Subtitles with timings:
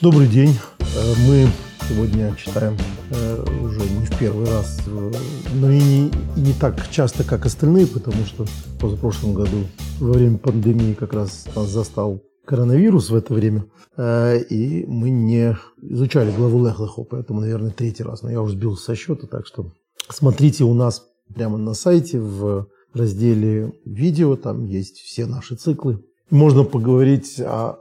[0.00, 0.54] Добрый день.
[0.78, 1.46] Э, мы
[1.86, 2.74] сегодня читаем
[3.10, 5.12] э, уже не в первый раз, э,
[5.56, 9.66] но и не, и не так часто, как остальные, потому что в позапрошлом году
[9.98, 13.66] во время пандемии как раз нас застал коронавирус в это время,
[13.98, 18.22] и мы не изучали главу Лехлехо, поэтому, наверное, третий раз.
[18.22, 19.70] Но я уже сбил со счета, так что
[20.08, 26.02] смотрите у нас прямо на сайте в разделе видео, там есть все наши циклы.
[26.30, 27.80] Можно поговорить о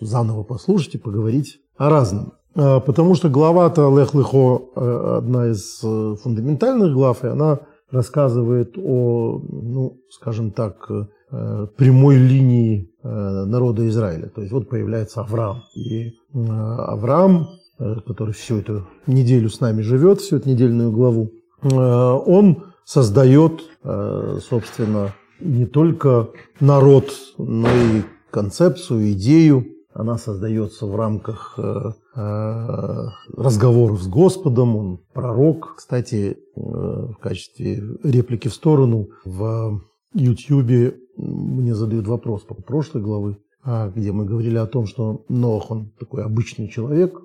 [0.00, 2.32] заново послушать и поговорить о разном.
[2.56, 8.76] А, потому что глава-то Лех Лехо э, одна из э, фундаментальных глав, и она рассказывает
[8.78, 14.28] о, ну, скажем так, э, прямой линии народа Израиля.
[14.28, 15.62] То есть вот появляется Авраам.
[15.76, 21.30] И Авраам, который всю эту неделю с нами живет, всю эту недельную главу,
[21.62, 29.66] он создает, собственно, не только народ, но и концепцию, идею.
[29.92, 34.76] Она создается в рамках э, э, разговоров с Господом.
[34.76, 35.76] Он пророк.
[35.76, 39.80] Кстати, э, в качестве реплики в сторону в
[40.12, 45.70] YouTube мне задают вопрос по прошлой главы, а, где мы говорили о том, что Нох,
[45.70, 47.18] он такой обычный человек,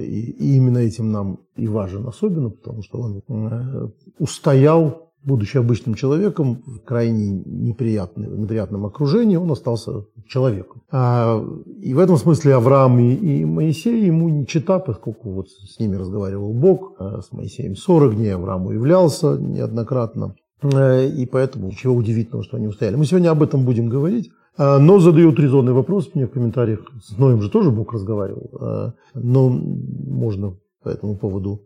[0.00, 6.78] и, именно этим нам и важен особенно, потому что он устоял будучи обычным человеком, в
[6.78, 10.82] крайне неприятном, неприятном окружении, он остался человеком.
[10.90, 11.44] А,
[11.82, 15.96] и в этом смысле Авраам и, и Моисей ему не чита, поскольку вот с ними
[15.96, 20.36] разговаривал Бог, а с Моисеем 40 дней, Авраам уявлялся неоднократно.
[20.62, 22.94] Э, и поэтому ничего удивительного, что они устояли.
[22.96, 24.30] Мы сегодня об этом будем говорить.
[24.56, 26.80] А, но задают резонный вопрос мне в комментариях.
[27.02, 28.50] С Ноем же тоже Бог разговаривал.
[28.60, 31.65] А, но можно по этому поводу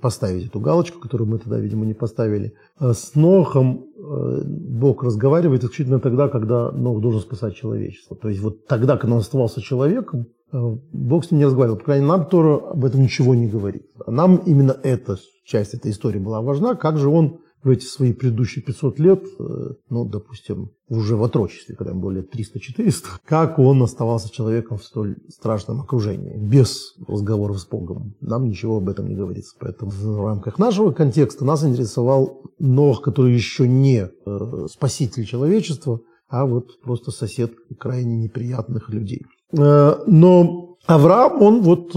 [0.00, 2.54] поставить эту галочку, которую мы тогда, видимо, не поставили.
[2.80, 8.16] Э, с Нохом э, Бог разговаривает исключительно тогда, когда Нох должен спасать человечество.
[8.16, 11.78] То есть вот тогда, когда он оставался человеком, Бог с ним не разговаривал.
[11.78, 13.86] По крайней мере, нам Тора об этом ничего не говорит.
[14.06, 16.74] Нам именно эта часть этой истории была важна.
[16.74, 21.76] Как же он в эти свои предыдущие 500 лет, э, ну, допустим, уже в отрочестве,
[21.76, 27.58] когда ему было лет 300-400, как он оставался человеком в столь страшном окружении, без разговоров
[27.58, 28.14] с Богом.
[28.20, 29.54] Нам ничего об этом не говорится.
[29.60, 36.46] Поэтому в рамках нашего контекста нас интересовал Нох, который еще не э, спаситель человечества, а
[36.46, 39.22] вот просто сосед крайне неприятных людей.
[39.56, 41.94] Э, но Авраам, он вот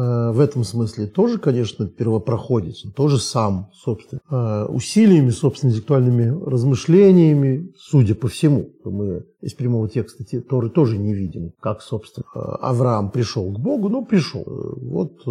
[0.00, 7.72] в этом смысле тоже, конечно, первопроходец, он тоже сам, собственно, э, усилиями, собственно, интеллектуальными размышлениями,
[7.76, 13.10] судя по всему, мы из прямого текста Торы тоже не видим, как, собственно, э, Авраам
[13.10, 14.44] пришел к Богу, но пришел.
[14.46, 15.24] Вот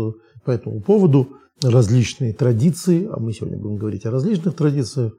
[0.44, 1.30] по этому поводу
[1.64, 5.14] различные традиции, а мы сегодня будем говорить о различных традициях,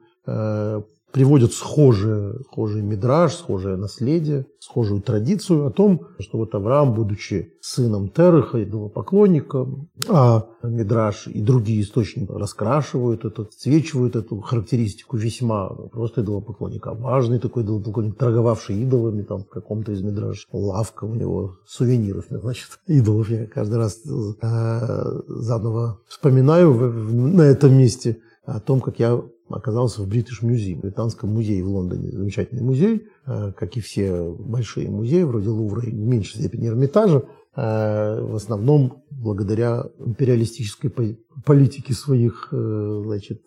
[1.11, 8.09] приводят схожие, схожий мидраж, схожее наследие, схожую традицию о том, что вот Авраам, будучи сыном
[8.09, 16.93] Тереха, идолопоклонником, а мидраж и другие источники раскрашивают это, отсвечивают эту характеристику весьма просто идолопоклонника,
[16.93, 22.67] важный такой идолопоклонник, торговавший идолами там в каком-то из мидраж, лавка у него сувениров, значит,
[22.87, 23.29] идолов.
[23.29, 30.07] Я каждый раз э, заново вспоминаю на этом месте о том, как я оказался в
[30.07, 32.11] British Museum, британском музее в Лондоне.
[32.11, 37.23] Замечательный музей, э, как и все большие музеи, вроде Лувра и в меньшей степени Эрмитажа,
[37.55, 43.41] э, в основном благодаря империалистической политике своих э, значит,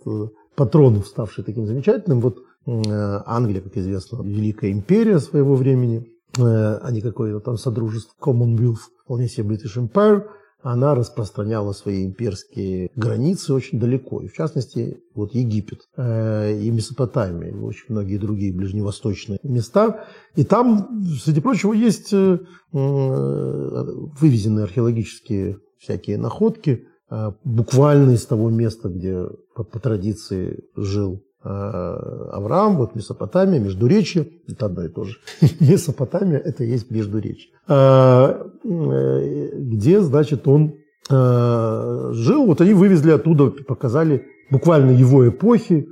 [0.54, 2.20] патронов, ставшей таким замечательным.
[2.20, 6.06] Вот Англия, как известно, великая империя своего времени,
[6.38, 10.24] а не какое-то там содружество Commonwealth, вполне себе British Empire–
[10.62, 14.20] она распространяла свои имперские границы очень далеко.
[14.20, 20.06] И в частности, вот Египет э, и Месопотамия, и очень многие другие ближневосточные места.
[20.36, 22.38] И там, среди прочего, есть э,
[22.72, 32.94] вывезенные археологические всякие находки, э, буквально из того места, где по, традиции жил Авраам, вот
[32.94, 35.16] Месопотамия, Междуречье, это одно и то же.
[35.60, 37.50] Месопотамия– это есть Междуречье.
[37.68, 40.74] Э, э, где, значит, он
[41.08, 45.88] жил, вот они вывезли оттуда, показали буквально его эпохи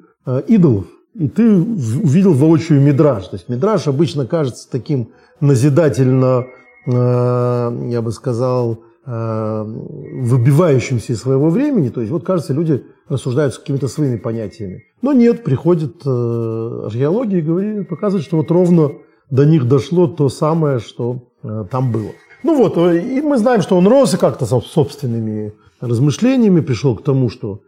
[0.46, 0.86] идолов.
[1.14, 3.26] И ты увидел воочию Мидраж.
[3.26, 5.10] То есть Мидраж обычно кажется таким
[5.40, 6.46] назидательно,
[6.86, 11.88] я бы сказал, выбивающимся из своего времени.
[11.88, 14.84] То есть вот, кажется, люди рассуждают с какими-то своими понятиями.
[15.02, 18.92] Но нет, приходит э, археология и говорит, показывает, что вот ровно
[19.28, 22.12] до них дошло то самое, что э, там было.
[22.42, 27.04] Ну вот, э, и мы знаем, что он рос и как-то собственными размышлениями пришел к
[27.04, 27.60] тому, что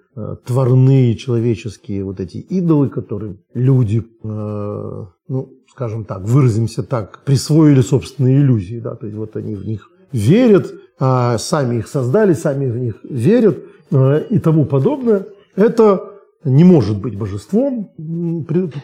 [0.46, 8.42] тварные человеческие вот эти идолы, которые люди, э, ну, скажем так, выразимся так, присвоили собственные
[8.42, 12.76] иллюзии, да, то есть вот они в них верят, а, сами их создали, сами в
[12.76, 13.58] них верят
[13.92, 15.26] и тому подобное.
[15.54, 16.12] Это
[16.44, 17.90] не может быть божеством,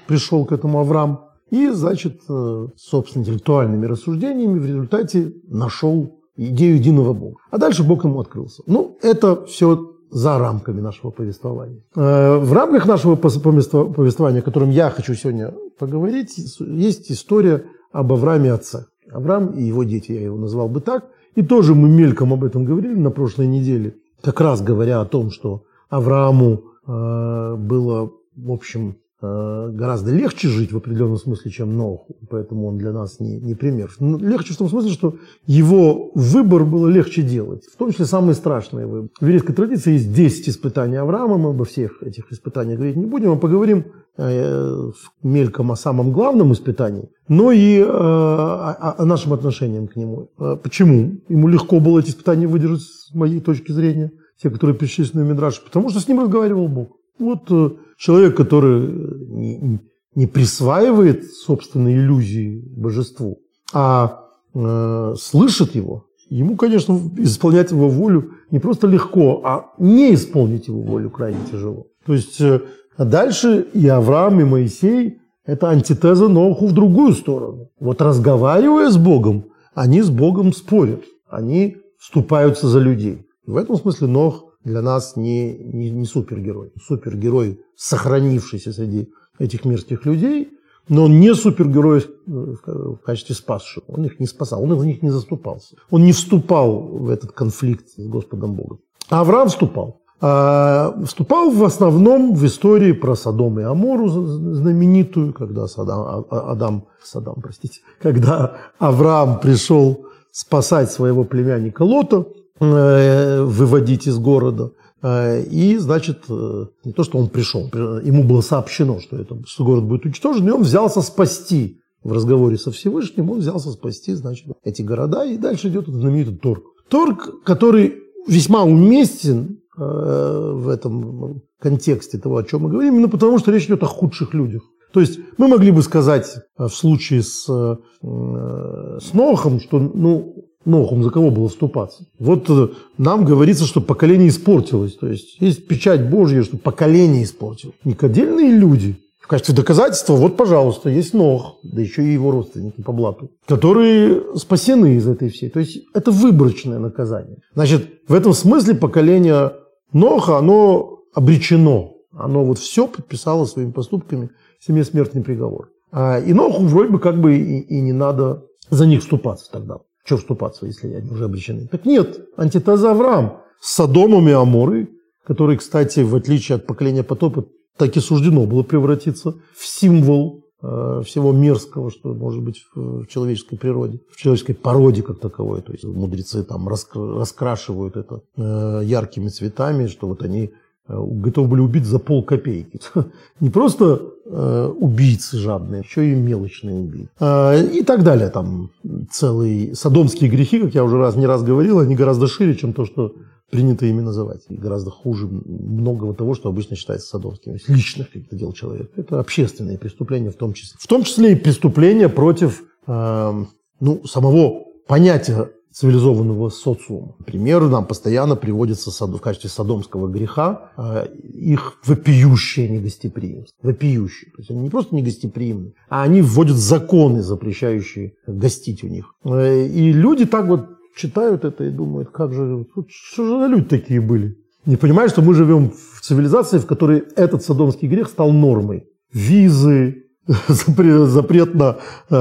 [0.07, 1.25] пришел к этому Авраам.
[1.51, 7.37] И, значит, э, собственно, интеллектуальными рассуждениями в результате нашел идею единого Бога.
[7.51, 8.63] А дальше Бог ему открылся.
[8.67, 11.83] Ну, это все за рамками нашего повествования.
[11.97, 18.53] Э, в рамках нашего повествования, о котором я хочу сегодня поговорить, есть история об Аврааме
[18.53, 18.85] отце.
[19.11, 21.07] Авраам и его дети, я его назвал бы так.
[21.35, 25.31] И тоже мы мельком об этом говорили на прошлой неделе, как раз говоря о том,
[25.31, 32.69] что Аврааму э, было, в общем, гораздо легче жить в определенном смысле, чем Ноху, поэтому
[32.69, 33.91] он для нас не, не пример.
[33.99, 35.17] Но легче в том смысле, что
[35.47, 39.11] его выбор было легче делать, в том числе самые страшные выборы.
[39.19, 43.33] В еврейской традиции есть 10 испытаний Авраама, мы обо всех этих испытаниях говорить не будем,
[43.33, 43.87] а поговорим
[44.19, 44.91] э,
[45.25, 50.31] мельком о самом главном испытании, но и э, о, о нашем отношении к нему.
[50.63, 51.21] Почему?
[51.29, 55.65] Ему легко было эти испытания выдержать с моей точки зрения, те, которые перечислены в Мидраше,
[55.65, 56.98] потому что с ним разговаривал Бог.
[57.19, 57.49] Вот
[57.97, 59.81] человек, который не,
[60.15, 63.41] не присваивает собственные иллюзии божеству,
[63.73, 64.25] а
[64.55, 70.81] э, слышит его, ему, конечно, исполнять его волю не просто легко, а не исполнить его
[70.81, 71.87] волю крайне тяжело.
[72.07, 72.63] То есть э,
[72.97, 77.71] дальше и Авраам, и Моисей– это антитеза Ноху в другую сторону.
[77.81, 83.27] Вот разговаривая с Богом, они с Богом спорят, они вступаются за людей.
[83.47, 86.73] В этом смысле Нох для нас не, не, не супергерой.
[86.81, 90.51] Супергерой, сохранившийся среди этих мирских людей,
[90.89, 93.85] но он не супергерой в качестве спасшего.
[93.89, 95.77] Он их не спасал, он в них не заступался.
[95.91, 98.79] Он не вступал в этот конфликт с Господом Богом.
[99.11, 100.01] А Авраам вступал.
[100.21, 106.53] А вступал в основном в истории про Содом и Амору знаменитую, когда Садам, а, а,
[106.53, 114.73] Адам, Садам, простите, когда Авраам пришел спасать своего племянника Лота– Э, выводить из города.
[115.01, 117.71] Э, и, значит, э, не то, что он пришел,
[118.03, 122.57] ему было сообщено, что, это, что город будет уничтожен, и он взялся спасти в разговоре
[122.59, 126.65] со Всевышним, он взялся спасти, значит, эти города, и дальше идет этот знаменитый торг.
[126.89, 127.97] Торг, который
[128.27, 133.85] весьма уместен в этом контексте того, о чем мы говорим, именно потому, что речь идет
[133.85, 134.63] о худших людях.
[134.93, 140.38] То есть мы могли бы сказать в случае с, с Нохом, что ну,
[140.69, 142.05] Нохум за кого было вступаться?
[142.19, 142.69] Вот э,
[142.99, 144.95] нам говорится, что поколение испортилось.
[144.97, 147.75] То есть есть печать Божья, что поколение испортилось.
[147.85, 148.97] Не отдельные люди.
[149.19, 154.23] В качестве доказательства, вот, пожалуйста, есть Нох, да еще и его родственники по блату, которые
[154.37, 155.51] спасены из этой всей.
[155.51, 157.37] То есть это выборочное наказание.
[157.55, 159.53] Значит, в этом смысле поколение
[159.93, 161.95] Ноха, оно обречено.
[162.13, 164.31] Оно вот все подписало своими поступками
[164.61, 165.71] себе смертный приговор.
[165.93, 169.79] А, и Ноху вроде бы как бы и, и не надо за них вступаться тогда.
[170.09, 171.69] Что вступаться, если они уже обречены?
[171.71, 174.89] Так нет, антитеза Авраам с Содомом и Аморой,
[175.27, 177.45] который, кстати, в отличие от поколения потопа,
[177.77, 183.59] так и суждено было превратиться в символ э, всего мерзкого, что может быть в, человеческой
[183.59, 185.61] природе, в человеческой породе как таковой.
[185.61, 190.53] То есть мудрецы там раскрашивают это э, яркими цветами, что вот они
[190.89, 192.81] Э, готовы были убить за пол копейки.
[193.41, 197.11] Не просто убийцы жадные, еще и мелочные убийцы.
[197.19, 198.29] Э, и так далее.
[198.29, 198.71] Там
[199.11, 202.85] целые садомские грехи, как я уже раз не раз говорил, они гораздо шире, чем то,
[202.85, 203.15] что
[203.51, 204.43] принято ими называть.
[204.49, 207.57] И гораздо хуже многого того, что обычно считается садомским.
[207.69, 208.91] Личных каких-то дел человека.
[208.97, 210.77] Это общественные преступления в том числе.
[210.79, 213.45] В том числе и преступления против э,
[213.81, 217.15] ну, самого понятия цивилизованного социума.
[217.21, 223.57] Например, нам постоянно приводится в качестве садомского греха э, их вопиющее негостеприимство.
[223.63, 224.33] Вопиющее.
[224.33, 229.15] То есть они не просто негостеприимны, а они вводят законы, запрещающие гостить у них.
[229.25, 230.67] Э, и люди так вот
[230.97, 234.37] читают это и думают, как же, что же за люди такие были?
[234.67, 238.89] Не понимают, что мы живем в цивилизации, в которой этот садомский грех стал нормой.
[239.13, 240.08] Визы,
[240.49, 241.79] запрет на,
[242.11, 242.15] э,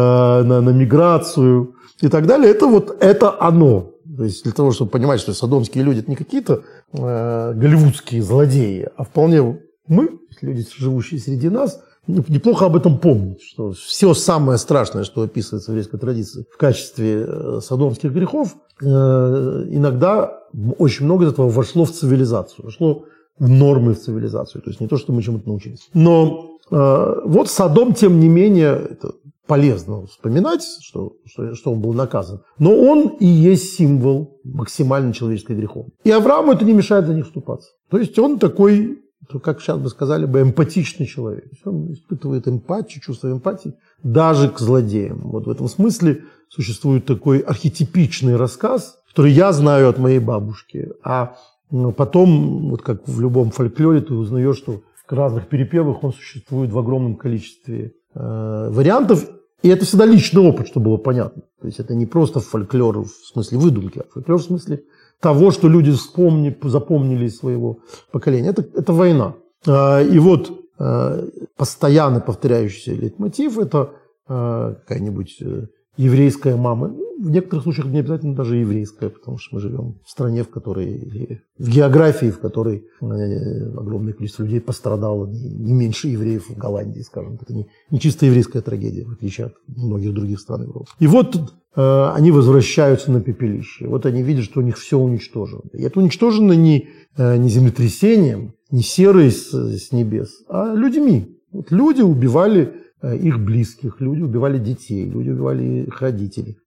[0.43, 3.91] на, на миграцию, и так далее, это вот это оно.
[4.17, 8.89] То есть для того, чтобы понимать, что садомские люди это не какие-то э, голливудские злодеи,
[8.95, 15.03] а вполне мы, люди, живущие среди нас, неплохо об этом помнить, что все самое страшное,
[15.03, 20.39] что описывается в еврейской традиции в качестве э, садомских грехов, э, иногда
[20.77, 23.05] очень много из этого вошло в цивилизацию, вошло
[23.37, 24.61] в нормы в цивилизацию.
[24.63, 25.89] То есть не то, что мы чему-то научились.
[25.93, 29.13] Но вот Содом, тем не менее, это
[29.45, 32.41] полезно вспоминать, что, что, что он был наказан.
[32.59, 35.97] Но он и есть символ максимально человеческой греховности.
[36.03, 37.69] И Аврааму это не мешает за них вступаться.
[37.89, 38.99] То есть он такой,
[39.41, 41.45] как сейчас бы сказали бы, эмпатичный человек.
[41.63, 45.21] Он испытывает эмпатию, чувство эмпатии даже к злодеям.
[45.23, 50.91] Вот в этом смысле существует такой архетипичный рассказ который я знаю от моей бабушки.
[51.03, 51.37] А
[51.71, 54.81] ну, потом, вот как в любом фольклоре, ты узнаешь, что
[55.15, 59.27] разных перепевах он существует в огромном количестве э, вариантов.
[59.63, 61.43] И это всегда личный опыт, чтобы было понятно.
[61.59, 64.83] То есть это не просто фольклор в смысле выдумки, а фольклор в смысле
[65.19, 67.79] того, что люди вспомни, запомнили из своего
[68.11, 68.49] поколения.
[68.49, 69.33] Это, это война.
[69.65, 73.91] Э, и вот э, постоянно повторяющийся лейтмотив– это
[74.27, 76.95] э, какая-нибудь э, еврейская мама.
[77.19, 81.41] В некоторых случаях не обязательно даже еврейская, потому что мы живем в стране, в которой,
[81.57, 87.39] в географии, в которой э, огромное количество людей пострадало, не, меньше евреев в Голландии, скажем.
[87.41, 90.91] Это не, не чисто еврейская трагедия, в отличие от многих других стран Европы.
[90.99, 91.35] И вот
[91.75, 93.87] э, они возвращаются на пепелище.
[93.87, 95.63] Вот они видят, что у них все уничтожено.
[95.73, 101.35] И это уничтожено не, э, не землетрясением, не серой с, с небес, а людьми.
[101.51, 102.73] Вот люди убивали
[103.03, 106.57] их близких, люди убивали детей, люди убивали их родителей.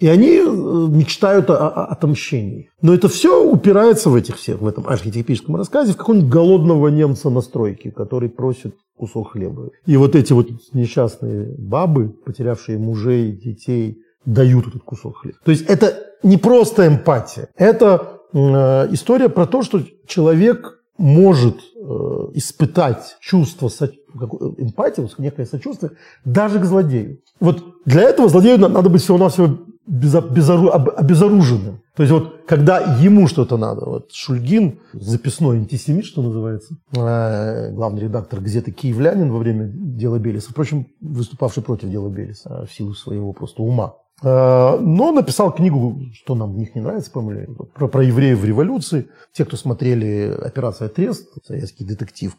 [0.00, 2.70] И они э, мечтают о, о отомщении.
[2.82, 7.30] Но это все упирается в этих всех, в этом архетипическом рассказе, в какого-нибудь голодного немца
[7.30, 9.70] на стройке, который просит кусок хлеба.
[9.86, 15.38] И вот эти вот несчастные бабы, потерявшие мужей, детей, дают этот кусок хлеба.
[15.44, 18.38] То есть это не просто эмпатия, это э,
[18.92, 21.88] история про то, что человек может э,
[22.34, 23.68] испытать чувство
[24.26, 25.92] эмпатии, некое сочувствие
[26.24, 27.20] даже к злодею.
[27.40, 31.80] Вот для этого злодею надо быть всего-навсего безору, обезоруженным.
[31.96, 38.02] То есть вот когда ему что-то надо, вот Шульгин, записной антисемит, что называется, э, главный
[38.02, 43.32] редактор газеты «Киевлянин» во время дела Белеса, впрочем, выступавший против дела Белеса в силу своего
[43.32, 48.02] просто ума, Э, но написал книгу, что нам в них не нравится, по-моему, про, про
[48.02, 49.08] евреев в революции.
[49.32, 52.36] Те, кто смотрели «Операция Трест», советский детектив,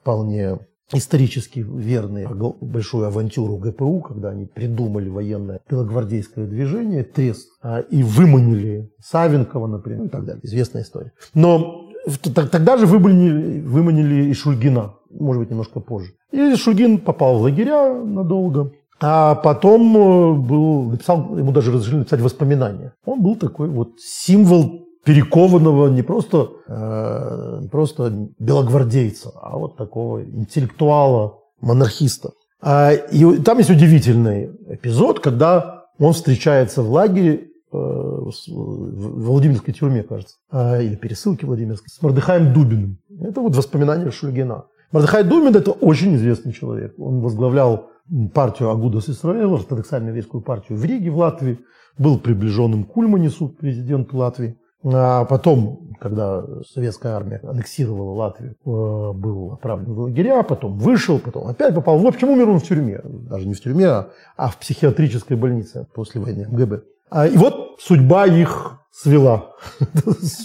[0.00, 0.58] вполне
[0.92, 2.26] исторически верный,
[2.60, 10.06] большую авантюру ГПУ, когда они придумали военное белогвардейское движение, Трест, а, и выманили Савенкова, например,
[10.06, 10.40] и так далее.
[10.44, 11.12] Известная история.
[11.34, 11.88] Но
[12.34, 16.12] тогда же выманили, выманили и Шульгина, может быть, немножко позже.
[16.32, 18.72] И Шульгин попал в лагеря надолго.
[19.02, 22.92] А потом э, был, написал, ему даже разрешили написать воспоминания.
[23.06, 31.38] Он был такой вот символ перекованного не просто, э, просто белогвардейца, а вот такого интеллектуала,
[31.60, 32.30] монархиста.
[32.62, 40.02] А, и там есть удивительный эпизод, когда он встречается в лагере э, в Владимирской тюрьме,
[40.02, 42.98] кажется, э, или пересылке Владимирской, с Мордыхаем Дубиным.
[43.20, 44.64] Это вот воспоминания Шульгина.
[44.92, 46.94] Мордыхай Дубин– это очень известный человек.
[46.98, 47.90] Он возглавлял
[48.34, 51.60] партию Агудас Исраэл, ортодоксальную еврейскую партию в Риге, в Латвии,
[51.96, 54.58] был приближенным к Ульманису, президенту Латвии.
[54.82, 61.48] А потом, когда советская армия аннексировала Латвию, э, был отправлен в лагеря, потом вышел, потом
[61.48, 61.98] опять попал.
[61.98, 63.00] В общем, умер он в тюрьме.
[63.04, 66.82] Даже не в тюрьме, а, а в психиатрической больнице после войны МГБ.
[67.10, 69.50] А, и вот судьба их свела.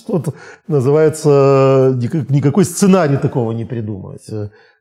[0.03, 0.33] Что-то
[0.67, 1.97] называется,
[2.29, 4.29] никакой сценарий такого не придумать.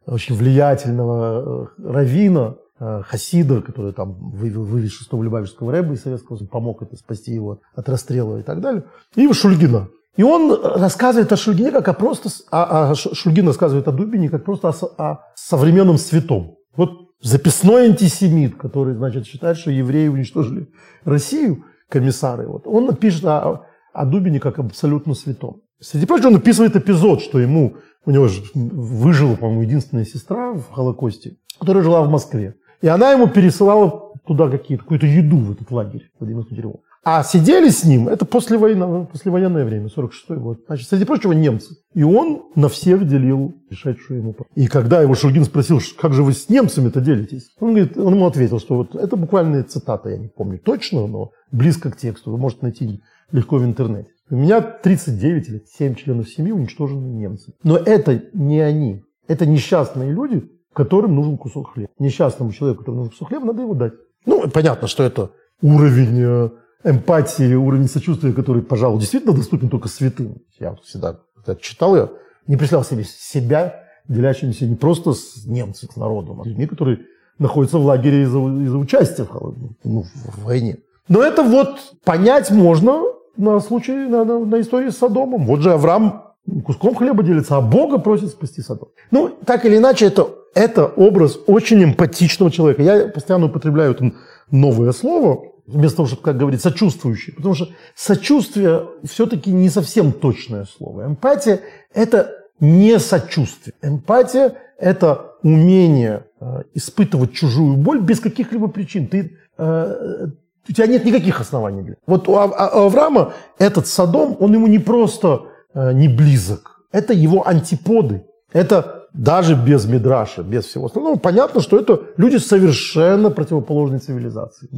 [0.07, 6.37] Очень влиятельного э, равина, Э, Хасида, который там вывел, вывез шестого Любавичского рэба из Советского
[6.37, 9.89] Союза, помог это спасти его от расстрела и так далее, и Шульгина.
[10.17, 12.29] И он рассказывает о Шульгине как о просто...
[12.51, 16.57] А, а Шульгин рассказывает о Дубине как просто о, о современном святом.
[16.77, 20.69] Вот записной антисемит, который, значит, считает, что евреи уничтожили
[21.05, 25.63] Россию, комиссары, вот, он пишет о, о Дубине как абсолютно святом.
[25.81, 30.71] Среди прочего, он описывает эпизод, что ему, у него же выжила, по-моему, единственная сестра в
[30.71, 32.57] Холокосте, которая жила в Москве.
[32.83, 36.83] И она ему пересылала туда какие-то, какую-то еду в этот лагерь, в тюрьму.
[37.07, 40.61] А сидели с ним, это после войны, послевоенное время, 46-й год.
[40.67, 41.77] Значит, среди прочего, немцы.
[41.93, 44.35] И он на всех делил решающую ему.
[44.55, 48.27] И когда его Шульгин спросил, как же вы с немцами-то делитесь, он, говорит, он ему
[48.27, 52.39] ответил, что вот это буквальная цитата, я не помню точно, но близко к тексту, вы
[52.39, 53.03] можете найти
[53.33, 54.09] легко в интернете.
[54.31, 57.55] У меня 39 или 7 членов семьи уничтожены немцами.
[57.63, 59.03] Но это не они.
[59.29, 61.91] Это несчастные люди, которым нужен кусок хлеба.
[61.99, 63.93] Несчастному человеку, которому нужен кусок хлеба, надо его дать.
[64.27, 65.31] Ну, понятно, что это
[65.63, 66.51] уровень э,
[66.85, 70.39] эмпатии, уровень сочувствия, который, пожалуй, действительно доступен только святым.
[70.59, 72.11] Я всегда это читал, я
[72.47, 77.01] не представлял себе себя, делящимся не просто с немцами, с народом, а с людьми, которые
[77.39, 79.55] находятся в лагере из-за, из участия в,
[79.85, 80.79] ну, в войне.
[81.09, 83.03] Но это вот понять можно
[83.37, 85.47] на случай, на, на, на истории с Содомом.
[85.47, 88.89] Вот же Авраам куском хлеба делится, а Бога просит спасти Содом.
[89.11, 92.83] Ну, так или иначе, это это образ очень эмпатичного человека.
[92.83, 94.13] Я постоянно употребляю это
[94.51, 97.33] новое слово, вместо того, чтобы, как говорить, сочувствующий.
[97.33, 101.07] Потому что сочувствие все-таки не совсем точное слово.
[101.07, 101.61] Эмпатия–
[101.95, 103.75] это не сочувствие.
[103.83, 109.09] Эмпатия– это умение э, испытывать чужую боль без каких-либо причин.
[109.09, 110.27] Ты, э,
[110.69, 114.79] у тебя нет никаких оснований для Вот а, у Авраама этот Содом, он ему не
[114.79, 115.43] просто
[115.75, 118.25] э, не близок, это его антиподы.
[118.53, 124.69] Это даже без Мидраша, без всего остального, понятно, что это люди совершенно противоположной цивилизации,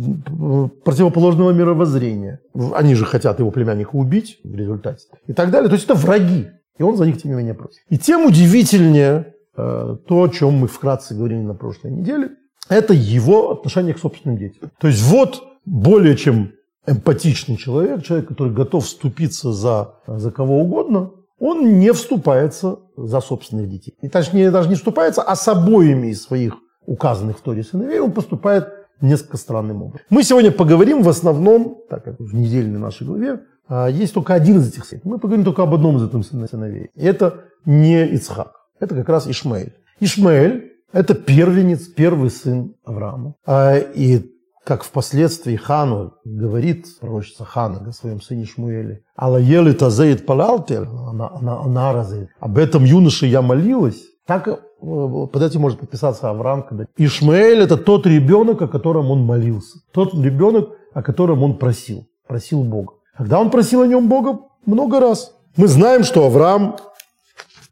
[0.85, 2.40] противоположного мировоззрения.
[2.75, 5.69] Они же хотят его племянника убить в результате и так далее.
[5.69, 7.78] То есть это враги, и он за них тем не менее против.
[7.88, 12.31] И тем удивительнее э, то, о чем мы вкратце говорили на прошлой неделе,
[12.69, 14.71] это его отношение к собственным детям.
[14.78, 16.52] То есть вот более чем
[16.87, 23.69] эмпатичный человек, человек, который готов вступиться за, за кого угодно, он не вступается за собственных
[23.69, 23.95] детей.
[24.00, 26.55] И точнее, даже не вступается, а с обоими из своих
[26.87, 28.69] указанных в Торе сыновей он поступает
[29.00, 30.07] несколько странным образом.
[30.09, 34.59] Мы сегодня поговорим в основном, так как в недельной нашей главе, а, есть только один
[34.59, 35.02] из этих сыновей.
[35.05, 36.90] Мы поговорим только об одном из этих сыновей.
[36.95, 39.75] Это не Ицхак, это как раз Ишмаэль.
[40.00, 43.35] Ишмаэль– это первенец, первый сын Авраама.
[43.45, 44.36] А, и
[44.66, 51.30] как впоследствии Хану говорит пророчица Хана о своем сыне Шмуэле, «Алла ели тазеет палалтер, она,
[51.30, 52.30] она, она разеет.
[52.40, 54.02] Об этом юноше я молилась».
[54.26, 59.25] Так э, под этим может подписаться Авраам, когда Ишмаэль– это тот ребенок, о котором он
[59.25, 59.78] молился.
[59.92, 62.08] Тот ребенок, о котором он просил.
[62.26, 62.94] Просил Бога.
[63.16, 64.40] Когда он просил о нем Бога?
[64.66, 65.32] Много раз.
[65.56, 66.76] Мы знаем, что Авраам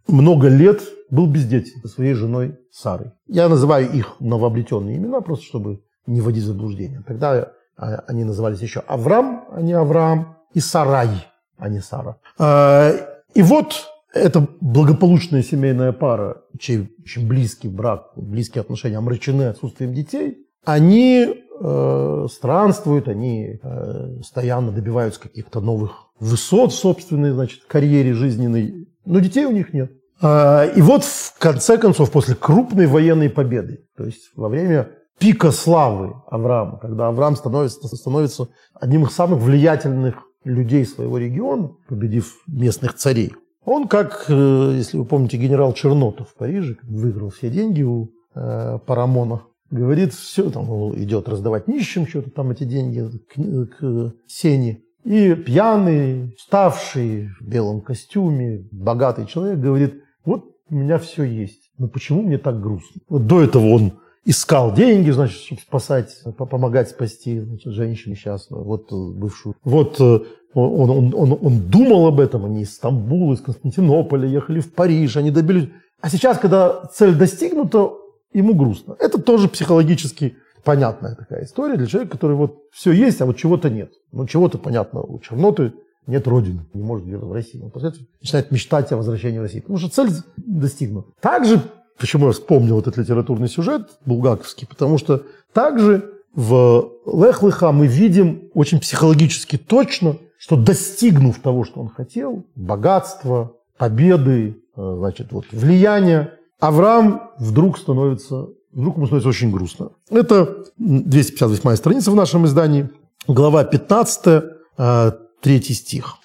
[0.06, 3.10] много лет был бездетен со своей женой Сарой.
[3.26, 7.02] Я называю их новообретенные имена, просто чтобы не вводить в заблуждение.
[7.06, 11.10] Тогда а, они назывались еще Авраам, а не Авраам, и Сарай,
[11.58, 12.16] а не Сара.
[12.38, 12.92] А,
[13.34, 20.38] и вот эта благополучная семейная пара, чей очень близкий брак, близкие отношения омрачены отсутствием детей,
[20.64, 28.88] они э, странствуют, они э, постоянно добиваются каких-то новых высот в собственной значит, карьере жизненной,
[29.04, 29.92] но детей у них нет.
[30.22, 35.50] Э, и вот в конце концов, после крупной военной победы, то есть во время пика
[35.50, 42.94] славы Авраама, когда Авраам становится, становится одним из самых влиятельных людей своего региона, победив местных
[42.94, 43.32] царей.
[43.64, 48.78] Он, как, э, если вы помните, генерал Чернотов в Париже, выиграл все деньги у э,
[48.86, 54.80] Парамона, говорит, все, там идет раздавать нищим что-то, там эти деньги к, к сене.
[55.04, 61.88] И пьяный, ставший в белом костюме, богатый человек говорит, вот у меня все есть, но
[61.88, 63.00] почему мне так грустно?
[63.08, 63.92] Вот до этого он
[64.24, 69.54] искал деньги, значит, чтобы спасать, помогать спасти значит, женщине сейчас, вот э, бывшую.
[69.64, 70.20] Вот э,
[70.54, 75.16] он, он, он, он думал об этом, они из Стамбула, из Константинополя ехали в Париж,
[75.16, 75.68] они добились.
[76.00, 77.90] А сейчас, когда цель достигнута,
[78.32, 78.96] ему грустно.
[78.98, 83.70] Это тоже психологически понятная такая история для человека, который вот все есть, а вот чего-то
[83.70, 83.92] нет.
[84.12, 85.72] Ну, чего-то понятно, у черноты
[86.06, 87.62] нет родины, не может жить в России.
[87.62, 91.10] Он после этого начинает мечтать о возвращении в Россию, потому что цель достигнута.
[91.20, 91.62] Также
[91.98, 94.66] Почему я вспомнил этот литературный сюжет булгаковский?
[94.66, 101.88] Потому что также в Лех-Леха мы видим очень психологически точно, что достигнув того, что он
[101.88, 109.90] хотел, богатства, победы, э, значит, вот, влияния, Авраам вдруг становится, вдруг ему становится очень грустно.
[110.10, 112.90] Это 258 страница в нашем издании,
[113.28, 114.42] глава 15,
[114.76, 116.16] э, третий стих.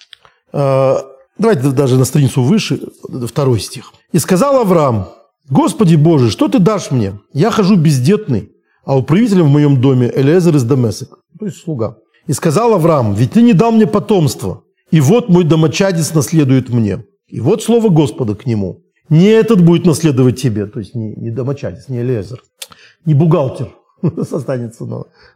[0.52, 0.96] Э,
[1.38, 2.80] давайте даже на страницу выше,
[3.28, 3.92] второй стих.
[4.12, 5.08] «И сказал Авраам,
[5.50, 7.18] «Господи Боже, что ты дашь мне?
[7.32, 8.52] Я хожу бездетный,
[8.84, 11.98] а управителем в моем доме Элиезер из Дамесек, то есть слуга.
[12.26, 17.04] И сказал Авраам, ведь ты не дал мне потомство, и вот мой домочадец наследует мне.
[17.28, 18.82] И вот слово Господа к нему.
[19.08, 22.42] Не этот будет наследовать тебе, то есть не, не домочадец, не Элиезер,
[23.04, 23.70] не бухгалтер
[24.02, 24.86] останется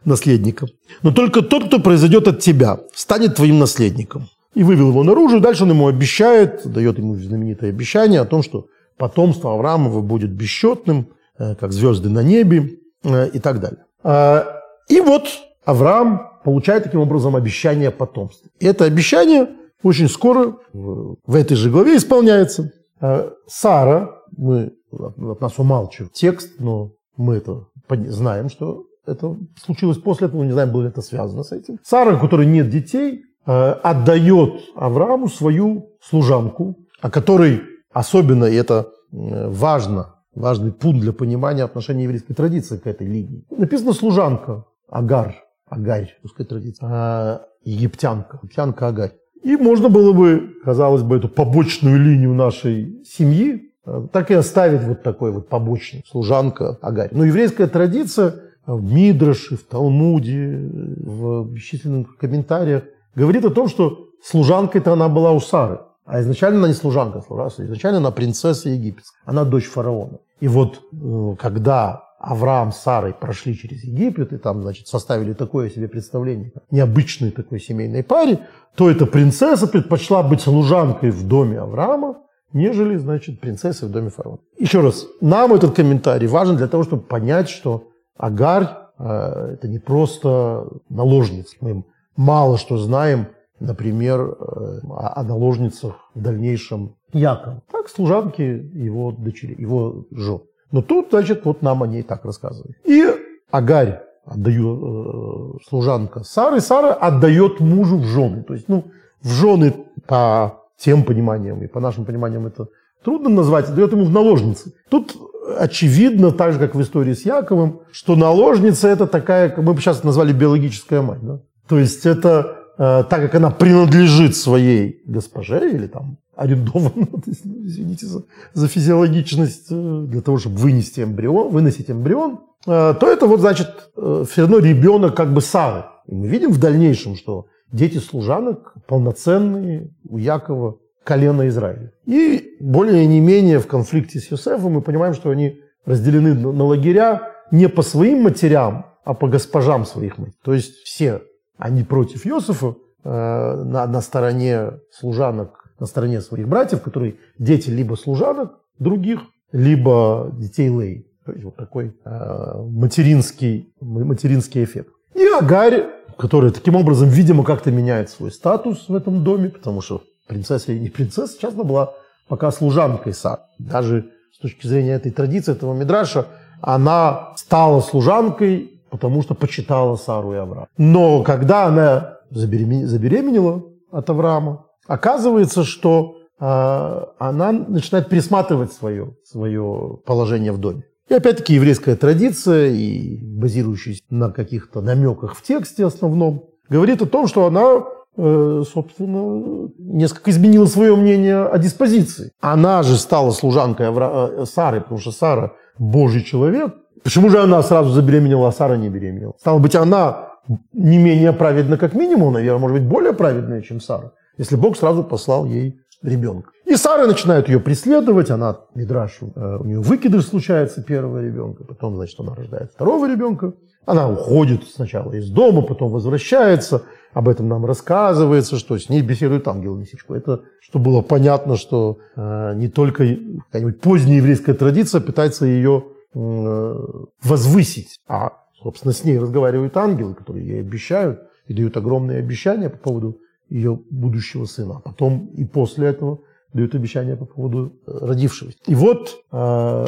[0.05, 0.69] наследником,
[1.03, 4.29] но только тот, кто произойдет от тебя, станет твоим наследником.
[4.53, 8.41] И вывел его наружу, и дальше он ему обещает, дает ему знаменитое обещание о том,
[8.41, 13.85] что потомство Авраамова будет бесчетным, э, как звезды на небе э, и так далее.
[14.03, 14.45] А,
[14.87, 15.27] и вот
[15.65, 18.49] Авраам получает таким образом обещание потомства.
[18.59, 19.49] И это обещание
[19.83, 22.71] очень скоро в этой же главе исполняется.
[23.01, 30.27] А, Сара, мы от нас умалчиваем текст, но мы это знаем, что это случилось после
[30.27, 31.79] этого, не знаем, было ли это связано с этим.
[31.83, 37.61] Сара, у которой нет детей, э, отдает Аврааму свою служанку, о которой
[37.95, 43.45] Особенно, это важно, важный пункт для понимания отношения еврейской традиции к этой линии.
[43.49, 45.35] Написано служанка, Агар,
[45.69, 49.13] Агарь, русская традиция, а, египтянка, египтянка Агарь.
[49.43, 54.83] И можно было бы, казалось бы, эту побочную линию нашей семьи а, так и оставить
[54.83, 57.11] вот такой вот побочный, служанка Агарь.
[57.13, 58.35] Но еврейская традиция
[58.67, 62.83] в Мидраше, в Талмуде, в бесчисленных комментариях
[63.15, 65.79] говорит о том, что служанкой-то она была у Сары.
[66.05, 69.21] А изначально она не служанка, изначально она принцесса египетская.
[69.25, 70.19] Она дочь фараона.
[70.39, 75.69] И вот э, когда Авраам с Сарой прошли через Египет и там, значит, составили такое
[75.69, 82.17] себе представление, необычной такой семейной паре, то эта принцесса предпочла быть служанкой в доме Авраама,
[82.53, 84.39] нежели, значит, принцессой в доме фараона.
[84.57, 89.79] Еще раз, нам этот комментарий важен для того, чтобы понять, что Агарь э, это не
[89.79, 91.55] просто наложница.
[91.61, 91.83] Мы
[92.15, 93.27] мало что знаем,
[93.59, 97.61] например, э, о, наложницах в дальнейшем Якова.
[97.71, 100.41] Так, служанки его дочери, его жен.
[100.71, 102.75] Но тут, значит, вот нам о ней так рассказывают.
[102.83, 103.05] И
[103.51, 108.43] Агарь отдает э, служанка Сары, Сара отдает мужу в жены.
[108.43, 108.85] То есть, ну,
[109.21, 109.73] в жены
[110.07, 112.67] по тем пониманиям и по нашим пониманиям это
[113.03, 114.73] трудно назвать, дает ему в наложницы.
[114.89, 115.15] Тут
[115.57, 119.81] очевидно, так же, как в истории с Яковом, что наложница это такая, как мы бы
[119.81, 121.21] сейчас назвали биологическая мать.
[121.21, 121.39] Да?
[121.67, 128.67] То есть это так как она принадлежит своей госпоже или там арендована, извините за, за
[128.67, 134.25] физиологичность, э, для того, чтобы вынести эмбрион, выносить эмбрион, э, то это вот, значит, э,
[134.29, 135.85] все равно ребенок как бы Сары.
[136.07, 141.91] И мы видим в дальнейшем, что дети служанок полноценные у Якова колена Израиля.
[142.05, 147.31] И более не менее в конфликте с Йосефом мы понимаем, что они разделены на лагеря
[147.51, 150.37] не по своим матерям, а по госпожам своих матерей.
[150.43, 151.21] То есть все
[151.57, 157.95] они против Йосефа э, на, на стороне служанок на стороне своих братьев, которые дети либо
[157.95, 161.07] служанок других, либо детей Лей.
[161.25, 164.89] То есть вот такой э, материнский, материнский эффект.
[165.15, 165.87] И Агарь,
[166.17, 170.79] которая таким образом, видимо, как-то меняет свой статус в этом доме, потому что принцесса и
[170.79, 171.93] не принцесса, часто была
[172.27, 173.39] пока служанкой Сар.
[173.57, 176.27] Даже с точки зрения этой традиции, этого мидраша,
[176.61, 180.67] она стала служанкой, потому что почитала Сару и Авраама.
[180.77, 190.51] Но когда она забеременела от Авраама, Оказывается, что э, она начинает пересматривать свое, свое положение
[190.51, 190.83] в доме.
[191.09, 197.27] И опять-таки еврейская традиция, и базирующаяся на каких-то намеках в тексте основном, говорит о том,
[197.27, 197.85] что она,
[198.17, 202.31] э, собственно, несколько изменила свое мнение о диспозиции.
[202.39, 203.87] Она же стала служанкой.
[203.89, 206.75] Э, Сары, потому что Сара Божий человек.
[207.05, 209.35] Почему же она сразу забеременела, а Сара не беременела?
[209.39, 210.33] Стало быть, она
[210.73, 215.03] не менее праведна, как минимум, наверное, может быть, более праведная, чем Сара если Бог сразу
[215.03, 216.51] послал ей ребенка.
[216.65, 221.95] И Сара начинает ее преследовать, она, Мидраш, э, у нее выкидыш случается первого ребенка, потом,
[221.95, 223.53] значит, она рождает второго ребенка.
[223.85, 229.47] Она уходит сначала из дома, потом возвращается, об этом нам рассказывается, что с ней беседует
[229.47, 230.15] ангел Месячку.
[230.15, 233.07] Это, что было понятно, что э, не только
[233.45, 235.83] какая-нибудь поздняя еврейская традиция пытается ее
[236.15, 242.77] возвысить, а, собственно, с ней разговаривают ангелы, которые ей обещают и дают огромные обещания по
[242.77, 244.77] поводу ее будущего сына.
[244.77, 246.19] А потом и после этого
[246.53, 248.57] дает обещание по поводу э, родившегося.
[248.65, 249.85] И вот э,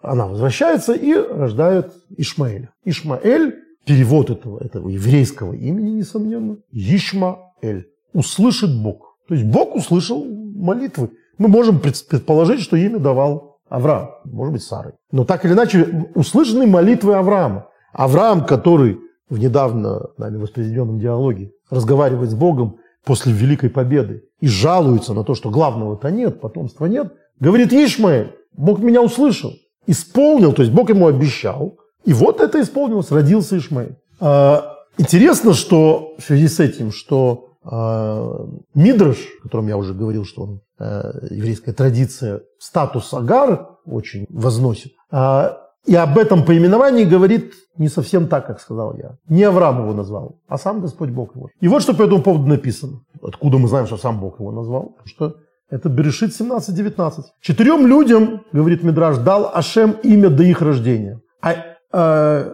[0.00, 2.70] она возвращается и рождает Ишмаэля.
[2.84, 3.54] Ишмаэль,
[3.86, 7.88] перевод этого, этого еврейского имени, несомненно, Ишмаэль.
[8.12, 9.16] Услышит Бог.
[9.26, 11.10] То есть Бог услышал молитвы.
[11.38, 14.92] Мы можем предположить, что имя давал Авраам, может быть, Сарой.
[15.10, 17.68] Но так или иначе, услышаны молитвы Авраама.
[17.92, 18.98] Авраам, который
[19.28, 25.34] в недавно нами воспроизведенном диалоге разговаривает с Богом после Великой Победы и жалуется на то,
[25.34, 29.52] что главного-то нет, потомства нет, говорит Ишмаэль, Бог меня услышал,
[29.86, 33.96] исполнил, то есть Бог ему обещал, и вот это исполнилось, родился Ишмаэль.
[34.20, 40.24] А, интересно, что в связи с этим, что а, Мидраш, о котором я уже говорил,
[40.24, 44.92] что он а, еврейская традиция, статус Агар очень возносит,
[45.86, 49.16] и об этом поименовании говорит не совсем так, как сказал я.
[49.28, 51.48] Не Авраам его назвал, а сам Господь Бог его.
[51.60, 53.00] И вот что по этому поводу написано.
[53.22, 54.90] Откуда мы знаем, что сам Бог его назвал?
[54.90, 55.36] Потому что
[55.70, 57.22] это Берешит 17-19.
[57.40, 61.20] Четырем людям, говорит Мидраш, дал Ашем имя до их рождения.
[61.42, 61.54] А,
[61.92, 62.52] э,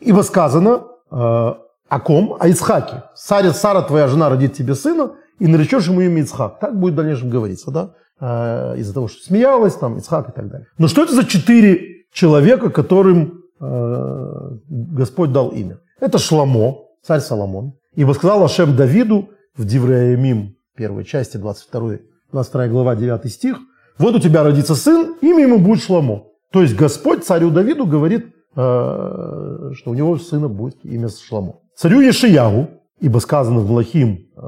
[0.00, 1.54] ибо сказано э,
[1.88, 2.36] о ком?
[2.38, 3.04] О Ицхаке.
[3.14, 6.58] Сара, Сара, твоя жена, родит тебе сына, и наречешь ему имя Ицхак.
[6.60, 7.94] Так будет в дальнейшем говориться, да?
[8.20, 10.66] Э, из-за того, что смеялась, там, Ицхак и так далее.
[10.78, 15.78] Но что это за четыре человека, которым э, Господь дал имя.
[16.00, 17.74] Это Шламо, царь Соломон.
[17.94, 21.98] Ибо сказал Ашем Давиду в Дивреямим, первой части, 22,
[22.32, 23.58] 22 глава, 9 стих,
[23.98, 26.24] вот у тебя родится сын, имя ему будет Шламо.
[26.52, 31.56] То есть Господь царю Давиду говорит, э, что у него сына будет имя Шламо.
[31.78, 34.40] Царю Ешиягу, ибо сказано в Малахим, э,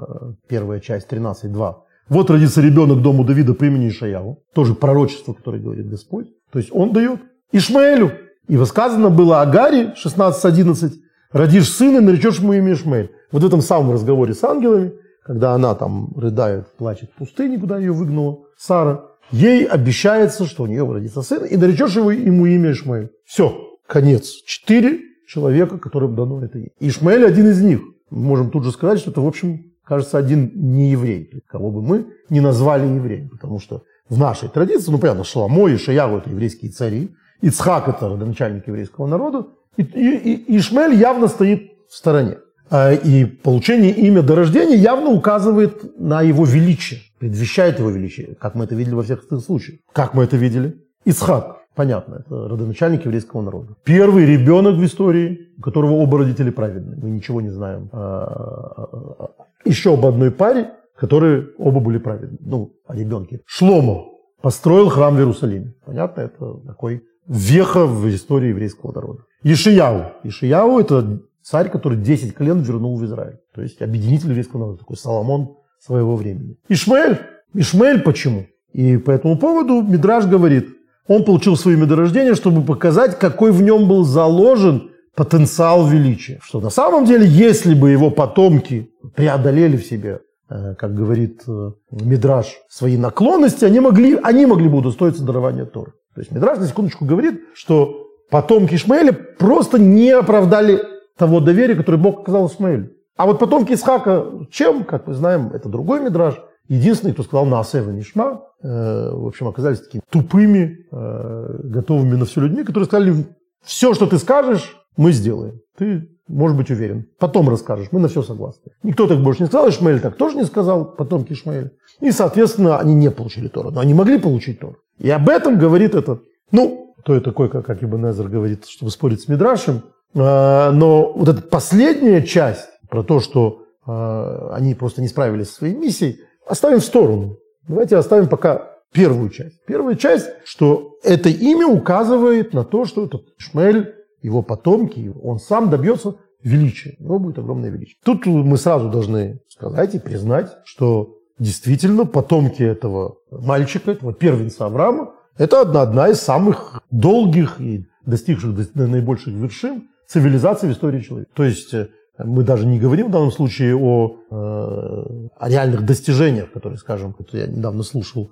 [0.48, 1.74] первая часть, 13.2,
[2.08, 6.26] вот родится ребенок дому Давида по имени Ишаяву, тоже пророчество, которое говорит Господь.
[6.50, 7.20] То есть он дает
[7.52, 8.10] Ишмаэлю.
[8.48, 10.90] И высказано было Агаре 16.11,
[11.30, 13.12] родишь сына, наречешь ему имя Ишмаэль.
[13.30, 17.78] Вот в этом самом разговоре с ангелами, когда она там рыдает, плачет в пустыне, куда
[17.78, 22.72] ее выгнала Сара, ей обещается, что у нее родится сын, и наречешь его, ему имя
[22.72, 23.10] Ишмаэль.
[23.24, 23.56] Все.
[23.86, 24.32] Конец.
[24.44, 26.70] Четыре человека, которым дано это имя.
[26.80, 27.80] Ишмаэль один из них.
[28.10, 31.82] Мы можем тут же сказать, что это, в общем, кажется, один не еврей, кого бы
[31.82, 36.30] мы не назвали евреем, потому что в нашей традиции, ну, понятно, Шламо и Шаяру– это
[36.30, 42.38] еврейские цари, Ицхак– это родоначальник еврейского народа, и, и, и Ишмель явно стоит в стороне.
[42.68, 48.56] А, и получение имя до рождения явно указывает на его величие, предвещает его величие, как
[48.56, 49.78] мы это видели во всех этих случаях.
[49.92, 50.76] Как мы это видели?
[51.04, 53.74] Ицхак, понятно, это родоначальник еврейского народа.
[53.84, 56.98] Первый ребенок в истории, у которого оба родители праведные.
[57.02, 57.88] Мы ничего не знаем.
[57.92, 59.30] А,
[59.64, 62.36] еще об одной паре, которые оба были праведны.
[62.40, 63.40] Ну, о ребенке.
[63.46, 64.08] Шломо
[64.42, 65.72] построил храм в Иерусалиме.
[65.86, 69.20] Понятно, это такой веха в истории еврейского народа.
[69.42, 70.12] Ишияу.
[70.22, 73.38] Ишияу– это царь, который 10 колен вернул в Израиль.
[73.54, 76.58] То есть объединитель еврейского народа, такой Соломон своего времени.
[76.68, 77.20] Ишмаэль.
[77.54, 78.44] Ишмаэль почему?
[78.74, 80.76] И по этому поводу Мидраж говорит,
[81.10, 86.38] он получил свое медорождение, чтобы показать, какой в нем был заложен потенциал величия.
[86.40, 91.72] Что на самом деле, если бы его потомки преодолели в себе, э, как говорит э,
[91.90, 95.94] Мидраж, свои наклонности, они могли, они могли бы удостоиться дарования Торы.
[96.14, 100.80] То есть Мидраж на секундочку говорит, что потомки Ишмаэля просто не оправдали
[101.18, 102.90] того доверия, которое Бог оказал Ишмаэлю.
[103.16, 106.36] А вот потомки Исхака чем, как мы знаем, это другой Мидраж.
[106.70, 112.40] Единственный, кто сказал на Асева Нишма, э, в общем, оказались такими тупыми, готовыми на все
[112.40, 113.26] людьми, которые сказали,
[113.62, 115.60] все, что ты скажешь, мы сделаем.
[115.76, 117.06] Ты можешь быть уверен.
[117.18, 118.70] Потом расскажешь, мы на все согласны.
[118.84, 121.72] Никто так больше не сказал, Ишмаэль так тоже не сказал, потомки Ишмаэля.
[122.00, 123.70] И, соответственно, они не получили Тору.
[123.70, 124.76] Но они могли получить Тору.
[124.98, 128.92] И об этом говорит этот, ну, то и такой, как, как Ибн Эзер говорит, чтобы
[128.92, 129.82] спорить с Мидрашем.
[130.14, 135.74] А, но вот эта последняя часть про то, что они просто не справились со своей
[135.74, 137.38] миссией, оставим в сторону.
[137.68, 139.64] Давайте оставим пока первую часть.
[139.66, 145.70] Первая часть, что это имя указывает на то, что этот Ишмаэль его потомки, он сам
[145.70, 146.96] добьется величия.
[146.98, 147.96] У него будет огромное величие.
[148.04, 155.14] Тут мы сразу должны сказать и признать, что действительно потомки этого мальчика, этого первенца Авраама,
[155.38, 161.30] это одна, одна из самых долгих и достигших наибольших вершин цивилизации в истории человека.
[161.34, 161.88] То есть э,
[162.24, 167.32] мы даже не говорим в данном случае о, э, о реальных достижениях, которые, скажем, вот
[167.32, 168.30] я недавно слушал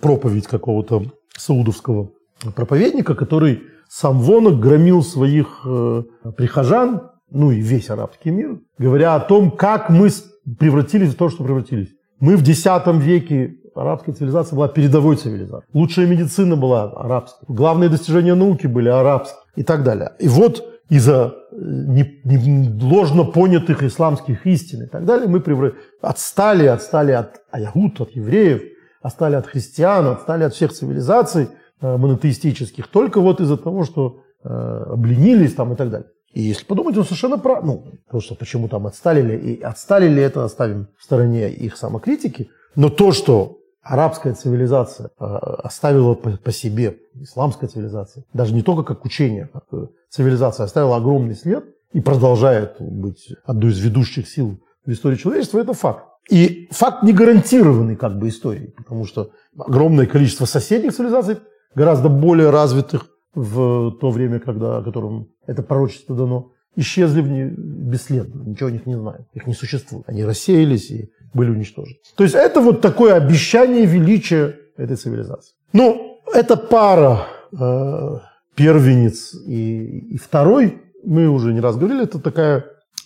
[0.00, 1.04] проповедь какого-то
[1.36, 2.10] саудовского
[2.54, 6.02] проповедника, который сам Вонок громил своих э,
[6.36, 10.10] прихожан, ну и весь арабский мир, говоря о том, как мы
[10.58, 11.88] превратились в то, что превратились.
[12.20, 15.70] Мы в X веке арабская цивилизация была передовой цивилизацией.
[15.72, 17.44] Лучшая медицина была арабская.
[17.48, 20.12] Главные достижения науки были арабские и так далее.
[20.18, 25.76] И вот из-за не, не, ложно понятых исламских истин и так далее мы превр...
[26.02, 28.62] отстали, отстали от аягут, от евреев,
[29.00, 31.48] отстали от христиан, отстали от всех цивилизаций–
[31.82, 36.08] Э, монотеистических, только вот из-за того, что э, обленились там и так далее.
[36.32, 37.64] И если подумать, он совершенно прав.
[37.64, 42.48] Ну, просто почему там отстали ли, и отстали ли это, оставим в стороне их самокритики.
[42.76, 49.04] Но то, что арабская цивилизация э, оставила по, себе, исламская цивилизация, даже не только как
[49.04, 49.64] учение, как
[50.10, 55.72] цивилизация оставила огромный след и продолжает быть одной из ведущих сил в истории человечества, это
[55.72, 56.04] факт.
[56.30, 61.38] И факт не гарантированный как бы историей, потому что огромное количество соседних цивилизаций
[61.74, 67.44] гораздо более развитых в то время, когда, о котором это пророчество дано, исчезли в не,
[67.56, 70.04] бесследно, ничего о них не знаем, их не существует.
[70.08, 71.96] Они рассеялись и были уничтожены.
[72.14, 75.54] То есть это вот такое обещание величия этой цивилизации.
[75.72, 78.18] Ну, эта пара э,
[78.54, 82.64] первенец и, и второй, мы уже не раз говорили, это такая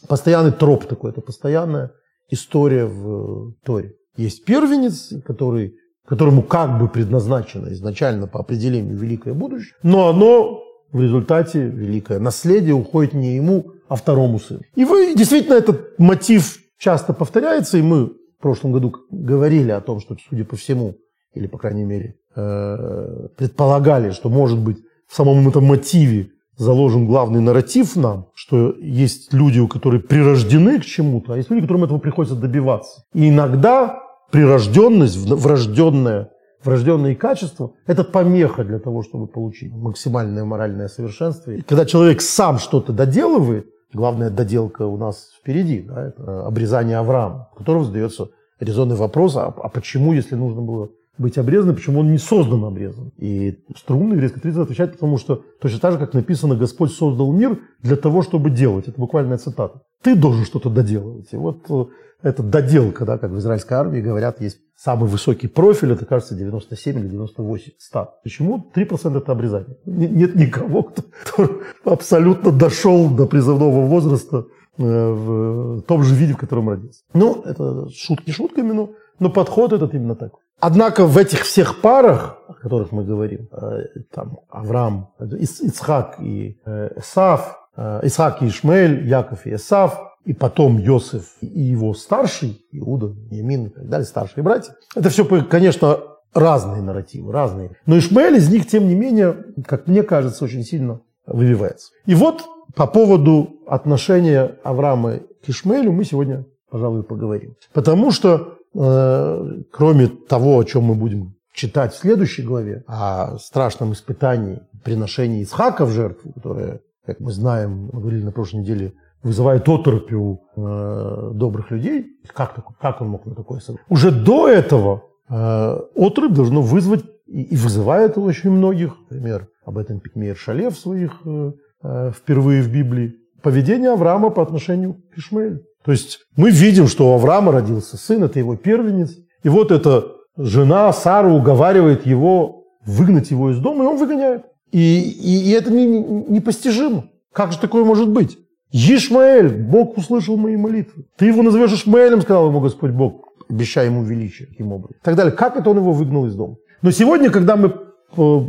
[0.09, 1.93] постоянный троп такой, это постоянная
[2.29, 3.95] история в Торе.
[4.17, 5.77] Есть первенец, который
[6.11, 10.61] которому как бы предназначено изначально по определению великое будущее, но оно
[10.93, 14.61] в результате великое наследие уходит не ему, а второму сыну.
[14.75, 20.01] И вы действительно этот мотив часто повторяется, и мы в прошлом году говорили о том,
[20.01, 20.97] что, судя по всему,
[21.35, 27.41] или, по крайней мере, э, предполагали, что, может быть, в самом этом мотиве заложен главный
[27.41, 32.37] нарратив нам, что есть люди, которые прирождены к чему-то, а есть люди, которым этого приходится
[32.37, 33.03] добиваться.
[33.15, 34.01] И иногда
[34.31, 36.31] прирожденность, врожденное,
[36.65, 41.51] врожденные качества– это помеха для того, чтобы получить максимальное моральное совершенство.
[41.51, 47.49] И когда человек сам что-то доделывает, главная доделка у нас впереди, да, это обрезание Авраама,
[47.57, 48.29] которого задается
[48.61, 53.13] резонный вопрос, а, а почему, если нужно было быть обрезанным, почему он не создан обрезан.
[53.19, 57.59] И струнный еврейской традиции отвечает, потому что точно так же, как написано, Господь создал мир
[57.83, 58.89] для того, чтобы делать.
[58.89, 59.83] Это буквальная цитата.
[60.03, 61.29] Ты должен что-то доделывать.
[61.33, 61.85] И вот э,
[62.23, 66.99] это доделка, да, как в израильской армии говорят, есть самый высокий профиль, это, кажется, 97
[66.99, 68.23] или 98 стат.
[68.23, 69.77] Почему 3% это обрезание?
[69.85, 74.47] Нет никого, кто, кто абсолютно дошел до призывного возраста
[74.79, 77.03] э, в том же виде, в котором родился.
[77.13, 80.33] Ну, это шутки шутками, но, но подход этот именно так.
[80.61, 86.59] Однако в этих всех парах, о которых мы говорим, э, там Авраам, Ицхак и
[86.97, 93.67] Исав, Исаак и Ишмаэль, Яков и Исав, и потом Йосиф и его старший, Иуда, Ямин
[93.67, 94.75] и так далее, старшие братья.
[94.95, 95.99] Это все, конечно,
[96.35, 97.77] разные нарративы, разные.
[97.87, 101.93] Но Ишмаэль из них, тем не менее, как мне кажется, очень сильно выбивается.
[102.07, 107.57] И вот по поводу отношения Авраама к Ишмаэлю мы сегодня, пожалуй, поговорим.
[107.73, 113.93] Потому что, э, кроме того, о чем мы будем читать в следующей главе, о страшном
[113.93, 119.69] испытании приношения Исхака в жертву, которое, как мы знаем, мы говорили на прошлой неделе, вызывает
[119.69, 122.07] оторопь у э, добрых людей.
[122.35, 123.93] Как, как он мог на такое согласиться?
[123.93, 130.01] Уже до этого э, оторопь должно вызвать, и, и вызывает очень многих, например, об этом
[130.01, 131.53] Пикмеер Шале в своих, э,
[131.83, 135.63] э, впервые в Библии, поведение Авраама по отношению к Ишмаэлю.
[135.85, 140.05] То есть мы видим, что у Авраама родился сын, это его первенец, и вот эта
[140.37, 144.45] жена Сара уговаривает его выгнать его из дома, и он выгоняет.
[144.73, 147.05] И, и, и это не, не, непостижимо.
[147.33, 148.39] Как же такое может быть?
[148.73, 151.05] Ишмаэль, Бог услышал мои молитвы.
[151.17, 154.97] Ты его назовешь Ишмаэлем, сказал ему Господь Бог, обещая ему величие, таким образом.
[155.01, 155.33] И так далее.
[155.33, 156.57] Как это он его выгнал из дома?
[156.83, 157.75] Но сегодня, когда мы
[158.17, 158.41] э,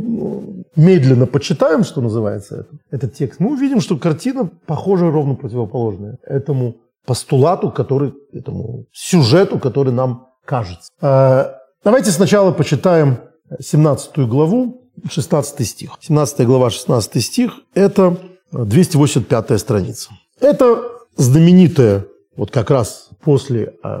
[0.76, 6.76] медленно почитаем, что называется это, этот текст, мы увидим, что картина похожа ровно противоположная этому
[7.04, 10.90] постулату, который, этому сюжету, который нам кажется.
[11.00, 11.52] Э,
[11.84, 13.18] давайте сначала почитаем
[13.60, 15.98] 17 главу, 16 стих.
[16.00, 18.16] 17 глава, 16 стих– это
[18.52, 20.10] 285 страница.
[20.40, 20.82] Это
[21.16, 24.00] знаменитое, вот как раз после э,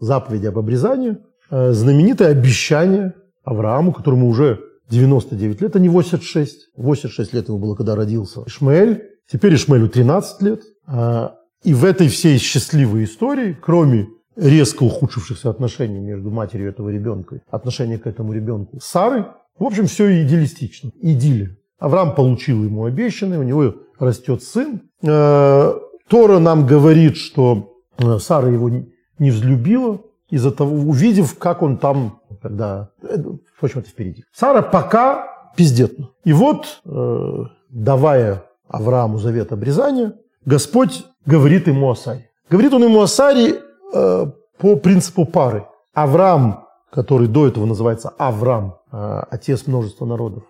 [0.00, 1.18] заповеди об обрезании,
[1.50, 6.70] э, знаменитое обещание Аврааму, которому уже 99 лет, а не 86.
[6.76, 9.04] 86 лет ему было, когда родился Ишмаэль.
[9.30, 10.62] Теперь Ишмаэлю 13 лет.
[10.86, 11.28] Э,
[11.62, 17.98] и в этой всей счастливой истории, кроме резко ухудшившихся отношений между матерью этого ребенка, отношения
[17.98, 19.26] к этому ребенку Сары,
[19.58, 21.56] в общем, все идеалистично, идиллия.
[21.78, 24.82] Авраам получил ему обещанное, у него растет сын.
[25.02, 25.74] Э,
[26.08, 28.70] Тора нам говорит, что э, Сара его
[29.18, 32.90] не взлюбила, из-за того, увидев, как он там, когда...
[33.02, 33.16] Э,
[33.56, 34.24] впрочем, это впереди.
[34.32, 36.08] Сара пока пиздетна.
[36.24, 36.82] И вот,
[37.70, 42.28] давая Аврааму завет обрезания, Господь говорит ему о Саре.
[42.50, 43.60] Говорит он ему о Саре
[43.92, 45.66] по принципу пары.
[45.92, 50.42] Авраам, который до этого называется Авраам, отец множества народов,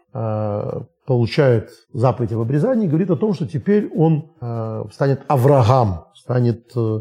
[1.07, 7.01] получает заповедь об обрезании, говорит о том, что теперь он э, станет Авраам, станет, э,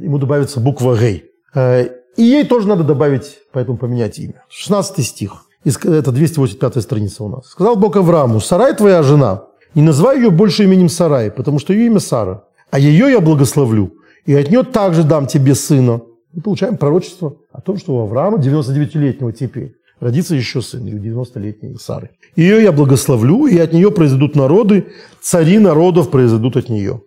[0.00, 1.24] ему добавится буква Гей.
[1.54, 1.86] Э,
[2.16, 4.44] и ей тоже надо добавить, поэтому поменять имя.
[4.48, 5.46] 16 стих.
[5.64, 7.46] Это 285 страница у нас.
[7.46, 11.86] «Сказал Бог Аврааму, Сарай твоя жена, не называй ее больше именем Сарай, потому что ее
[11.86, 13.92] имя Сара, а ее я благословлю,
[14.26, 16.00] и от нее также дам тебе сына».
[16.32, 20.98] Мы получаем пророчество о том, что у Авраама, 99-летнего теперь, родится еще сын, и у
[20.98, 22.10] 90-летней Сары.
[22.34, 24.88] Ее я благословлю, и от нее произойдут народы,
[25.20, 27.02] цари народов произойдут от нее.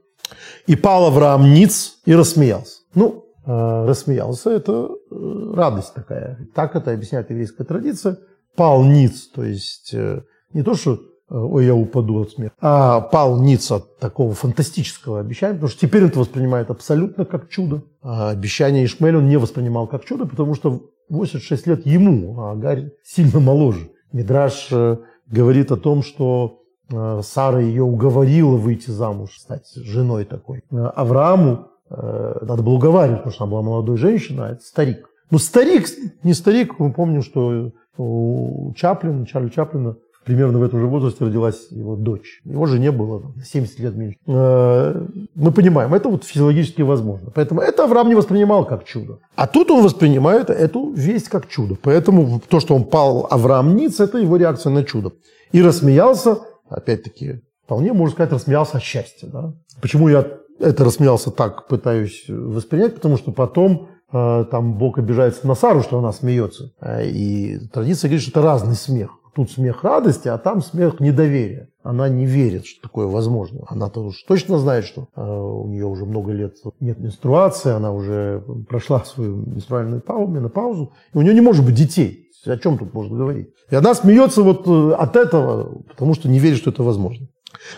[0.65, 2.79] И пал Авраам ниц и рассмеялся.
[2.95, 6.39] Ну, э, рассмеялся– это э, радость такая.
[6.55, 8.17] Так это объясняет еврейская традиция.
[8.55, 10.21] Пал ниц, то есть э,
[10.53, 15.55] не то, что ой, я упаду от смеха, а пал ниц от такого фантастического обещания,
[15.55, 17.83] потому что теперь он это воспринимает абсолютно как чудо.
[18.01, 22.91] А обещание Ишмаэля он не воспринимал как чудо, потому что 86 лет ему, а Агарь
[23.03, 23.89] сильно моложе.
[24.11, 30.63] Мидраш э, говорит о том, что э, Сара ее уговорила выйти замуж, стать женой такой.
[30.71, 35.07] Э, Аврааму надо было уговаривать, потому что она была молодой женщиной, а это старик.
[35.29, 35.87] Но старик,
[36.23, 41.67] не старик, мы помним, что у Чаплина, Чарли Чаплина примерно в этом же возрасте родилась
[41.69, 42.41] его дочь.
[42.43, 44.17] Его же не было, 70 лет меньше.
[44.27, 47.31] Э, мы понимаем, это вот физиологически возможно.
[47.33, 49.19] Поэтому это Авраам не воспринимал как чудо.
[49.35, 51.75] А тут он воспринимает эту весть как чудо.
[51.81, 55.13] Поэтому то, что он пал Авраам Ниц, это его реакция на чудо.
[55.51, 56.39] И рассмеялся,
[56.69, 59.27] опять-таки, вполне можно сказать, рассмеялся от счастья.
[59.27, 59.53] Да?
[59.81, 60.25] Почему я
[60.59, 65.99] это рассмеялся так, пытаюсь воспринять, потому что потом э, там Бог обижается на Сару, что
[65.99, 66.71] она смеется.
[66.81, 69.11] Э, и традиция говорит, что это разный смех.
[69.35, 71.67] Тут смех радости, а там смех недоверия.
[71.83, 73.65] Она не верит, что такое возможно.
[73.67, 78.41] Она-то уж точно знает, что э, у нее уже много лет нет менструации, она уже
[78.69, 82.29] прошла свою менструальную паузу, менопаузу, и у нее не может быть детей.
[82.45, 83.49] О чем тут можно говорить?
[83.69, 87.27] И она смеется вот э, от этого, потому что не верит, что это возможно.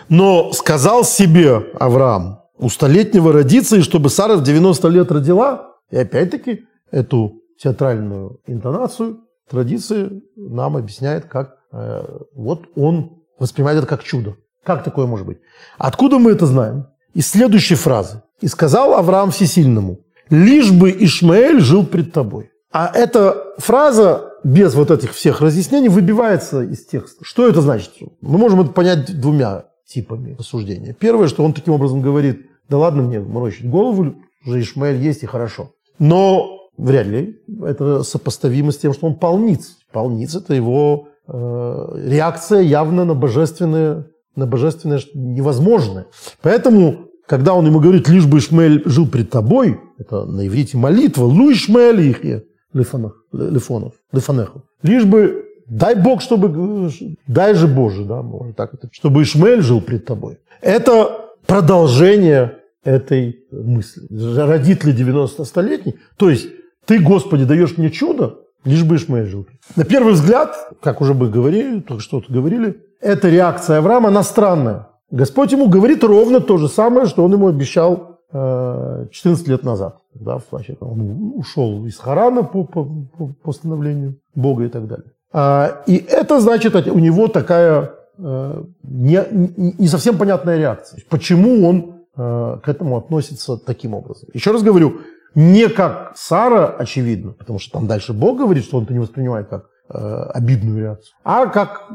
[0.08, 5.72] Но сказал себе Авраам, у столетнего родиться, и чтобы Сара в 90 лет родила.
[5.90, 14.02] И опять-таки эту театральную интонацию традиции нам объясняет, как э, вот он воспринимает это как
[14.02, 14.36] чудо.
[14.64, 15.38] Как такое может быть?
[15.78, 16.86] Откуда мы это знаем?
[17.14, 18.22] Из следующей фразы.
[18.40, 22.50] «И сказал Авраам Всесильному, лишь бы Ишмаэль жил пред тобой».
[22.70, 27.24] А эта фраза без вот этих всех разъяснений выбивается из текста.
[27.24, 27.90] Что это значит?
[28.20, 30.92] Мы можем это понять двумя типами рассуждения.
[30.92, 35.26] Первое, что он таким образом говорит, да ладно мне морочить голову, уже Ишмаэль есть и
[35.26, 35.72] хорошо.
[35.98, 39.76] Но вряд ли это сопоставимо с тем, что он полниц.
[39.92, 44.06] Полниц– это его э, реакция явно на божественное,
[44.36, 46.06] на божественное невозможное.
[46.40, 51.24] Поэтому, когда он ему говорит, лишь бы Ишмаэль жил пред тобой, это на иврите молитва,
[51.24, 54.62] лу Ишмаэль их лифонов, лифонов, лифонеху.
[54.82, 56.90] Лишь бы Дай Бог, чтобы...
[57.26, 58.88] Дай же Боже, да, можно так это...
[58.90, 60.38] Чтобы Ишмаэль жил пред тобой.
[60.62, 64.02] Это продолжение этой мысли.
[64.10, 65.96] Родит ли 90-столетний?
[66.16, 66.48] То есть
[66.88, 69.46] ты, Господи, даешь мне чудо, лишь бы Ишмаэль жил.
[69.76, 74.88] На первый взгляд, как уже бы говорили, только что-то говорили, эта реакция Авраама, она странная.
[75.10, 79.98] Господь ему говорит ровно то же самое, что он ему обещал 14 э, лет назад.
[80.14, 85.12] Когда значит, он ушел из Харана по, по, по постановлению Бога и так далее.
[85.30, 91.02] А, и это значит, у него такая э, не, не совсем понятная реакция.
[91.10, 94.28] Почему он э, к этому относится таким образом?
[94.32, 95.00] Еще раз говорю,
[95.34, 99.48] не как Сара, очевидно, потому что там дальше Бог говорит, что он это не воспринимает
[99.48, 101.88] как э, обидную реакцию, а как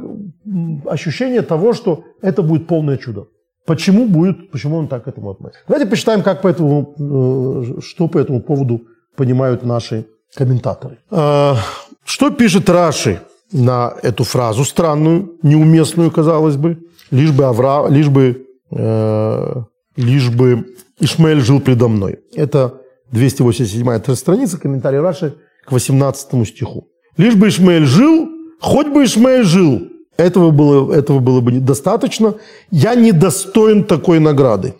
[0.85, 3.27] ощущение того, что это будет полное чудо.
[3.65, 5.63] Почему будет, почему он так к этому относится?
[5.67, 8.81] Давайте посчитаем, как по этому, что по этому поводу
[9.15, 10.05] понимают наши
[10.35, 10.97] комментаторы.
[11.09, 13.21] Что пишет Раши
[13.53, 16.77] на эту фразу странную, неуместную, казалось бы,
[17.11, 19.55] лишь бы, Авра, лишь бы, э,
[19.95, 20.65] лишь бы
[20.99, 22.19] Ишмаэль жил предо мной.
[22.35, 22.81] Это
[23.13, 25.35] 287 страница, комментарий Раши
[25.65, 26.87] к 18 стиху.
[27.15, 28.27] Лишь бы Ишмаэль жил,
[28.59, 29.87] хоть бы Ишмаэль жил,
[30.17, 32.35] этого было, этого было бы недостаточно.
[32.71, 34.75] Я недостоин такой награды.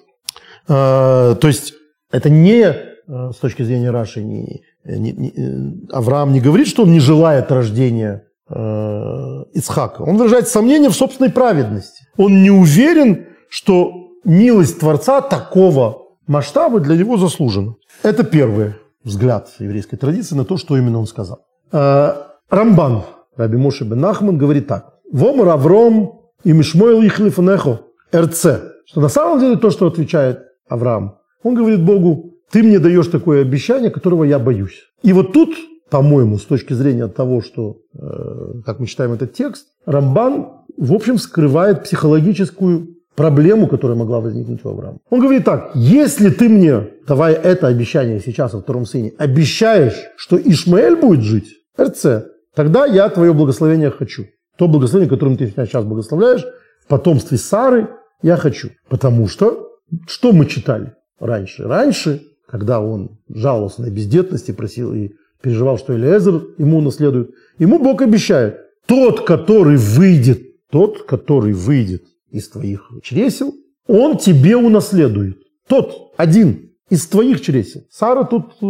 [0.68, 1.74] Э, то есть
[2.12, 2.76] это не э,
[3.08, 7.52] с точки зрения Раши, не, не, не, э, Авраам не говорит, что он не желает
[7.52, 10.02] рождения э, Ицхака.
[10.02, 12.06] Он выражает сомнение в собственной праведности.
[12.18, 13.92] Он не уверен, что
[14.24, 17.76] милость Творца такого масштаба для него заслужена.
[18.04, 21.46] Это первый взгляд еврейской традиции на то, что именно он сказал.
[21.72, 22.14] Э,
[22.50, 23.04] Рамбан,
[23.36, 24.94] Раби Моше бен Нахман, говорит так.
[25.12, 27.82] Вомар Авром и Мишмойл Ихлифанехо,
[28.16, 28.46] РЦ.
[28.86, 31.18] Что на самом деле то, что отвечает Авраам.
[31.44, 34.84] Он говорит Богу, ты мне даешь такое обещание, которого я боюсь.
[35.02, 35.56] И вот тут,
[35.90, 40.48] по-моему, с точки зрения того, что, э, как мы читаем этот текст, Рамбан,
[40.78, 45.00] в общем, скрывает психологическую проблему, которая могла возникнуть у Авраама.
[45.10, 50.38] Он говорит так, если ты мне, давая это обещание сейчас во втором сыне, обещаешь, что
[50.38, 51.50] Ишмаэль будет жить,
[51.80, 54.26] РЦ, тогда я твое благословение хочу.
[54.58, 56.46] То благословение, которым ты меня сейчас благословляешь,
[56.84, 57.90] в потомстве Сары
[58.22, 58.70] я хочу.
[58.90, 59.70] Потому что,
[60.08, 61.68] что мы читали раньше?
[61.68, 62.22] Раньше
[62.54, 68.04] когда он жаловался на бездетность и просил и переживал, что Элиэзер ему наследует, ему Бог
[68.04, 70.40] обещает, тот, который выйдет,
[70.70, 72.04] тот, который выйдет
[72.34, 73.54] из твоих чресел,
[73.88, 75.38] он тебе унаследует.
[75.68, 77.82] Тот один из твоих чресел.
[77.90, 78.66] Сара тут э,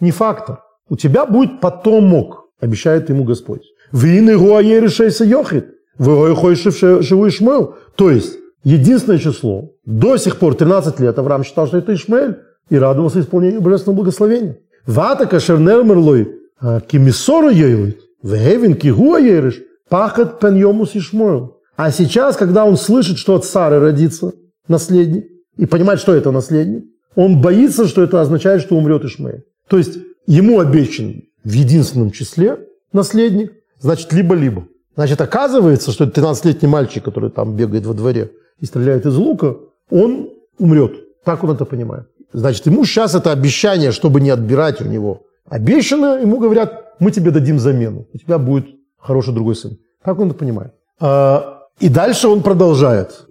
[0.00, 0.62] не фактор.
[0.88, 3.62] У тебя будет потомок, обещает ему Господь.
[3.92, 5.66] Вины гуаерешейся йохит.
[5.98, 7.74] Вы Ишмаэл.
[7.96, 9.72] То есть, единственное число.
[9.84, 12.38] До сих пор 13 лет Авраам считал, что это Ишмаэль
[12.70, 14.58] и радовался исполнению божественного благословения.
[14.86, 21.59] Вата кашернер мерлой а, кимисору ейлит, вегевин кигуа ериш, пахат пеньомус ишмойл.
[21.82, 24.32] А сейчас, когда он слышит, что от Сары родится
[24.68, 25.24] наследник,
[25.56, 29.44] и понимает, что это наследник, он боится, что это означает, что умрет Ишмаэль.
[29.66, 32.58] То есть ему обещан в единственном числе
[32.92, 34.66] наследник, значит, либо-либо.
[34.94, 39.56] Значит, оказывается, что 13-летний мальчик, который там бегает во дворе и стреляет из лука,
[39.88, 40.28] он
[40.58, 40.92] умрет.
[41.24, 42.08] Так он это понимает.
[42.34, 47.30] Значит, ему сейчас это обещание, чтобы не отбирать у него обещано, ему говорят, мы тебе
[47.30, 48.66] дадим замену, у тебя будет
[48.98, 49.78] хороший другой сын.
[50.04, 50.74] Как он это понимает?
[51.00, 53.26] А, и дальше он продолжает,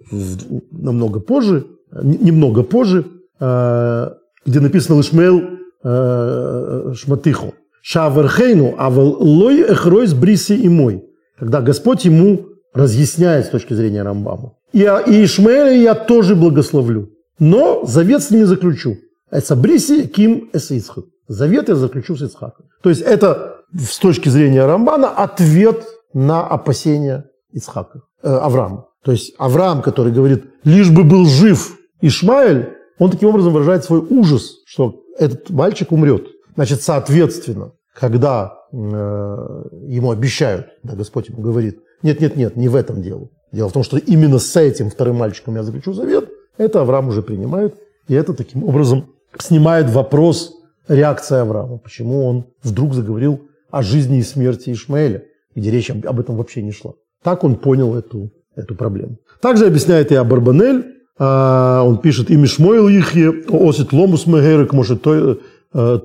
[0.70, 1.66] намного позже,
[2.02, 3.06] немного позже,
[3.38, 5.42] а, где написано Лишмел
[5.82, 7.54] а, Шматиху.
[7.82, 11.04] Шаверхейну, авал лой эхройс бриси и мой.
[11.38, 14.52] Когда Господь ему разъясняет с точки зрения Рамбама.
[14.72, 17.08] И, и Ишмаэля я тоже благословлю
[17.40, 18.98] но завет с ними заключу.
[19.30, 21.06] Это бриси ким эс Ицхак.
[21.26, 22.66] Завет я заключу с Ицхаком.
[22.82, 28.86] То есть это с точки зрения Рамбана, ответ на опасения Ицхака, э, Авраама.
[29.04, 34.00] То есть Авраам, который говорит, лишь бы был жив Ишмаэль, он таким образом выражает свой
[34.00, 36.26] ужас, что этот мальчик умрет.
[36.54, 42.76] Значит, соответственно, когда э, ему обещают, да, Господь ему говорит, нет, нет, нет, не в
[42.76, 43.28] этом дело.
[43.52, 47.22] Дело в том, что именно с этим вторым мальчиком я заключу завет, это Авраам уже
[47.22, 47.74] принимает,
[48.06, 49.06] и это таким образом
[49.38, 50.54] снимает вопрос
[50.88, 56.36] реакции Авраама, почему он вдруг заговорил о жизни и смерти Ишмаэля, где речь об этом
[56.36, 56.94] вообще не шла.
[57.22, 59.16] Так он понял эту, эту проблему.
[59.40, 60.84] Также объясняет и Абарбанель,
[61.18, 65.36] а, он пишет, «Ими Шмойл Ихе, осит ломус мегерек, может э,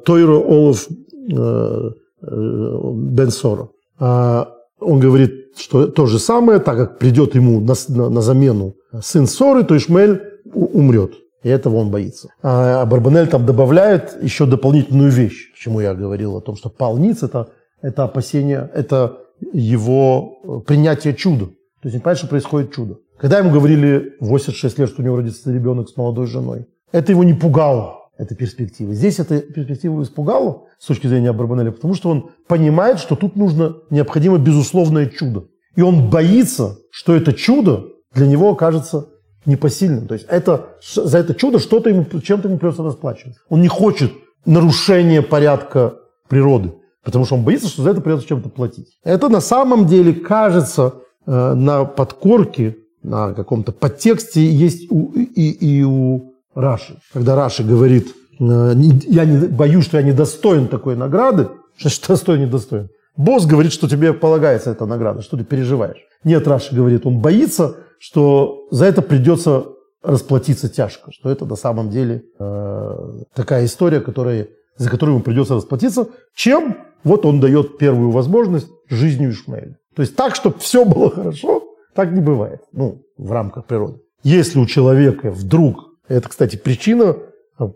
[0.05, 1.91] тойро олов э,
[2.21, 3.69] э, бенсора».
[3.97, 9.25] Он говорит, что то же самое, так как придет ему на, на, на замену сын
[9.25, 10.21] Соры, то Ишмаэль
[10.53, 11.13] умрет.
[11.43, 12.29] И этого он боится.
[12.41, 17.49] А Барбанель там добавляет еще дополнительную вещь, почему я говорил о том, что полниц это,
[17.81, 19.19] это опасение, это
[19.53, 21.45] его принятие чуда.
[21.45, 22.97] То есть не понятно, что происходит чудо.
[23.17, 27.23] Когда ему говорили 86 лет, что у него родится ребенок с молодой женой, это его
[27.23, 28.93] не пугало, эта перспектива.
[28.93, 33.77] Здесь эта перспектива испугала с точки зрения Барбанеля, потому что он понимает, что тут нужно
[33.89, 35.45] необходимо безусловное чудо.
[35.75, 39.09] И он боится, что это чудо для него окажется
[39.45, 40.07] непосильным.
[40.07, 43.41] То есть это, за это чудо что-то ему, чем-то ему придется расплачиваться.
[43.49, 44.11] Он не хочет
[44.45, 45.95] нарушения порядка
[46.27, 46.73] природы,
[47.05, 48.97] потому что он боится, что за это придется чем-то платить.
[49.03, 50.95] Это на самом деле кажется
[51.25, 52.75] э, на подкорке
[53.05, 56.97] на каком-то подтексте есть у, и, и у Раши.
[57.13, 58.07] Когда Раши говорит,
[58.39, 62.89] «Э, я не, боюсь, что я недостоин такой награды, что достоин, недостоин.
[63.15, 66.03] Босс говорит, что тебе полагается эта награда, что ты переживаешь.
[66.23, 69.67] Нет, Раши говорит, он боится, что за это придется
[70.03, 74.47] расплатиться тяжко, что это на самом деле э, такая история, которая,
[74.77, 79.77] за которую ему придется расплатиться, чем вот он дает первую возможность жизнью Ишмаэля.
[79.95, 83.99] То есть так, чтобы все было хорошо, так не бывает, ну, в рамках природы.
[84.23, 87.15] Если у человека вдруг, это, кстати, причина,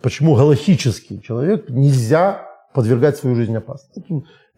[0.01, 4.03] почему галахический человек нельзя подвергать свою жизнь опасности.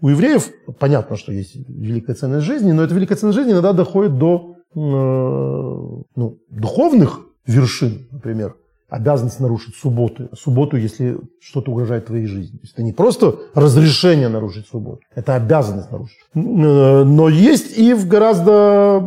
[0.01, 0.49] У евреев
[0.79, 4.79] понятно, что есть великая ценность жизни, но эта великая ценность жизни иногда доходит до э,
[4.79, 8.55] ну, духовных вершин, например,
[8.91, 10.29] обязанность нарушить субботу.
[10.35, 12.57] Субботу, если что-то угрожает твоей жизни.
[12.57, 16.19] То есть это не просто разрешение нарушить субботу, это обязанность нарушить.
[16.35, 19.01] Э, но есть и в гораздо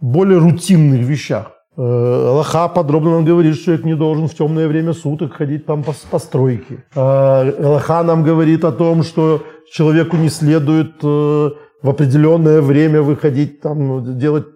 [0.00, 1.52] более рутинных вещах.
[1.76, 1.82] Э,
[2.30, 6.18] Аллаха подробно нам говорит, что человек не должен в темное время суток ходить там по,
[6.18, 6.84] стройке.
[6.96, 9.40] Э, Аллаха нам говорит о том, что
[9.72, 14.46] человеку не следует в определенное время выходить, там, делать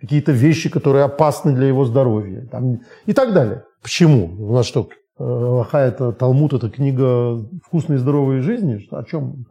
[0.00, 3.64] какие-то вещи, которые опасны для его здоровья там, и так далее.
[3.82, 4.30] Почему?
[4.38, 4.88] У нас что,
[5.18, 8.86] Лоха это Талмуд, это книга «Вкусные и здоровые жизни».
[8.90, 9.44] О чем?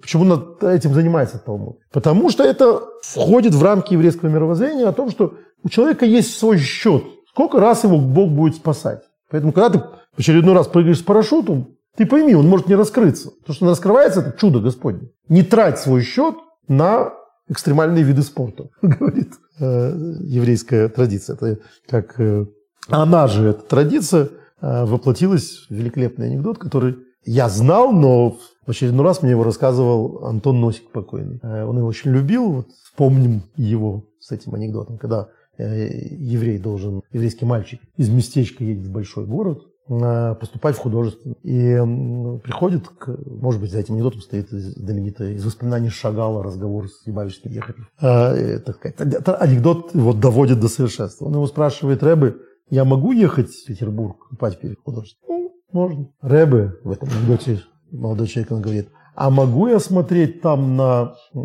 [0.00, 1.78] Почему над этим занимается Талмуд?
[1.92, 5.34] Потому что это входит в рамки еврейского мировоззрения о том, что
[5.64, 7.02] у человека есть свой счет.
[7.28, 9.02] Сколько раз его Бог будет спасать.
[9.30, 13.30] Поэтому, когда ты в очередной раз прыгаешь с парашютом, ты пойми, он может не раскрыться.
[13.44, 15.08] То, что он раскрывается, это чудо Господне.
[15.28, 16.36] Не трать свой счет
[16.68, 17.12] на
[17.48, 21.34] экстремальные виды спорта, говорит э, еврейская традиция.
[21.34, 22.46] Это как э,
[22.88, 24.30] она же, эта традиция,
[24.60, 30.24] э, воплотилась в великолепный анекдот, который я знал, но в очередной раз мне его рассказывал
[30.24, 31.40] Антон Носик покойный.
[31.42, 35.28] Он его очень любил, вот вспомним его с этим анекдотом, когда
[35.58, 41.36] еврей должен, еврейский мальчик из местечка едет в большой город, поступать в художественный.
[41.42, 47.06] И приходит, к, может быть, за этим анекдотом стоит знаменитый из воспоминаний Шагала разговор с
[47.06, 47.88] Ебавичским Ехарем.
[48.00, 48.96] А, так сказать,
[49.40, 51.26] анекдот вот доводит до совершенства.
[51.26, 55.38] Он его спрашивает Рэбы, я могу ехать в Петербург купать перед художественным?
[55.38, 56.08] Ну, можно.
[56.20, 57.62] Рэбы в этом анекдоте
[57.92, 61.38] молодой человек, он говорит, а могу я смотреть там на э,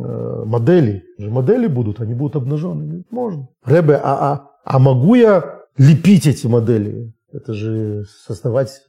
[0.45, 1.03] модели?
[1.17, 2.43] Модели будут, они будут.
[2.43, 3.47] Говорит, можно.
[3.63, 7.13] Рэбе, а, а, а могу я лепить эти модели?
[7.33, 8.81] Это же создавать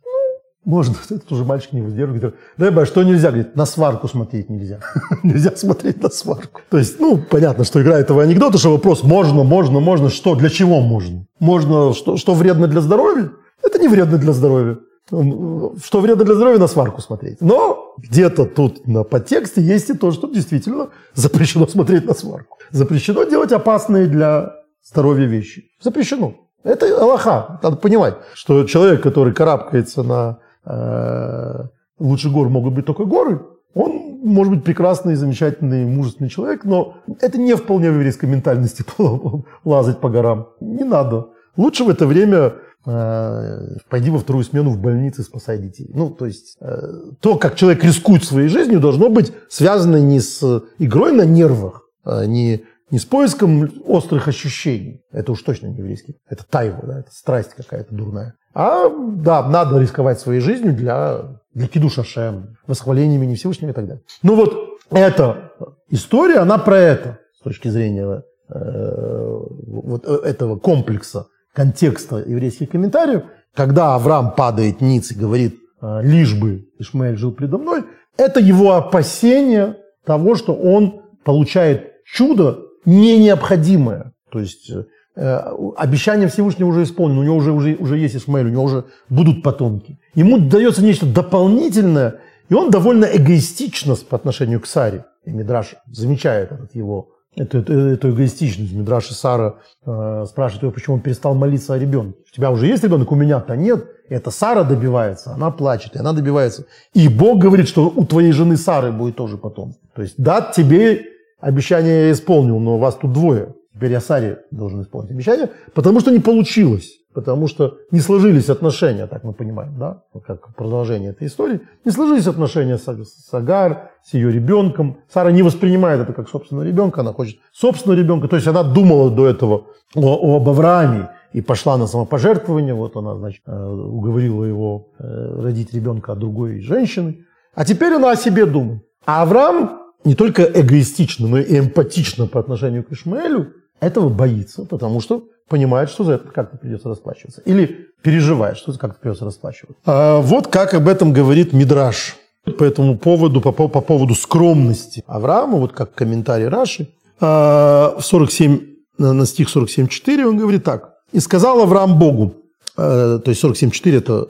[0.64, 2.34] можно, это тоже мальчик не выдерживает.
[2.56, 3.30] Говорит, а что нельзя?
[3.30, 4.80] Говорит, на сварку смотреть нельзя.
[5.22, 6.60] нельзя смотреть на сварку.
[6.70, 10.48] То есть, ну, понятно, что играет этого анекдота, что вопрос можно, можно, можно, что, для
[10.48, 11.26] чего можно?
[11.40, 13.32] Можно, что, что вредно для здоровья?
[13.62, 14.78] Это не вредно для здоровья.
[15.08, 17.40] Что вредно для здоровья, на сварку смотреть.
[17.40, 22.58] Но где-то тут на подтексте есть и то, что действительно запрещено смотреть на сварку.
[22.70, 24.52] Запрещено делать опасные для
[24.84, 25.64] здоровья вещи.
[25.82, 26.34] Запрещено.
[26.64, 27.60] Это Аллаха.
[27.62, 31.64] Надо понимать, что человек, который карабкается на э,
[31.98, 33.40] лучше гор могут быть только горы,
[33.74, 38.84] он может быть прекрасный, замечательный, мужественный человек, но это не вполне в еврейской ментальности
[39.64, 40.48] лазать по горам.
[40.60, 41.28] Не надо.
[41.56, 42.54] Лучше в это время
[42.86, 45.90] э, пойди во вторую смену в больнице, спасай детей.
[45.94, 46.80] Ну, то есть э,
[47.20, 52.26] то, как человек рискует своей жизнью, должно быть связано не с игрой на нервах, а
[52.26, 55.00] не, не с поиском острых ощущений.
[55.10, 56.16] Это уж точно не еврейский.
[56.28, 58.34] Это тайва, да, это страсть какая-то дурная.
[58.54, 64.04] А, да, надо рисковать своей жизнью для, для кидушашем, восхваления имени Всевышнего и так далее.
[64.22, 64.54] Ну вот
[64.90, 65.52] эта
[65.88, 69.38] история, она про это с точки зрения э,
[69.68, 73.22] вот этого комплекса, контекста еврейских комментариев.
[73.54, 77.84] Когда Авраам падает ниц и говорит, э, лишь бы Ишмаэль жил предо мной,
[78.18, 84.12] это его опасение того, что он получает чудо не необходимое.
[84.30, 84.70] То есть
[85.16, 88.84] э, обещание Всевышнего уже исполнено, у него уже, уже, уже есть Исмаэль, у него уже
[89.08, 89.98] будут потомки.
[90.14, 95.04] Ему дается нечто дополнительное, и он довольно эгоистично по отношению к Саре.
[95.24, 98.72] И Мидраш замечает этот его эту, эту, эту эгоистичность.
[98.72, 102.18] Мидраш и Сара э, спрашивает его, почему он перестал молиться о ребенке.
[102.30, 103.86] У тебя уже есть ребенок, у меня-то нет.
[104.08, 106.66] Это Сара добивается, она плачет, и она добивается.
[106.92, 109.74] И Бог говорит, что у твоей жены Сары будет тоже потом.
[109.94, 111.11] То есть, да, тебе
[111.42, 113.54] обещание я исполнил, но вас тут двое.
[113.74, 119.06] Теперь я Саре должен исполнить обещание, потому что не получилось потому что не сложились отношения,
[119.06, 124.14] так мы понимаем, да, как продолжение этой истории, не сложились отношения с, с Агар, с
[124.14, 124.98] ее ребенком.
[125.12, 129.10] Сара не воспринимает это как собственного ребенка, она хочет собственного ребенка, то есть она думала
[129.10, 134.88] до этого о, об Аврааме и пошла на самопожертвование, вот она, значит, э, уговорила его
[134.98, 137.24] э, родить ребенка от другой женщины,
[137.54, 138.82] а теперь она о себе думает.
[139.04, 145.00] А Авраам не только эгоистично, но и эмпатично по отношению к Ишмаэлю, этого боится, потому
[145.00, 147.40] что понимает, что за это как-то придется расплачиваться.
[147.42, 149.76] Или переживает, что как-то придется расплачиваться.
[149.84, 152.16] А вот как об этом говорит Мидраш
[152.58, 156.88] по этому поводу, по, по поводу скромности Авраама, вот как комментарий Раши,
[157.20, 158.60] а, в 47,
[158.98, 160.94] на стих 47.4 он говорит так.
[161.12, 162.34] «И сказал Авраам Богу»,
[162.76, 164.28] а, то есть 47.4 это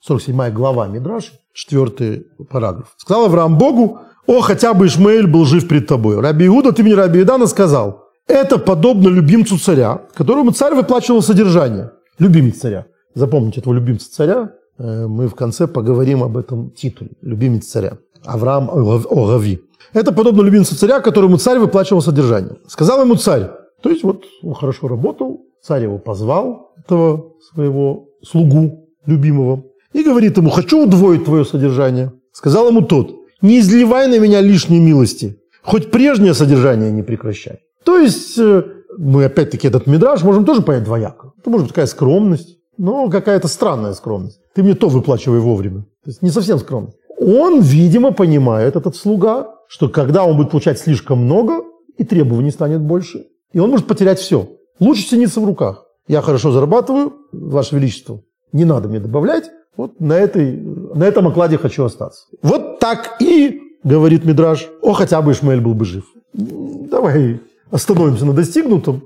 [0.00, 2.94] 47 э, глава Мидраши, четвертый параграф.
[2.96, 4.00] «Сказал Авраам Богу,
[4.30, 6.20] о, хотя бы Ишмаэль был жив пред тобой.
[6.20, 11.90] Раби Иуда, ты мне Раби Идана сказал, это подобно любимцу царя, которому царь выплачивал содержание.
[12.20, 12.86] Любимец царя.
[13.14, 14.52] Запомните этого любимца царя.
[14.78, 17.10] Э, мы в конце поговорим об этом титуле.
[17.22, 17.98] Любимец царя.
[18.24, 19.62] Авраам Огави.
[19.94, 22.54] Это подобно любимцу царя, которому царь выплачивал содержание.
[22.68, 23.50] Сказал ему царь.
[23.82, 30.36] То есть вот он хорошо работал, царь его позвал, этого своего слугу любимого, и говорит
[30.36, 32.12] ему, хочу удвоить твое содержание.
[32.32, 37.60] Сказал ему тот, не изливай на меня лишней милости, хоть прежнее содержание не прекращай.
[37.84, 38.62] То есть э,
[38.98, 41.32] мы опять-таки этот мидраж можем тоже понять двояко.
[41.38, 44.40] Это может быть такая скромность, но какая-то странная скромность.
[44.54, 45.82] Ты мне то выплачивай вовремя.
[46.04, 46.96] То есть не совсем скромность.
[47.18, 51.62] Он, видимо, понимает, этот слуга, что когда он будет получать слишком много,
[51.98, 54.48] и требований станет больше, и он может потерять все.
[54.78, 55.84] Лучше цениться в руках.
[56.08, 58.22] Я хорошо зарабатываю, Ваше Величество,
[58.52, 60.58] не надо мне добавлять, вот на, этой,
[60.94, 62.26] на этом окладе хочу остаться.
[62.42, 66.04] Вот так и, говорит Мидраж, о, хотя бы Ишмаэль был бы жив.
[66.32, 69.02] Давай остановимся на достигнутом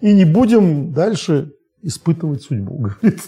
[0.00, 1.52] и не будем дальше
[1.82, 2.78] испытывать судьбу.
[3.02, 3.20] Говорит,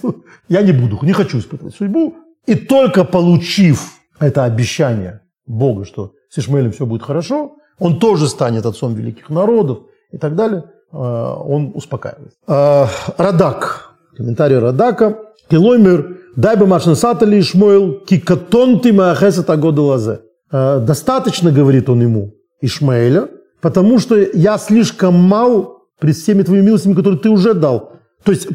[0.48, 2.16] я не буду, не хочу испытывать судьбу.
[2.46, 8.66] И только получив это обещание Бога, что с Ишмаэлем все будет хорошо, он тоже станет
[8.66, 9.80] отцом великих народов
[10.10, 12.32] и так далее, э, он успокаивает.
[12.46, 12.86] Э,
[13.18, 15.18] Радак, комментарий Радака.
[15.48, 20.20] Килоймер, дай бы машнасатали Ишмаэл, кикатон ты маахесет агода лазе.
[20.52, 23.28] Э, достаточно, говорит он ему, Ишмаэля,
[23.60, 27.92] потому что я слишком мал пред всеми твоими милостями, которые ты уже дал.
[28.22, 28.48] То есть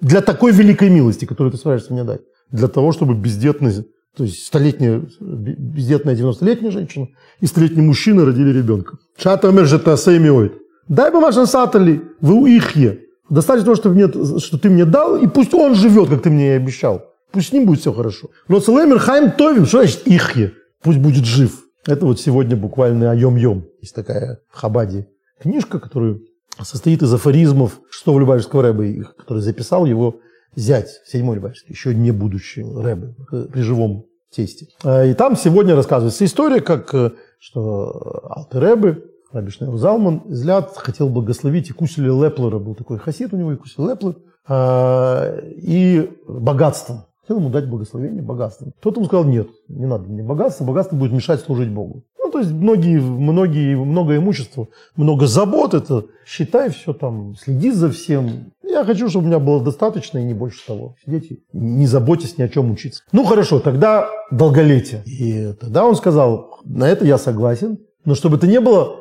[0.00, 2.20] для такой великой милости, которую ты собираешься мне дать.
[2.50, 3.72] Для того, чтобы бездетный,
[4.16, 7.08] то есть столетняя, бездетная 90-летняя женщина
[7.40, 8.98] и столетний мужчина родили ребенка.
[9.16, 10.52] Чатамер же тасеймиоид.
[10.88, 13.00] Дай бы машин сатали, вы ихе.
[13.30, 14.08] Достаточно того, что, мне,
[14.38, 17.11] что ты мне дал, и пусть он живет, как ты мне и обещал.
[17.32, 18.30] Пусть с ним будет все хорошо.
[18.48, 20.52] Но целемер хайм товим, что значит ихе?
[20.82, 21.64] Пусть будет жив.
[21.86, 23.64] Это вот сегодня буквально айом-йом.
[23.80, 25.08] Есть такая в Хабаде
[25.40, 26.18] книжка, которая
[26.60, 30.20] состоит из афоризмов шестого Любавичского рэба, который записал его
[30.54, 33.14] зять, седьмой Любавичский, еще не будущий рэбе,
[33.52, 34.66] при живом тесте.
[34.84, 41.08] А, и там сегодня рассказывается история, как э, что Алтеребы, Раби Шнейл Залман, взгляд хотел
[41.08, 44.16] благословить и Кусили Леплера, был такой хасид у него, и Кусили Леплер,
[44.46, 47.06] а, и богатством.
[47.22, 48.72] Хотел ему дать благословение богатством.
[48.80, 52.02] Тот ему сказал, нет, не надо мне богатство, богатство будет мешать служить Богу.
[52.18, 54.66] Ну, то есть многие, многие, много имущества,
[54.96, 58.52] много забот, это считай все там, следи за всем.
[58.64, 60.96] Я хочу, чтобы у меня было достаточно и не больше того.
[61.04, 63.04] Сидите, не заботьтесь ни о чем учиться.
[63.12, 65.04] Ну, хорошо, тогда долголетие.
[65.06, 68.96] И тогда он сказал, на это я согласен, но чтобы это не было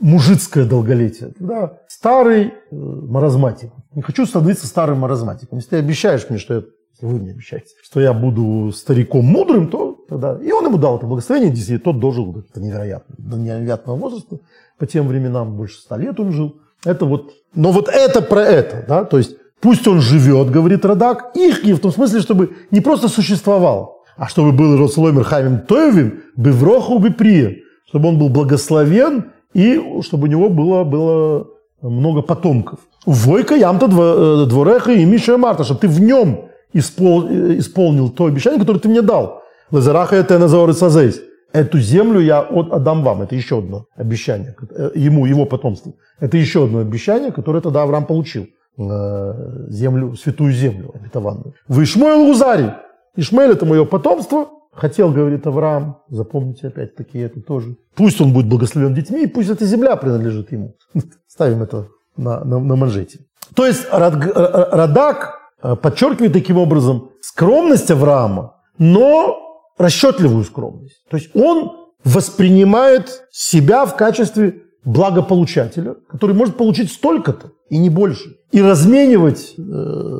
[0.00, 1.32] мужицкое долголетие.
[1.38, 5.58] Тогда старый э, маразматик, Не хочу становиться старым маразматиком.
[5.58, 6.62] Если ты обещаешь мне, что я,
[7.00, 10.38] вы мне обещаете, что я буду стариком мудрым, то тогда...
[10.42, 14.38] И он ему дал это благословение, действительно, тот дожил до невероятно, до невероятного возраста.
[14.78, 16.56] По тем временам больше ста лет он жил.
[16.84, 17.32] Это вот...
[17.54, 21.80] Но вот это про это, да, то есть пусть он живет, говорит Радак, их в
[21.80, 27.56] том смысле, чтобы не просто существовал, а чтобы был Росоломер Хамим Тоевим, Бевроху Беприя,
[27.88, 31.48] чтобы он был благословен и чтобы у него было, было
[31.80, 32.80] много потомков.
[33.06, 36.48] Войка ямта э, двореха и Миша Марта, чтобы ты в нем
[36.78, 39.42] испол, э, исполнил то обещание, которое ты мне дал.
[39.70, 41.20] Лазараха это назовор сазейс.
[41.52, 43.22] Эту землю я отдам вам.
[43.22, 44.54] Это еще одно обещание.
[44.70, 45.96] Э, ему, его потомству.
[46.20, 48.46] Это еще одно обещание, которое тогда Авраам получил.
[48.78, 51.54] Землю, святую землю обетованную.
[51.66, 52.72] Вы Ишмаил Гузари.
[53.16, 54.48] Ишмаэль это мое потомство.
[54.76, 57.76] Хотел, говорит Авраам, запомните опять-таки это тоже.
[57.94, 60.74] Пусть он будет благословен детьми, и пусть эта земля принадлежит ему.
[61.26, 63.20] Ставим это на, на, на манжете.
[63.54, 69.36] То есть Радак э, подчеркивает таким образом скромность Авраама, но
[69.78, 71.02] расчетливую скромность.
[71.10, 71.72] То есть он
[72.04, 78.36] воспринимает себя в качестве благополучателя, который может получить столько-то и не больше.
[78.52, 79.62] И разменивать э,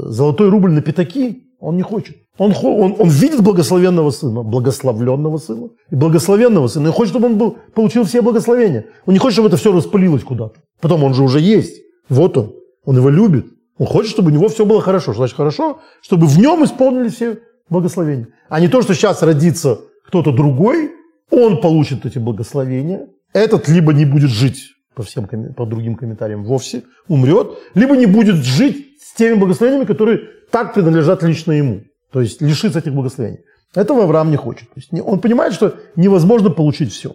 [0.08, 2.16] золотой рубль на пятаки он не хочет.
[2.38, 6.88] Он, он, он видит благословенного сына, благословленного сына и благословенного сына.
[6.88, 8.86] И хочет, чтобы он был, получил все благословения.
[9.06, 10.60] Он не хочет, чтобы это все распылилось куда-то.
[10.80, 11.80] Потом он же уже есть.
[12.08, 12.52] Вот он.
[12.84, 13.46] Он его любит.
[13.78, 15.12] Он хочет, чтобы у него все было хорошо.
[15.12, 15.80] Что значит хорошо?
[16.00, 18.28] Чтобы в нем исполнили все благословения.
[18.48, 20.92] А не то, что сейчас родится кто-то другой,
[21.30, 23.08] он получит эти благословения.
[23.32, 28.36] Этот либо не будет жить по всем по другим комментариям вовсе, умрет, либо не будет
[28.36, 30.20] жить с теми благословениями, которые
[30.50, 31.82] так принадлежат лично ему.
[32.12, 33.40] То есть лишиться этих благословений.
[33.74, 34.68] Этого Авраам не хочет.
[34.70, 37.14] То есть он понимает, что невозможно получить все.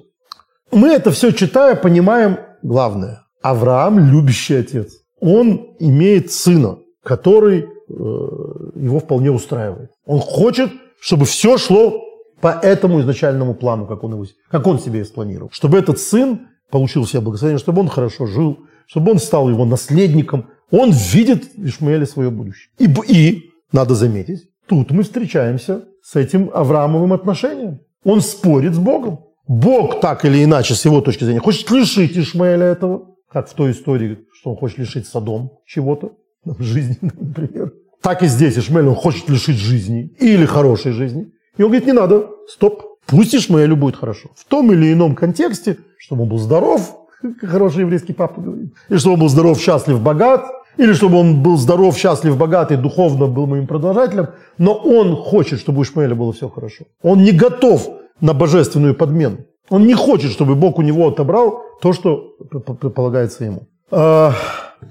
[0.72, 3.26] Мы это все читая, понимаем главное.
[3.42, 5.01] Авраам любящий отец.
[5.22, 9.92] Он имеет сына, который э, его вполне устраивает.
[10.06, 12.02] Он хочет, чтобы все шло
[12.42, 15.52] по этому изначальному плану, как он, его, как он себе спланировал.
[15.54, 20.48] Чтобы этот сын получил все благословение, чтобы он хорошо жил, чтобы он стал его наследником.
[20.72, 22.72] Он видит в Ишмаэле свое будущее.
[22.80, 27.80] И, и, надо заметить, тут мы встречаемся с этим Авраамовым отношением.
[28.04, 29.20] Он спорит с Богом.
[29.48, 33.72] Бог так или иначе, с его точки зрения, хочет лишить Ишмаэля этого как в той
[33.72, 36.14] истории, что он хочет лишить Содом чего-то,
[36.58, 37.74] жизни, например.
[38.02, 41.32] Так и здесь Ишмаэль, он хочет лишить жизни или хорошей жизни.
[41.58, 44.30] И он говорит, не надо, стоп, пусть Ишмаэлю будет хорошо.
[44.36, 46.98] В том или ином контексте, чтобы он был здоров,
[47.42, 50.44] хороший еврейский папа говорит, или чтобы он был здоров, счастлив, богат,
[50.78, 55.60] или чтобы он был здоров, счастлив, богат и духовно был моим продолжателем, но он хочет,
[55.60, 56.86] чтобы у Ишмаэля было все хорошо.
[57.04, 57.88] Он не готов
[58.22, 59.46] на божественную подмену.
[59.70, 62.36] Он не хочет, чтобы Бог у него отобрал то, что
[62.80, 63.68] предполагается ему.
[63.92, 64.34] А,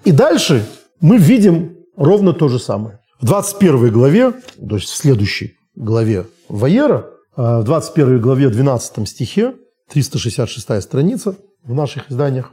[0.05, 0.66] и дальше
[1.01, 3.01] мы видим ровно то же самое.
[3.20, 9.55] В 21 главе, то есть в следующей главе Ваера, а, в 21 главе 12 стихе,
[9.88, 12.53] 366 страница в наших изданиях,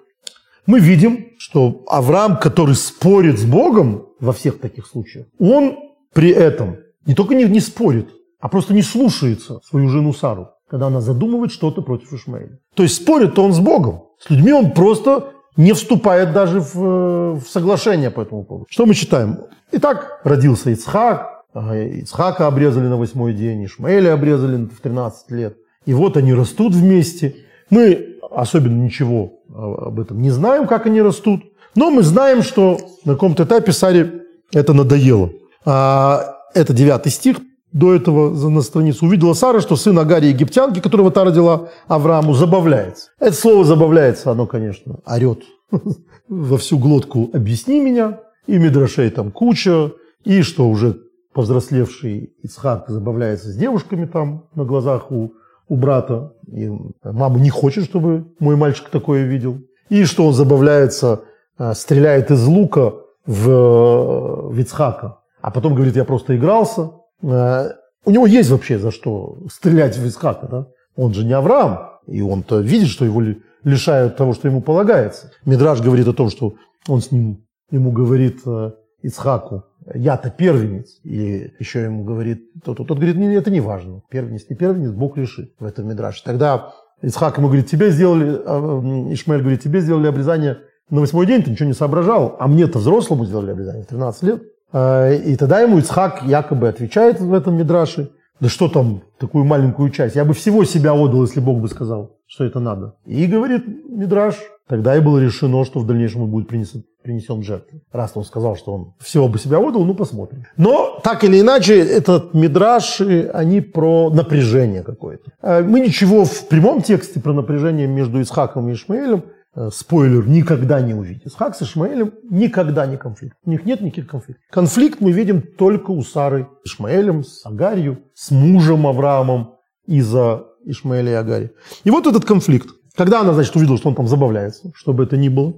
[0.66, 5.78] мы видим, что Авраам, который спорит с Богом во всех таких случаях, он
[6.14, 10.88] при этом не только не, не спорит, а просто не слушается свою жену Сару когда
[10.88, 12.60] она задумывает что-то против Ишмаэля.
[12.76, 14.04] То есть спорит-то он с Богом.
[14.20, 18.68] С людьми он просто не вступает даже в, э, в соглашение по этому поводу.
[18.70, 19.40] Что мы читаем?
[19.72, 25.58] Итак, родился Ицхак, Ицхака обрезали на восьмой день, Ишмаэля обрезали в 13 лет.
[25.86, 27.36] И вот они растут вместе.
[27.70, 31.44] Мы особенно ничего об этом не знаем, как они растут,
[31.76, 34.22] но мы знаем, что на каком-то этапе Саре
[34.54, 35.32] это надоело.
[35.66, 37.38] А, это девятый стих
[37.72, 43.12] до этого на страницу, увидела Сара, что сын Агари египтянки, которого та родила Аврааму, забавляется.
[43.20, 45.44] Это слово «забавляется», оно, конечно, орет
[46.30, 47.30] во всю глотку.
[47.34, 49.92] «объясни меня», и Мидрашей там куча,
[50.24, 50.98] и что уже
[51.34, 55.34] повзрослевший Ицхак забавляется с девушками там на глазах у,
[55.68, 56.72] у брата, и
[57.04, 59.60] мама не хочет, чтобы мой мальчик такое видел,
[59.90, 61.22] и что он забавляется,
[61.58, 62.94] а, стреляет из лука
[63.26, 66.92] в, в Ицхака, а потом говорит, я просто игрался,
[67.22, 70.68] у него есть вообще за что стрелять в Исхака, да?
[70.96, 73.22] Он же не Авраам, и он-то видит, что его
[73.64, 75.32] лишают того, что ему полагается.
[75.46, 76.56] Мидраж говорит о том, что
[76.88, 78.72] он с ним, ему говорит э,
[79.04, 81.00] Исхаку, я-то первенец.
[81.04, 84.02] И еще ему говорит, тот, тот, тот говорит, это не важно.
[84.10, 86.24] Первенец, не первенец, Бог решит в этом Мидраше.
[86.24, 90.60] Тогда Исхак ему говорит, тебе сделали, а, Ишмаэль говорит, тебе сделали обрезание
[90.90, 94.44] на восьмой день, ты ничего не соображал, а мне-то взрослому сделали обрезание в 13 лет.
[94.72, 99.90] А, и тогда ему Ицхак якобы отвечает в этом Мидраше, да что там, такую маленькую
[99.90, 102.96] часть, я бы всего себя отдал, если Бог бы сказал, что это надо.
[103.06, 104.36] И говорит Мидраш,
[104.68, 107.82] тогда и было решено, что в дальнейшем он будет принесен, принесен жертвой.
[107.92, 110.46] Раз он сказал, что он всего бы себя отдал, ну посмотрим.
[110.58, 115.32] Но так или иначе, этот мидраш, они про напряжение какое-то.
[115.42, 119.24] А мы ничего в прямом тексте про напряжение между Исхаком и Ишмаэлем
[119.72, 120.94] спойлер, никогда не.
[121.26, 123.36] Исхак с Ишмаэлем никогда не конфликт.
[123.46, 124.44] У них нет никаких конфликтов.
[124.52, 129.56] Конфликт мы видим только у Сары с Ишмаэлем, с Агарью, с мужем Авраамом
[129.86, 131.52] из-за Ишмаэля и Агари.
[131.84, 132.70] И вот этот конфликт.
[132.96, 135.54] Когда она, значит, увидела, что он там забавляется, что бы это ни было,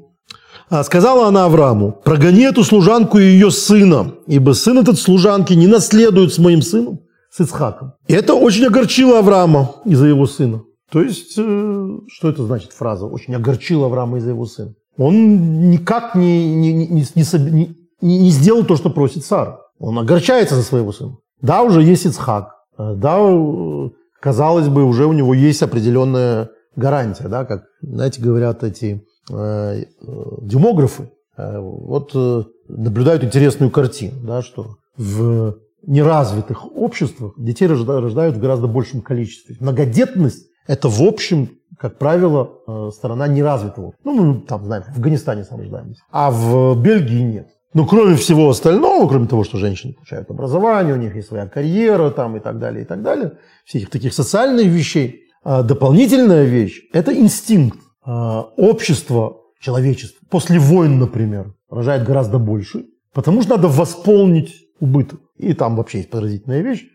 [0.70, 5.68] а сказала она Аврааму, прогони эту служанку и ее сына, ибо сын этот служанки не
[5.68, 7.00] наследует с моим сыном,
[7.32, 7.94] с Ицхаком.
[8.08, 10.64] И это очень огорчило Авраама из-за его сына.
[10.92, 13.06] То есть, э, что это значит фраза?
[13.06, 14.74] Очень огорчило Авраама из-за его сына.
[14.98, 17.70] Он никак не, не, не, не,
[18.02, 19.62] не, не сделал то, что просит Сара.
[19.78, 21.18] Он огорчается за своего сына.
[21.42, 22.56] Да, уже есть Ицхак.
[22.78, 23.20] Э, да,
[24.20, 29.86] казалось бы, уже у него есть определенная гарантия, да, как, знаете, говорят эти э, э,
[30.42, 38.40] демографы, э, вот э, наблюдают интересную картину, да, что в неразвитых обществах детей рождают в
[38.40, 39.56] гораздо большем количестве.
[39.60, 41.50] Многодетность– это, в общем,
[41.80, 43.94] как правило, э, сторона неразвитого.
[44.04, 46.02] Ну, мы там знаем, в Афганистане сам рождаемся.
[46.12, 47.48] А в Бельгии нет.
[47.74, 52.12] Ну, кроме всего остального, кроме того, что женщины получают образование, у них есть своя карьера
[52.12, 53.32] там и так далее, и так далее,
[53.66, 57.80] всех таких социальных вещей, а дополнительная вещь– это инстинкт.
[58.06, 65.20] А, общество, человечество, после войн, например, рожает гораздо больше, потому что надо восполнить убыток.
[65.38, 66.86] И там вообще есть поразительная вещь.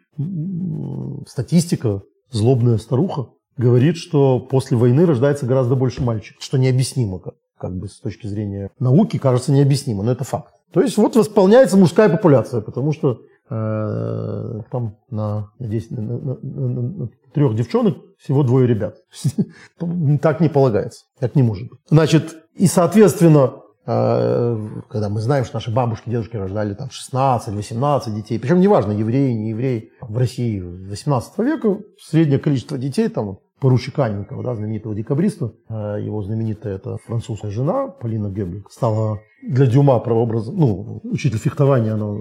[1.26, 7.76] Статистика, злобная старуха, говорит, что после войны рождается гораздо больше мальчиков, что необъяснимо как, как
[7.76, 10.54] бы с точки зрения науки, кажется необъяснимо, но это факт.
[10.72, 16.38] То есть вот восполняется мужская популяция, потому что э, там на, на, 10, на, на,
[16.42, 18.96] на, на трех девчонок всего двое ребят.
[20.20, 21.78] Так не полагается, так не может быть.
[21.88, 23.54] Значит, и соответственно,
[23.86, 29.32] э, когда мы знаем, что наши бабушки, дедушки рождали там 16-18 детей, причем неважно, евреи,
[29.32, 35.54] не евреи, в России 18 века среднее количество детей там поручик Анненкова, да, знаменитого декабриста,
[35.70, 41.94] э, его знаменитая это французская жена Полина Геблик, стала для Дюма прообразом, ну, учитель фехтования,
[41.94, 42.14] она,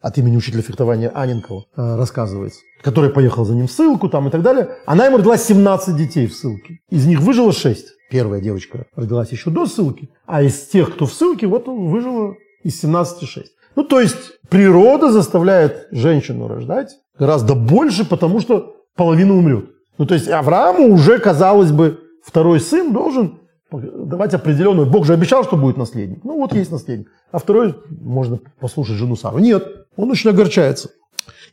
[0.00, 4.30] от имени учителя фехтования Анненкова э, рассказывается, который поехал за ним в ссылку там и
[4.32, 4.70] так далее.
[4.86, 6.80] Она ему родила 17 детей в ссылке.
[6.90, 7.86] Из них выжило 6.
[8.10, 12.80] Первая девочка родилась еще до ссылки, а из тех, кто в ссылке, вот выжило из
[12.80, 13.52] 17 6.
[13.76, 19.75] Ну, то есть природа заставляет женщину рождать гораздо больше, потому что половина умрет.
[19.98, 23.38] Ну, то есть Аврааму уже, казалось бы, второй сын должен
[23.70, 24.86] давать определенную...
[24.88, 26.24] Бог же обещал, что будет наследник.
[26.24, 27.08] Ну, вот есть наследник.
[27.32, 29.38] А второй, можно послушать жену Сару.
[29.38, 30.90] Нет, он очень огорчается.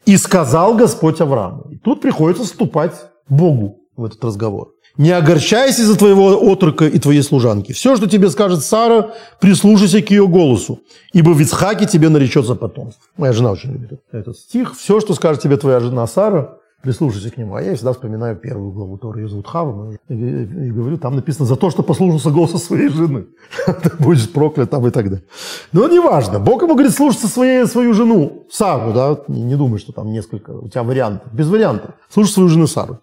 [0.05, 1.69] И сказал Господь Аврааму.
[1.71, 2.93] И тут приходится вступать
[3.29, 4.69] Богу в этот разговор.
[4.95, 7.71] Не огорчайся из-за твоего отрока и твоей служанки.
[7.71, 10.81] Все, что тебе скажет Сара, прислушайся к ее голосу,
[11.13, 13.01] ибо в Ицхаке тебе наречется потомство.
[13.17, 14.77] Моя жена очень любит этот стих.
[14.77, 17.55] Все, что скажет тебе твоя жена Сара, прислушайся к нему.
[17.55, 21.15] А я всегда вспоминаю первую главу Торы, ее зовут Хава, и, и, и говорю, там
[21.15, 23.25] написано за то, что послушался голоса своей жены.
[23.65, 25.23] Ты будешь проклят там и так далее.
[25.71, 26.39] Но неважно.
[26.39, 30.51] Бог ему говорит, слушаться своей, свою жену, Сару, да, не, не думай, что там несколько,
[30.51, 31.91] у тебя вариантов, без вариантов.
[32.09, 32.99] Слушай свою жену Сару.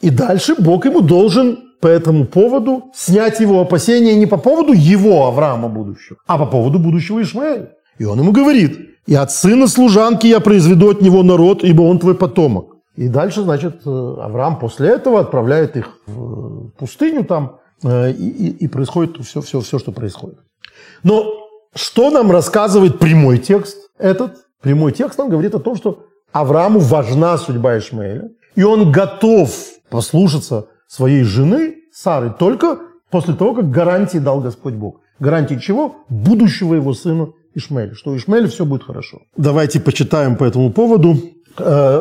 [0.00, 5.26] И дальше Бог ему должен по этому поводу снять его опасения не по поводу его
[5.26, 7.70] Авраама будущего, а по поводу будущего Ишмаэля.
[7.98, 11.98] И он ему говорит, и от сына служанки я произведу от него народ, ибо он
[11.98, 12.73] твой потомок.
[12.96, 13.90] И дальше, значит, э,
[14.20, 19.60] Авраам после этого отправляет их в пустыню там, э, и, и, и происходит все, все,
[19.60, 20.38] все, что происходит.
[21.02, 21.24] Но
[21.74, 24.46] что нам рассказывает прямой текст этот?
[24.62, 29.50] Прямой текст нам говорит о том, что Аврааму важна судьба Ишмаэля, и он готов
[29.90, 32.78] послушаться своей жены Сары только
[33.10, 35.00] после того, как гарантии дал Господь Бог.
[35.20, 35.96] Гарантии чего?
[36.08, 39.22] Будущего его сына Ишмаэля, что у Ишмаэля все будет хорошо.
[39.36, 41.16] Давайте почитаем по этому поводу
[41.58, 42.00] э.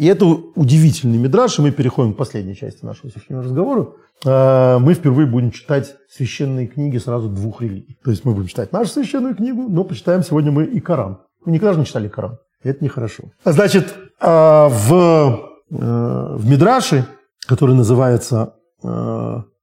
[0.00, 3.88] И это удивительный Мидраш, и мы переходим к последней части нашего сегодняшнего разговора.
[4.24, 7.98] Э, мы впервые будем читать священные книги сразу двух религий.
[8.02, 11.18] То есть мы будем читать нашу священную книгу, но почитаем сегодня мы и Коран.
[11.44, 12.38] Мы никогда же не читали Коран.
[12.62, 13.24] Это нехорошо.
[13.44, 17.04] Значит, э, в, э, в Мидраше,
[17.46, 18.54] который называется,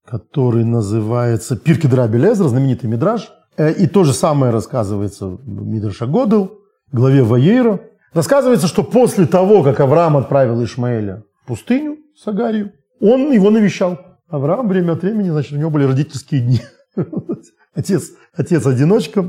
[0.05, 6.59] который называется Пирки Драби Лезра, знаменитый Мидраш, и то же самое рассказывается в Мидраша Годел,
[6.91, 7.79] главе Ваейра,
[8.13, 13.99] Рассказывается, что после того, как Авраам отправил Ишмаэля в пустыню с Агарью, он его навещал.
[14.27, 16.61] Авраам время от времени, значит, у него были родительские дни.
[17.75, 19.21] Отец, отец одиночка,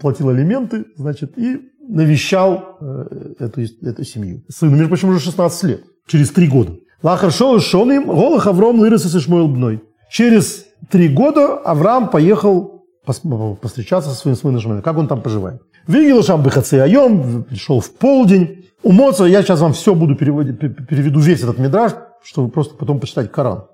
[0.00, 4.42] платил алименты, значит, и навещал э, эту, эту семью.
[4.48, 6.72] Сыну, между прочим, уже 16 лет, через три года.
[7.00, 9.84] Лахар шел шон им, голах Авром лырыс и Ишмаэл бной.
[10.10, 15.62] Через три года Авраам поехал постречаться со своим сыном Шмуэлем, как он там поживает.
[15.86, 18.66] Видел шам бехацы айом, пришел в полдень.
[18.82, 23.00] У Моца, я сейчас вам все буду переводить, переведу весь этот мидраж, чтобы просто потом
[23.00, 23.64] почитать Коран.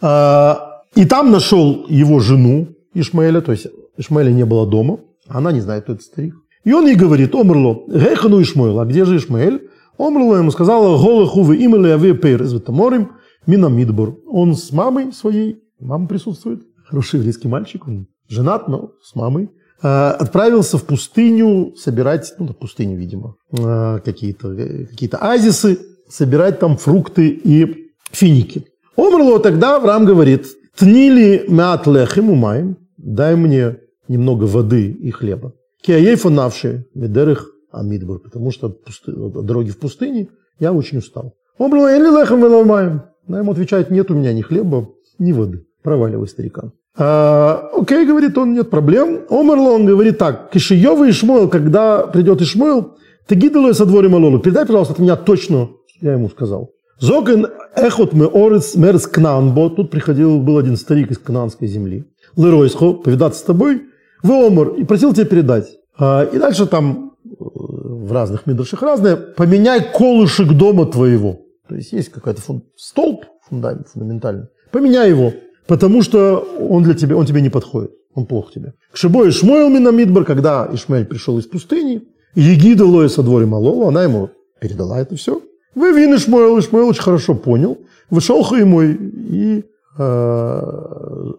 [0.00, 4.98] А, и там нашел его жену Ишмаэля, то есть Ишмаэля не было дома,
[5.28, 6.34] она не знает, кто это старик.
[6.64, 9.68] И он ей говорит, омрло, гехану Ишмаэл, а где же Ишмаэль?
[9.98, 13.12] Омрло ему сказала, голаху вы имели аве пейр из Ветаморим,
[13.46, 14.16] мина мидбор.
[14.26, 19.50] Он с мамой своей, мама присутствует, хороший еврейский мальчик, он женат, но с мамой,
[19.82, 24.54] отправился в пустыню собирать, ну, пустыню, видимо, а, какие-то
[24.90, 25.78] какие азисы,
[26.08, 28.66] собирать там фрукты и финики.
[28.96, 33.78] Омрло тогда Авраам говорит, тнили мят лехим умаем, дай мне
[34.08, 35.54] немного воды и хлеба.
[35.82, 40.28] Киаей фанавши медерых амидбур, потому что от, пусты, от дороги в пустыне
[40.58, 41.34] я очень устал.
[41.58, 43.02] Омрло или лехим веломаем.
[43.26, 45.64] На ему отвечает, нет у меня ни хлеба, ни воды.
[45.82, 46.72] Проваливай, старикан.
[46.96, 49.20] А, окей, говорит он, нет проблем.
[49.30, 54.40] Омерло, он говорит так, Кишиёва и Ишмоэл, когда придет Ишмоэл, ты гидалу со дворе Малолу,
[54.40, 55.70] передай, пожалуйста, от меня точно,
[56.00, 56.70] я ему сказал.
[56.98, 62.04] Зоген эхот мы орец мерс кнанбо, тут приходил, был один старик из кнанской земли.
[62.36, 63.82] Леройсхо, повидаться с тобой,
[64.22, 65.68] в омор, и просил тебе передать.
[65.98, 71.40] А, и дальше там э, в разных мидрашах разное, поменяй колышек дома твоего.
[71.68, 72.64] То есть есть какой-то фун...
[72.76, 74.48] столб фундамент фундаментальный.
[74.70, 75.32] Поменяй его.
[75.70, 78.74] Потому что он для тебя, он тебе не подходит, он плохо тебе.
[78.92, 82.02] К Шибо Ишмоэл Минамидбар, когда Ишмаэль пришел из пустыни,
[82.34, 85.40] Егида Лоя со дворе Малова, она ему передала это все.
[85.76, 87.78] Вы вин Ишмоэл, Ишмоэл очень хорошо понял,
[88.10, 89.62] вышел ему и
[89.96, 90.62] э,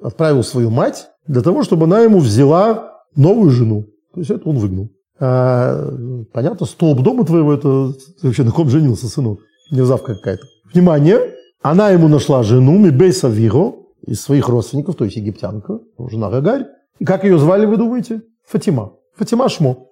[0.02, 3.88] отправил свою мать для того, чтобы она ему взяла новую жену.
[4.14, 4.88] То есть это он выгнал.
[5.20, 5.94] А,
[6.32, 9.42] понятно, столб дома твоего, это вообще на ком женился, сынок?
[9.72, 10.44] Мерзавка какая-то.
[10.74, 11.20] Внимание,
[11.62, 15.80] она ему нашла жену, Мибейса Виро, из своих родственников, то есть египтянка,
[16.10, 16.68] жена Гагарь.
[17.00, 18.22] И как ее звали, вы думаете?
[18.48, 18.94] Фатима.
[19.16, 19.88] Фатима Шмо.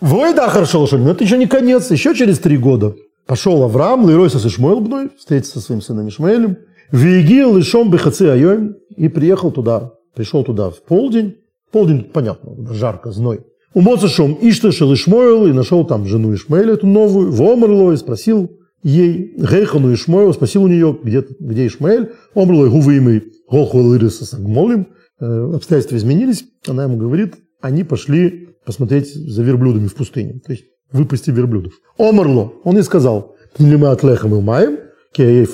[0.00, 1.90] Вой да хорошо лошадь, но это еще не конец.
[1.90, 2.94] Еще через три года
[3.26, 6.56] пошел Авраам, Лейройса с Ишмаэль встретиться со своим сыном Ишмаэлем.
[6.90, 11.36] Вегил Ишом Бехаци Айоим и приехал туда, пришел туда в полдень.
[11.70, 13.40] Полдень, понятно, жарко, зной.
[13.74, 18.50] Умоца Шом Ишташел Ишмоэл и нашел там жену Ишмаэля, эту новую, в Омрло и спросил
[18.82, 22.10] ей, Гейхану Ишмоэл, спросил у нее, где, где Ишмаэль.
[22.34, 24.88] Омрло и Гувы Голхуэлыриса с Агмолем,
[25.20, 30.64] э, обстоятельства изменились, она ему говорит, они пошли посмотреть за верблюдами в пустыне, то есть
[30.92, 31.72] выпусти верблюдов.
[31.98, 33.36] Омарло, он и сказал,
[33.76, 34.78] мы от лехом и маем,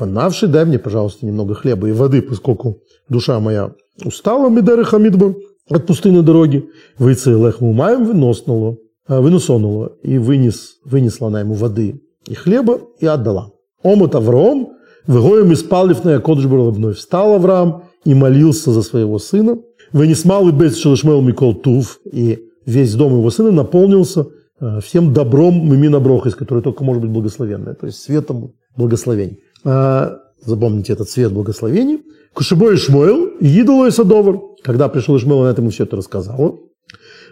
[0.04, 3.72] навши, дай мне, пожалуйста, немного хлеба и воды, поскольку душа моя
[4.04, 5.36] устала, медары хамидбур,
[5.68, 6.68] от пустынной дороги.
[6.98, 8.76] Выйцы лехму маем выноснула,
[9.08, 13.50] э, выносонула, и вынес, вынесла она ему воды и хлеба, и отдала.
[13.82, 14.74] Омут Авраам,
[15.06, 19.58] выгоем испалив на вновь встал Авраам и молился за своего сына.
[19.92, 24.28] Вынесмал и без Шелешмел Микол Тув, и весь дом его сына наполнился
[24.60, 29.40] э, всем добром Мимина Брохис, который только может быть благословенный, то есть светом благословений.
[29.64, 32.00] А, запомните этот свет благословений.
[32.32, 34.40] Кушебой Ишмоэл, Идолу и Садовар.
[34.62, 36.60] Когда пришел Ишмоэл, он этому все это рассказал.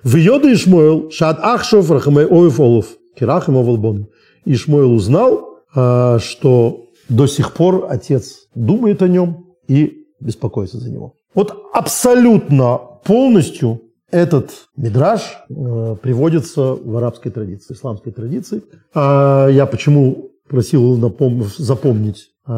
[0.03, 2.87] В Йода Ишмоэл, Шад Ахшов, Рахамей Оев Олов,
[3.19, 4.09] Кирахим Овалбон.
[4.45, 11.15] Ишмоэл узнал, а, что до сих пор отец думает о нем и беспокоиться за него.
[11.35, 15.21] Вот абсолютно полностью этот мидраж
[15.51, 18.63] э, приводится в арабской традиции, исламской традиции.
[18.95, 22.51] А я почему просил напом- запомнить э,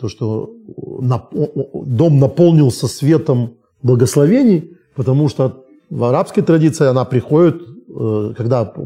[0.00, 0.50] то, что
[1.00, 1.26] на-
[1.84, 7.56] дом наполнился светом благословений, потому что в арабской традиции она приходит,
[8.36, 8.80] когда э,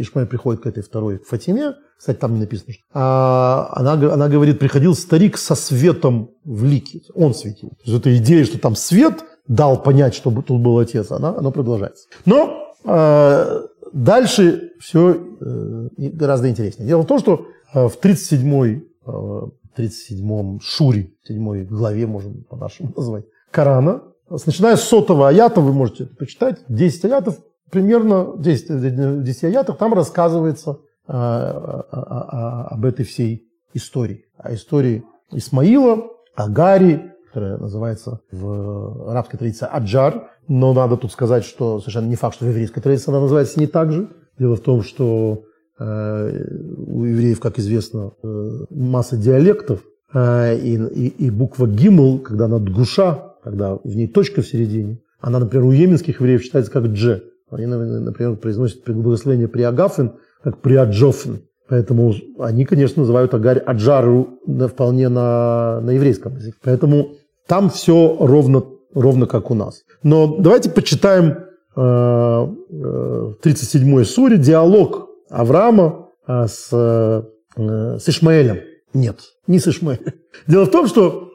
[0.00, 4.58] Ишмаэль приходит к этой второй Фатиме, кстати, там не написано, что а, она, она говорит,
[4.58, 7.70] приходил старик со светом в лике, он светил.
[7.70, 11.50] То есть эта идея, что там свет дал понять, что тут был отец, она, она
[11.50, 12.08] продолжается.
[12.24, 16.86] Но э, дальше все э, гораздо интереснее.
[16.86, 19.40] Дело в том, что э, в 37-й, э,
[19.76, 24.02] 37-м шуре, 7 главе, можем по-нашему назвать, Корана,
[24.46, 27.38] начиная с сотого аята, вы можете это почитать, 10 аятов,
[27.70, 34.26] примерно 10, 10 аятов, там рассказывается об этой всей истории.
[34.36, 41.78] О истории Исмаила, Агари, которая называется в арабской традиции Аджар, но надо тут сказать, что
[41.78, 44.08] совершенно не факт, что в еврейской традиции она называется не так же.
[44.38, 45.44] Дело в том, что
[45.78, 46.44] э,
[46.76, 52.58] у евреев, как известно, э, масса диалектов, э, и, и, и буква Гимл, когда она
[52.58, 57.29] дгуша, когда в ней точка в середине, она, например, у йеменских евреев считается как дже.
[57.50, 61.42] Они, например, произносят благословение при Агафен, как при Аджофен.
[61.68, 66.56] Поэтому они, конечно, называют Агарь Аджару вполне на, на еврейском языке.
[66.62, 67.12] Поэтому
[67.46, 69.82] там все ровно ровно как у нас.
[70.02, 71.44] Но давайте почитаем
[71.76, 78.60] э, 37-й суре диалог Авраама с, с Ишмаэлем.
[78.94, 80.14] Нет, не с Ишмаэлем.
[80.46, 81.34] Дело в том, что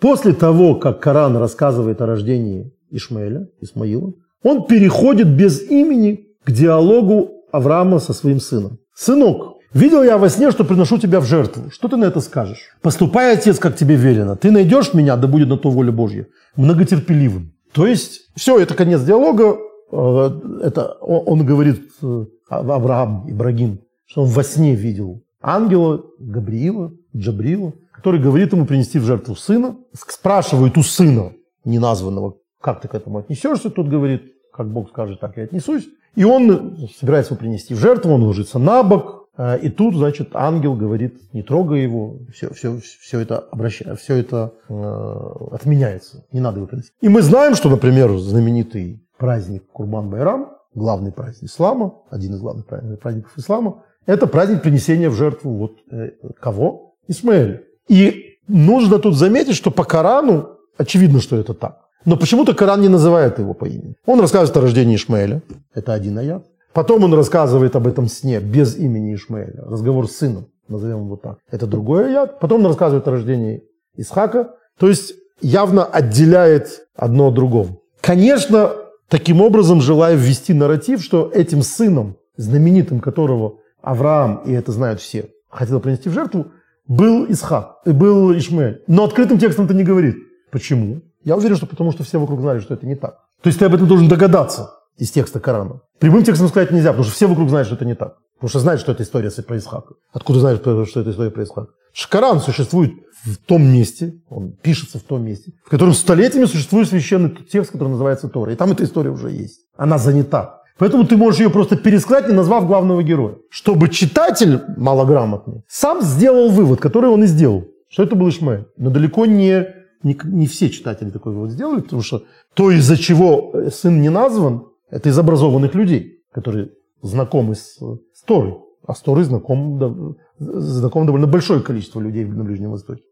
[0.00, 4.12] после того, как Коран рассказывает о рождении Ишмаэля, Исмаила,
[4.42, 8.78] он переходит без имени к диалогу Авраама со своим сыном.
[8.94, 11.70] «Сынок, видел я во сне, что приношу тебя в жертву.
[11.70, 12.70] Что ты на это скажешь?
[12.82, 14.36] Поступай, отец, как тебе велено.
[14.36, 16.26] Ты найдешь меня, да будет на то воля Божья,
[16.56, 17.52] многотерпеливым».
[17.72, 19.56] То есть, все, это конец диалога.
[19.92, 20.30] Э,
[20.62, 28.20] это он говорит, э, Авраам, Ибрагим, что он во сне видел ангела Габриила, Джабрила, который
[28.20, 29.76] говорит ему принести в жертву сына.
[29.92, 31.32] Спрашивает у сына,
[31.64, 33.70] неназванного, как ты к этому отнесешься?
[33.70, 35.88] Тут говорит, как Бог скажет, так я отнесусь.
[36.14, 40.30] И он собирается его принести в жертву, он ложится на бок, э, и тут, значит,
[40.34, 46.40] ангел говорит, не трогай его, все, все, все это, обращает, все это э, отменяется, не
[46.40, 46.92] надо его приносить.
[47.00, 53.32] И мы знаем, что, например, знаменитый праздник Курбан-Байрам, главный праздник ислама, один из главных праздников
[53.36, 56.94] ислама, это праздник принесения в жертву вот э, кого?
[57.06, 57.62] Исмаэля.
[57.88, 61.87] И нужно тут заметить, что по Корану очевидно, что это так.
[62.04, 63.96] Но почему-то Коран не называет его по имени.
[64.06, 65.42] Он рассказывает о рождении Ишмаэля.
[65.74, 66.44] Это один аят.
[66.72, 69.64] Потом он рассказывает об этом сне без имени Ишмаэля.
[69.66, 70.46] Разговор с сыном.
[70.68, 71.38] Назовем его так.
[71.50, 72.40] Это другой аят.
[72.40, 73.62] Потом он рассказывает о рождении
[73.96, 74.54] Исхака.
[74.78, 77.78] То есть явно отделяет одно от другого.
[78.00, 78.72] Конечно,
[79.08, 85.30] таким образом желая ввести нарратив, что этим сыном, знаменитым которого Авраам, и это знают все,
[85.48, 86.48] хотел принести в жертву,
[86.86, 88.82] был Исхак, был Ишмаэль.
[88.86, 90.16] Но открытым текстом это не говорит.
[90.50, 91.02] Почему?
[91.28, 93.18] Я уверен, что потому что все вокруг знали, что это не так.
[93.42, 95.82] То есть ты об этом должен догадаться из текста Корана.
[95.98, 98.16] Прямым текстом сказать нельзя, потому что все вокруг знают, что это не так.
[98.36, 99.94] Потому что знают, что это история про Исхака.
[100.14, 101.68] Откуда знают, что это история про Исхака?
[102.08, 102.92] Коран существует
[103.26, 107.90] в том месте, он пишется в том месте, в котором столетиями существует священный текст, который
[107.90, 108.54] называется Тора.
[108.54, 109.66] И там эта история уже есть.
[109.76, 110.62] Она занята.
[110.78, 113.34] Поэтому ты можешь ее просто пересказать, не назвав главного героя.
[113.50, 118.64] Чтобы читатель малограмотный сам сделал вывод, который он и сделал, что это был Ишмаэль.
[118.78, 122.24] Но далеко не не, не все читатели такой вывод сделали, потому что
[122.54, 126.70] то, из-за чего э, сын не назван, это из образованных людей, которые
[127.02, 127.78] знакомы с,
[128.14, 128.58] с Торой.
[128.86, 129.94] А с Торой знаком, да,
[130.38, 133.02] знаком довольно большое количество людей на Ближнем Востоке.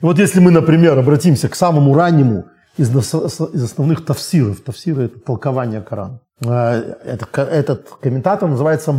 [0.00, 2.46] И вот если мы, например, обратимся к самому раннему
[2.76, 6.20] из, из основных тафсиров, тафсиры– это толкование Корана.
[6.40, 8.94] Это, этот комментатор называется,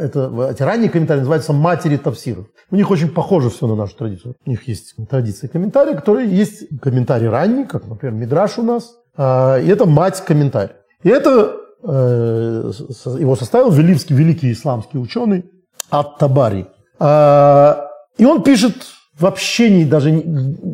[0.00, 2.46] это, эти ранние комментарии называются матери тавсиров.
[2.70, 4.34] У них очень похоже все на нашу традицию.
[4.44, 9.62] У них есть традиция комментария, которые есть комментарий ранний, как, например, Мидраш у нас, э,
[9.64, 10.76] и это мать комментария.
[11.04, 12.72] И это э,
[13.20, 15.44] его составил великий, великий исламский ученый
[15.90, 16.66] Ат-Табари.
[18.18, 18.74] И он пишет
[19.18, 20.22] вообще не, даже не,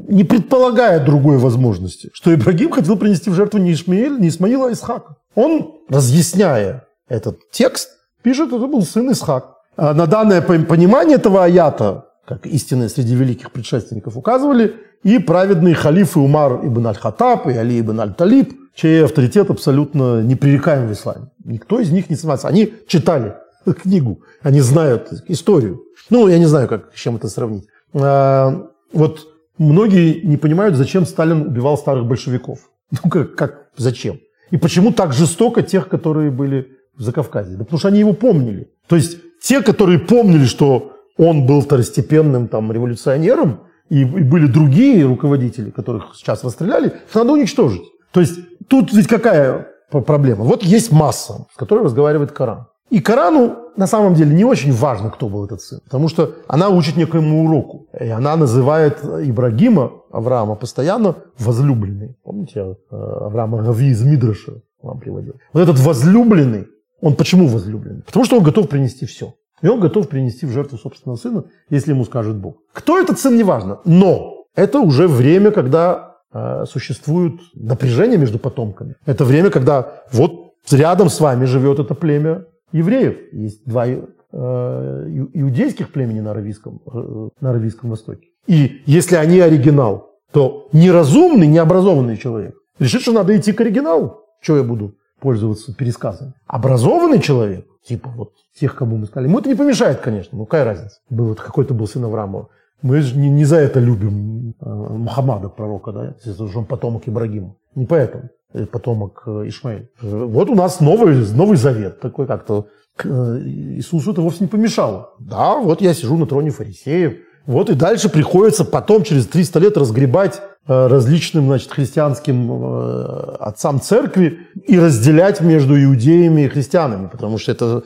[0.08, 4.72] не предполагая другой возможности, что Ибрагим хотел принести в жертву не Ишмаэль, не Исмаила, а
[4.72, 5.16] Исхака.
[5.34, 7.90] Он, разъясняя этот текст,
[8.22, 9.56] пишет, это был сын Исхак.
[9.76, 16.20] А на данное понимание этого аята, как истинные среди великих предшественников указывали, и праведные халифы
[16.20, 21.30] Умар ибн аль-Хатаб и Али ибн аль-Талиб, чей авторитет абсолютно непререкаем в исламе.
[21.44, 22.48] Никто из них не сомневается.
[22.48, 23.34] Они читали
[23.82, 25.82] книгу, они знают историю.
[26.08, 27.66] Ну, я не знаю, как, с чем это сравнить.
[27.94, 29.28] А, вот
[29.58, 32.58] многие не понимают, зачем Сталин убивал старых большевиков.
[33.04, 34.18] Ну, как, как зачем?
[34.50, 37.56] И почему так жестоко тех, которые были в Закавказье?
[37.56, 38.68] Да потому что они его помнили.
[38.88, 43.60] То есть те, которые помнили, что он был второстепенным там, революционером,
[43.90, 47.82] и, и были другие руководители, которых сейчас расстреляли, их надо уничтожить.
[48.12, 48.38] То есть
[48.68, 50.44] тут ведь какая проблема?
[50.44, 52.66] Вот есть масса, с которой разговаривает Коран.
[52.90, 56.68] И Корану на самом деле не очень важно, кто был этот сын, потому что она
[56.68, 57.86] учит некоему уроку.
[57.98, 62.16] И она называет Ибрагима, Авраама, постоянно возлюбленный.
[62.24, 64.52] Помните, я э, Авраама Рави из Мидраша
[64.82, 65.34] вам приводил.
[65.52, 66.66] Вот этот возлюбленный,
[67.00, 68.02] он почему возлюбленный?
[68.02, 69.34] Потому что он готов принести все.
[69.62, 72.56] И он готов принести в жертву собственного сына, если ему скажет Бог.
[72.72, 73.78] Кто этот сын, неважно.
[73.84, 78.96] Но это уже время, когда э, существует напряжение между потомками.
[79.06, 83.32] Это время, когда вот рядом с вами живет это племя евреев.
[83.32, 83.98] Есть два э,
[84.32, 88.28] иудейских племени на Аравийском, э, на Аравийском Востоке.
[88.46, 94.24] И если они оригинал, то неразумный, необразованный человек решит, что надо идти к оригиналу.
[94.40, 96.32] Что я буду пользоваться пересказами?
[96.46, 100.64] Образованный человек, типа вот тех, кому мы сказали, ему это не помешает, конечно, ну какая
[100.64, 100.96] разница.
[101.10, 102.48] Был вот какой-то был сын Авраамова.
[102.82, 107.56] Мы же не, не за это любим э, Мухаммада, пророка, да, если он потомок Ибрагима.
[107.74, 108.30] Не поэтому.
[108.52, 109.90] Э, потомок э, Ишмаэль.
[110.02, 112.66] Вот у нас новый, новый завет, такой как-то
[113.04, 115.10] э, Иисусу это вовсе не помешало.
[115.20, 117.14] Да, вот я сижу на троне фарисеев,
[117.46, 123.80] Вот и дальше приходится потом, через 300 лет, разгребать э, различным значит, христианским э, отцам
[123.80, 127.84] церкви и разделять между иудеями и христианами, потому что это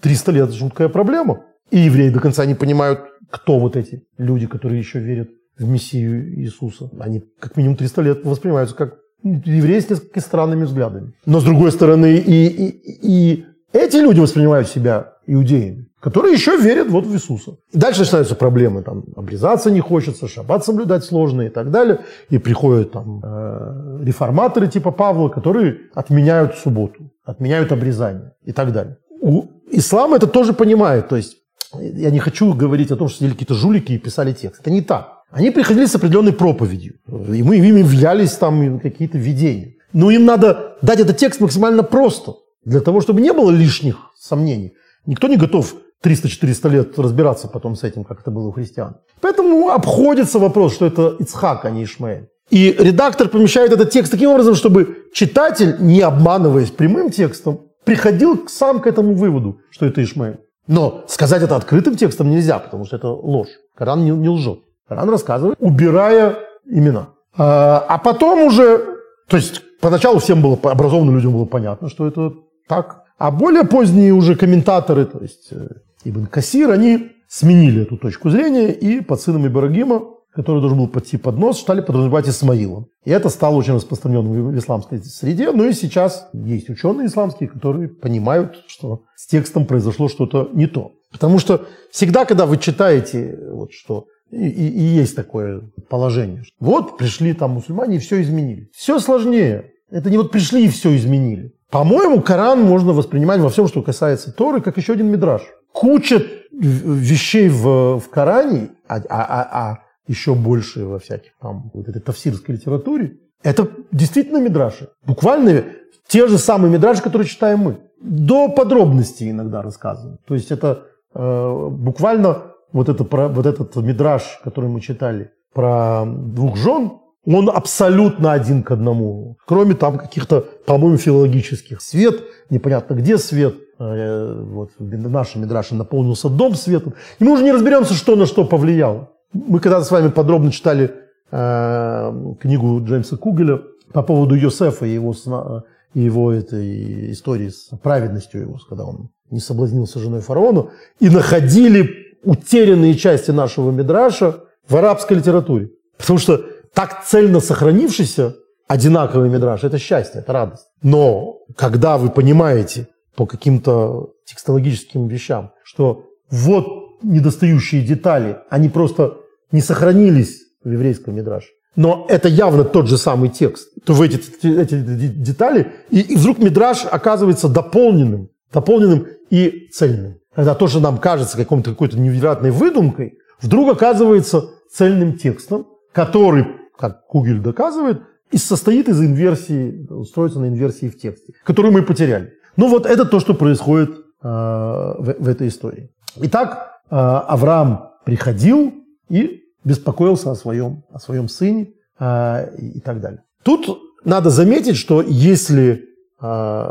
[0.00, 1.42] 300 лет жуткая проблема.
[1.70, 3.00] И евреи до конца не понимают,
[3.30, 5.28] кто вот эти люди, которые еще верят
[5.58, 6.88] в Мессию Иисуса.
[6.98, 11.14] Они как минимум 300 лет воспринимаются как евреи с несколько странными взглядами.
[11.26, 16.88] Но с другой стороны, и, и, и эти люди воспринимают себя иудеями, которые еще верят
[16.88, 17.56] вот в Иисуса.
[17.72, 18.82] И дальше начинаются проблемы.
[18.82, 22.00] Там обрезаться не хочется, шаббат соблюдать сложно и так далее.
[22.28, 28.98] И приходят там э, реформаторы типа Павла, которые отменяют субботу, отменяют обрезание и так далее.
[29.20, 31.08] У ислама это тоже понимает.
[31.08, 31.38] То есть
[31.80, 34.60] я не хочу говорить о том, что сидели какие-то жулики и писали текст.
[34.60, 35.13] Это не так.
[35.34, 39.74] Они приходили с определенной проповедью, и мы ими являлись там какие-то видения.
[39.92, 42.34] Но им надо дать этот текст максимально просто,
[42.64, 44.74] для того, чтобы не было лишних сомнений.
[45.06, 45.74] Никто не готов
[46.04, 48.96] 300-400 лет разбираться потом с этим, как это было у христиан.
[49.20, 52.28] Поэтому обходится вопрос, что это Ицхак, а не Ишмаэль.
[52.50, 58.80] И редактор помещает этот текст таким образом, чтобы читатель, не обманываясь прямым текстом, приходил сам
[58.80, 60.38] к этому выводу, что это Ишмаэль.
[60.68, 63.48] Но сказать это открытым текстом нельзя, потому что это ложь.
[63.76, 64.60] Коран не, не лжет.
[64.88, 66.36] Коран рассказывает, убирая
[66.66, 67.08] имена.
[67.36, 68.96] А, а потом уже,
[69.28, 72.32] то есть поначалу всем было, образованным людям было понятно, что это
[72.68, 73.02] так.
[73.18, 75.68] А более поздние уже комментаторы, то есть э,
[76.04, 80.02] Ибн Касир, они сменили эту точку зрения и под сыном Ибрагима,
[80.32, 82.86] который должен был пойти под нос, стали подразумевать Исмаила.
[83.04, 85.52] И это стало очень распространенным в исламской среде.
[85.52, 90.92] Но и сейчас есть ученые исламские, которые понимают, что с текстом произошло что-то не то.
[91.12, 96.42] Потому что всегда, когда вы читаете, вот что и, и, есть такое положение.
[96.60, 98.68] Вот пришли там мусульмане и все изменили.
[98.74, 99.72] Все сложнее.
[99.90, 101.54] Это не вот пришли и все изменили.
[101.70, 105.42] По-моему, Коран можно воспринимать во всем, что касается Торы, как еще один мидраж.
[105.72, 111.88] Куча вещей в, в Коране, а, а, а, а еще больше во всяких там вот
[111.88, 114.88] этой тавсирской литературе, это действительно мидраши.
[115.04, 115.64] Буквально
[116.06, 117.78] те же самые мидраши, которые читаем мы.
[118.00, 120.20] До подробностей иногда рассказывают.
[120.26, 120.84] То есть это
[121.14, 126.94] э, буквально вот, это, вот этот мидраж, который мы читали про двух жен,
[127.24, 129.38] он абсолютно один к одному.
[129.46, 131.80] Кроме там каких-то, по-моему, филологических.
[131.80, 133.54] Свет, непонятно где свет.
[133.78, 136.94] Э, вот в нашем Мидраше наполнился дом светом.
[137.20, 139.08] И мы уже не разберемся, что на что повлияло.
[139.32, 140.92] Мы когда-то с вами подробно читали
[141.30, 143.60] э, книгу Джеймса Кугеля
[143.92, 145.62] по поводу Йосефа и его, сна,
[145.94, 150.70] и его этой истории с праведностью его, когда он не соблазнился женой фараона,
[151.00, 155.70] и находили утерянные части нашего Мидраша в арабской литературе.
[155.98, 156.44] Потому что
[156.74, 158.34] так цельно сохранившийся
[158.66, 160.66] одинаковый Мидраш– это счастье, это радость.
[160.82, 169.18] Но когда вы понимаете по каким-то текстологическим вещам, что вот недостающие детали, они просто
[169.52, 174.16] не сохранились в еврейском Мидраше, но это явно тот же самый текст, то в эти,
[174.46, 180.18] эти детали, и, и вдруг Мидраш оказывается дополненным, дополненным и цельным.
[180.34, 186.46] Когда то, что нам кажется какой-то, какой-то невероятной выдумкой, вдруг оказывается цельным текстом, который,
[186.76, 192.32] как Кугель доказывает, и состоит из инверсии, устроится на инверсии в тексте, которую мы потеряли.
[192.56, 195.90] Ну вот это то, что происходит э, в, в этой истории.
[196.16, 198.74] Итак, э, Авраам приходил
[199.08, 203.22] и беспокоился о своем, о своем сыне э, и, и так далее.
[203.44, 205.84] Тут надо заметить, что если
[206.20, 206.64] э,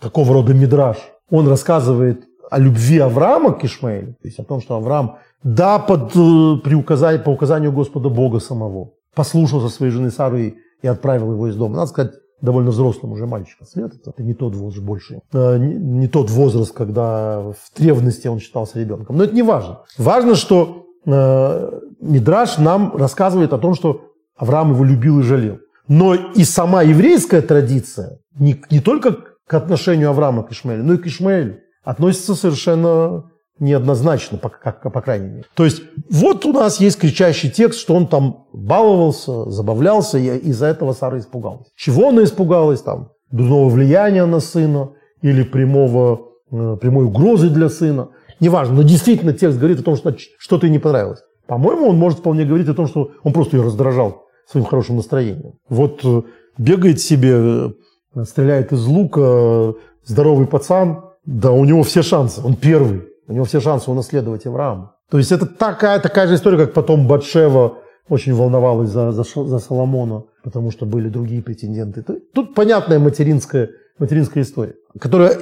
[0.00, 0.98] такого рода мидраж,
[1.30, 6.14] он рассказывает о любви Авраама к Ишмаэлю, то есть о том, что Авраам, да, под,
[6.14, 11.48] э, при указании, по указанию Господа Бога самого, послушался своей жены Сары и отправил его
[11.48, 11.76] из дома.
[11.76, 12.12] Надо сказать,
[12.42, 13.92] довольно взрослым уже мальчиком лет.
[14.06, 15.20] Это не тот возраст больше.
[15.32, 19.16] Э, не, тот возраст, когда в древности он считался ребенком.
[19.16, 19.80] Но это не важно.
[19.96, 24.02] Важно, что э, Мидраш нам рассказывает о том, что
[24.36, 25.58] Авраам его любил и жалел.
[25.88, 29.16] Но и сама еврейская традиция, не, не только
[29.46, 35.00] к отношению Авраама к Ишмаэлю, но и к Ишмаэлю относится совершенно неоднозначно, по, как, по
[35.00, 35.44] крайней мере.
[35.54, 40.66] То есть вот у нас есть кричащий текст, что он там баловался, забавлялся, и из-за
[40.66, 41.68] этого Сара испугалась.
[41.76, 42.82] Чего она испугалась?
[42.82, 48.10] Там, дурного влияния на сына или прямого, э, прямой угрозы для сына.
[48.40, 51.20] Неважно, но действительно текст говорит о том, что что-то ей не понравилось.
[51.46, 55.54] По-моему, он может вполне говорить о том, что он просто ее раздражал своим хорошим настроением.
[55.68, 56.22] Вот э,
[56.58, 57.74] бегает себе,
[58.16, 63.02] э, стреляет из лука, здоровый пацан, да, у него все шансы, он первый.
[63.28, 64.96] У него все шансы унаследовать Авраама.
[65.10, 67.78] То есть это такая, такая же история, как потом Батшева
[68.08, 72.02] очень волновалась за, за, за Соломона, потому что были другие претенденты.
[72.34, 75.38] Тут понятная материнская, материнская история, которая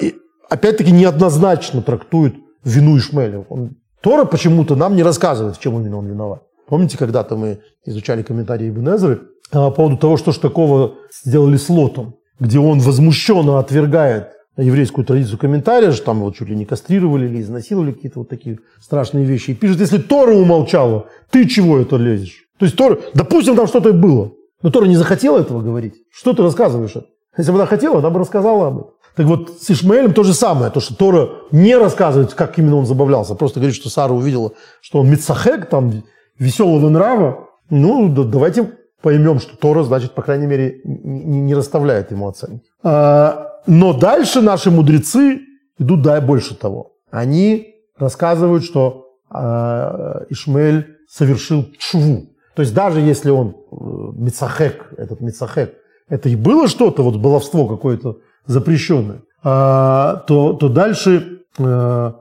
[0.49, 2.35] опять-таки неоднозначно трактует
[2.65, 3.47] вину Ишмеля.
[3.49, 6.43] Он Тора почему-то нам не рассказывает, в чем именно он виноват.
[6.69, 9.21] Помните, когда-то мы изучали комментарии Ибн Эзры
[9.51, 15.39] по поводу того, что ж такого сделали с Лотом, где он возмущенно отвергает еврейскую традицию
[15.39, 19.53] комментария, что там вот чуть ли не кастрировали или изнасиловали какие-то вот такие страшные вещи.
[19.53, 22.45] И пишет, если Тора умолчала, ты чего это лезешь?
[22.59, 24.33] То есть Тора, допустим, там что-то было,
[24.63, 25.95] но Тора не захотела этого говорить.
[26.11, 27.07] Что ты рассказываешь это?
[27.37, 28.91] Если бы она хотела, она бы рассказала об этом.
[29.17, 30.71] Так вот, с Ишмаэлем то же самое.
[30.71, 33.35] То, что Тора не рассказывает, как именно он забавлялся.
[33.35, 36.03] Просто говорит, что Сара увидела, что он мицахек, там,
[36.39, 37.49] веселого нрава.
[37.71, 38.71] Ну, да, давайте
[39.03, 42.65] поймем, что Тора, значит, по крайней мере, не, не расставляет ему оценки.
[42.83, 45.41] А, но дальше наши мудрецы
[45.79, 46.93] идут да, больше того.
[47.11, 52.31] Они рассказывают, что а, Ишмаэль совершил чуву.
[52.55, 53.75] То есть даже если он э,
[54.15, 55.75] мицахек, этот мицахек,
[56.09, 62.15] это и было что-то, вот баловство какое-то запрещенное, а, то, то дальше а,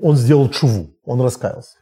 [0.00, 1.76] он сделал чуву, он раскаялся.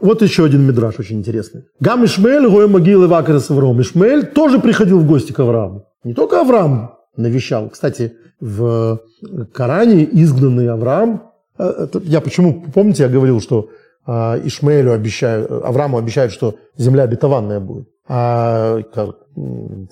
[0.00, 1.62] Вот еще один мидраж очень интересный.
[1.78, 3.80] Гам Ишмель, Гоя могилы Вакара с Авраам.
[3.80, 5.84] Ишмель тоже приходил в гости к Аврааму.
[6.02, 7.68] Не только Авраам навещал.
[7.70, 9.00] Кстати, в
[9.52, 13.68] Коране изгнанный Авраам, я почему, помните, я говорил, что
[14.06, 17.88] Ишмаэлю обещают, Аврааму обещают, что земля обетованная будет.
[18.08, 18.80] А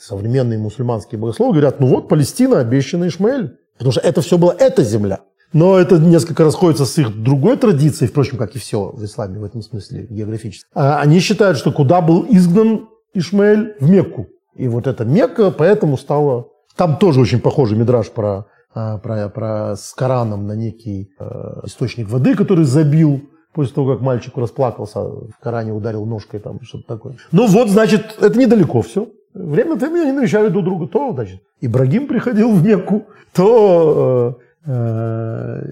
[0.00, 3.56] современные мусульманские богословы говорят, ну вот Палестина обещана Ишмаэль.
[3.78, 5.20] Потому что это все была эта земля.
[5.52, 9.44] Но это несколько расходится с их другой традицией, впрочем, как и все в исламе в
[9.44, 10.68] этом смысле географически.
[10.74, 13.74] А они считают, что куда был изгнан Ишмаэль?
[13.80, 14.26] В Мекку.
[14.54, 16.48] И вот эта Мекка поэтому стала...
[16.80, 22.08] Там тоже очень похожий мидраж про, а, про, про с Кораном на некий э, источник
[22.08, 23.20] воды, который забил
[23.52, 27.16] после того, как мальчик расплакался, в Коране ударил ножкой там, что-то такое.
[27.32, 29.10] Ну вот, значит, это недалеко все.
[29.34, 30.86] Время от времени они навещали друг друга.
[30.86, 33.04] То, значит, Ибрагим приходил в Мекку,
[33.34, 35.62] то э, э,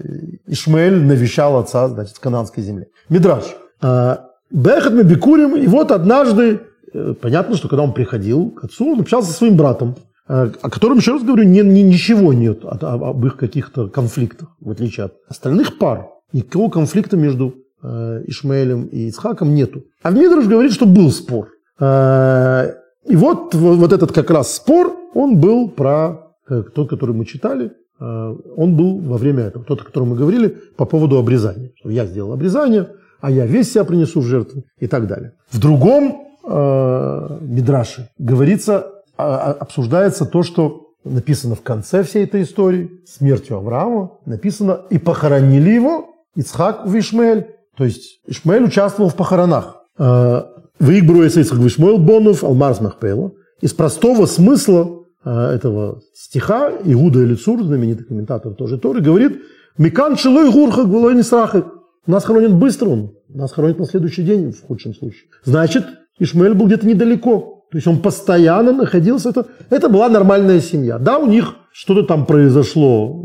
[0.45, 2.85] Ишмаэль навещал отца, значит, в канадской земле.
[3.09, 3.45] Мидраж.
[3.81, 4.17] Э,
[4.51, 6.61] Бехат мы бикурим, и вот однажды,
[6.93, 10.69] э, понятно, что когда он приходил к отцу, он общался со своим братом, э, о
[10.69, 15.07] котором, еще раз говорю, не, не, ничего нет от, об их каких-то конфликтах, в отличие
[15.07, 16.07] от остальных пар.
[16.33, 19.85] Никакого конфликта между э, Ишмаэлем и Ицхаком нету.
[20.03, 21.49] А в Мидраш говорит, что был спор.
[21.79, 22.73] Э,
[23.05, 27.71] и вот, вот этот как раз спор, он был про э, тот, который мы читали,
[27.99, 31.71] э, он был во время этого, тот, о котором мы говорили, по поводу обрезания.
[31.79, 32.89] Что я сделал обрезание,
[33.19, 35.33] а я весь себя принесу в жертву и так далее.
[35.49, 43.57] В другом э, Мидраше говорится, обсуждается то, что написано в конце всей этой истории, смертью
[43.57, 47.47] Авраама, написано «И похоронили его Ицхак в Ишмаэль».
[47.77, 49.83] То есть Ишмаэль участвовал в похоронах.
[49.97, 50.43] Э,
[50.79, 53.31] Выигбру Ицхак Вишмойл Бонов Алмарс Махпейла.
[53.61, 59.41] Из простого смысла этого стиха Иуда Элицур, знаменитый комментатор тоже Торы, говорит
[59.77, 61.67] «Микан шилой гурха гвалой не страхак».
[62.07, 65.29] Нас хоронят быстро он, нас хоронят на следующий день в худшем случае.
[65.43, 65.85] Значит,
[66.17, 67.58] Ишмаэль был где-то недалеко.
[67.71, 70.97] То есть он постоянно находился, это, это была нормальная семья.
[70.97, 73.23] Да, у них что-то там произошло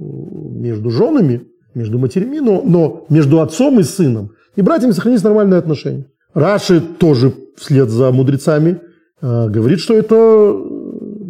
[0.55, 6.07] между женами, между матерями, но, но между отцом и сыном и братьями сохранились нормальные отношения.
[6.35, 8.81] Раши тоже вслед за мудрецами
[9.21, 10.53] э, говорит, что это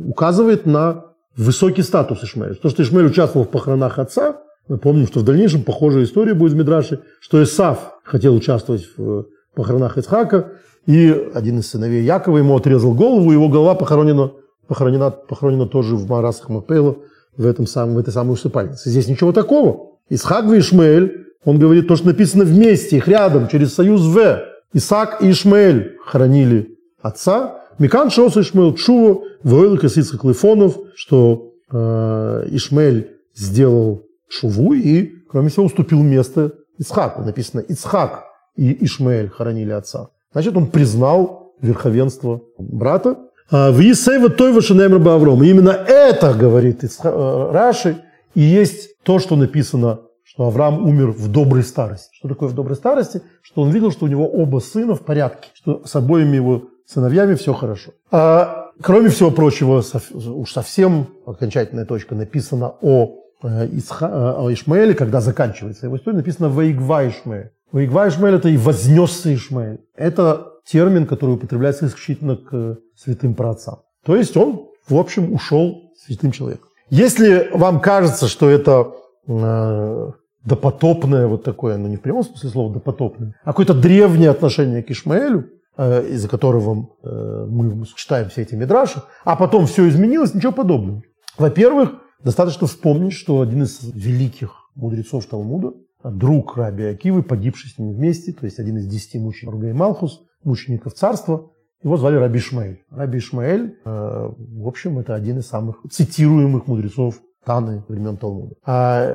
[0.09, 1.05] указывает на
[1.37, 2.55] высокий статус Ишмаэля.
[2.55, 6.53] То, что Ишмаэль участвовал в похоронах отца, мы помним, что в дальнейшем похожая история будет
[6.53, 10.53] в Мидраше, что Исав хотел участвовать в похоронах Ицхака,
[10.87, 14.33] и один из сыновей Якова ему отрезал голову, его голова похоронена,
[14.69, 16.97] похоронена, похоронена тоже в Марасах Мапейла,
[17.37, 18.91] в, этом самом, в этой самой усыпальнице.
[18.91, 19.95] Здесь ничего такого.
[20.09, 24.45] Исхак и Ишмаэль, он говорит то, что написано вместе, их рядом, через союз В.
[24.73, 27.61] Исаак и Ишмаэль хранили отца.
[27.79, 35.49] Микан Шос Ишмаэль Чува, Войлых и Ицхак Лифонов, что э, Ишмаэль сделал Шуву и, кроме
[35.49, 37.23] всего, уступил место Ицхаку.
[37.23, 38.25] Написано Ицхак
[38.57, 40.09] и Ишмаэль хоронили отца.
[40.35, 43.17] Значит, он признал верховенство брата.
[43.51, 45.43] А, в Есева Тойва Шинемра Авром.
[45.43, 48.03] Именно это, говорит э, Раши,
[48.35, 50.01] и есть то, что написано
[50.35, 52.09] что Авраам умер в доброй старости.
[52.13, 53.23] Что такое в доброй старости?
[53.43, 57.35] Что он видел, что у него оба сына в порядке, что с обоими его сыновьями
[57.35, 57.93] все хорошо.
[58.11, 59.83] А, кроме всего прочего,
[60.15, 66.17] уж совсем окончательная точка написана о, э, Исха, э, о Ишмаэле, когда заканчивается его история,
[66.17, 67.51] написано «Ваигва Ишмаэль».
[67.75, 69.81] «Ваигва Ишмаэль»– это и «вознесся Ишмаэль».
[69.97, 73.81] Это термин, который употребляется исключительно к святым праотцам.
[74.07, 76.69] То есть он, в общем, ушел святым человеком.
[76.89, 78.93] Если вам кажется, что это
[79.27, 80.11] э,
[80.45, 84.91] допотопное вот такое, ну не в прямом смысле слова допотопное, а какое-то древнее отношение к
[84.93, 90.53] Ишмаэлю, э, из-за которого э, мы читаем все эти мидраши, а потом все изменилось, ничего
[90.53, 91.03] подобного.
[91.39, 91.91] Во-первых,
[92.23, 95.73] достаточно вспомнить, что один из великих мудрецов Талмуда,
[96.11, 100.23] друг Раби Акивы, погибший с ним вместе, то есть один из десяти мучеников Ругей Малхус,
[100.43, 101.51] мучеников царства.
[101.83, 102.83] Его звали Раби Ишмаэль.
[102.91, 108.55] Раби Ишмаэль, э, в общем, это один из самых цитируемых мудрецов Таны времен Талмуда.
[108.65, 109.15] А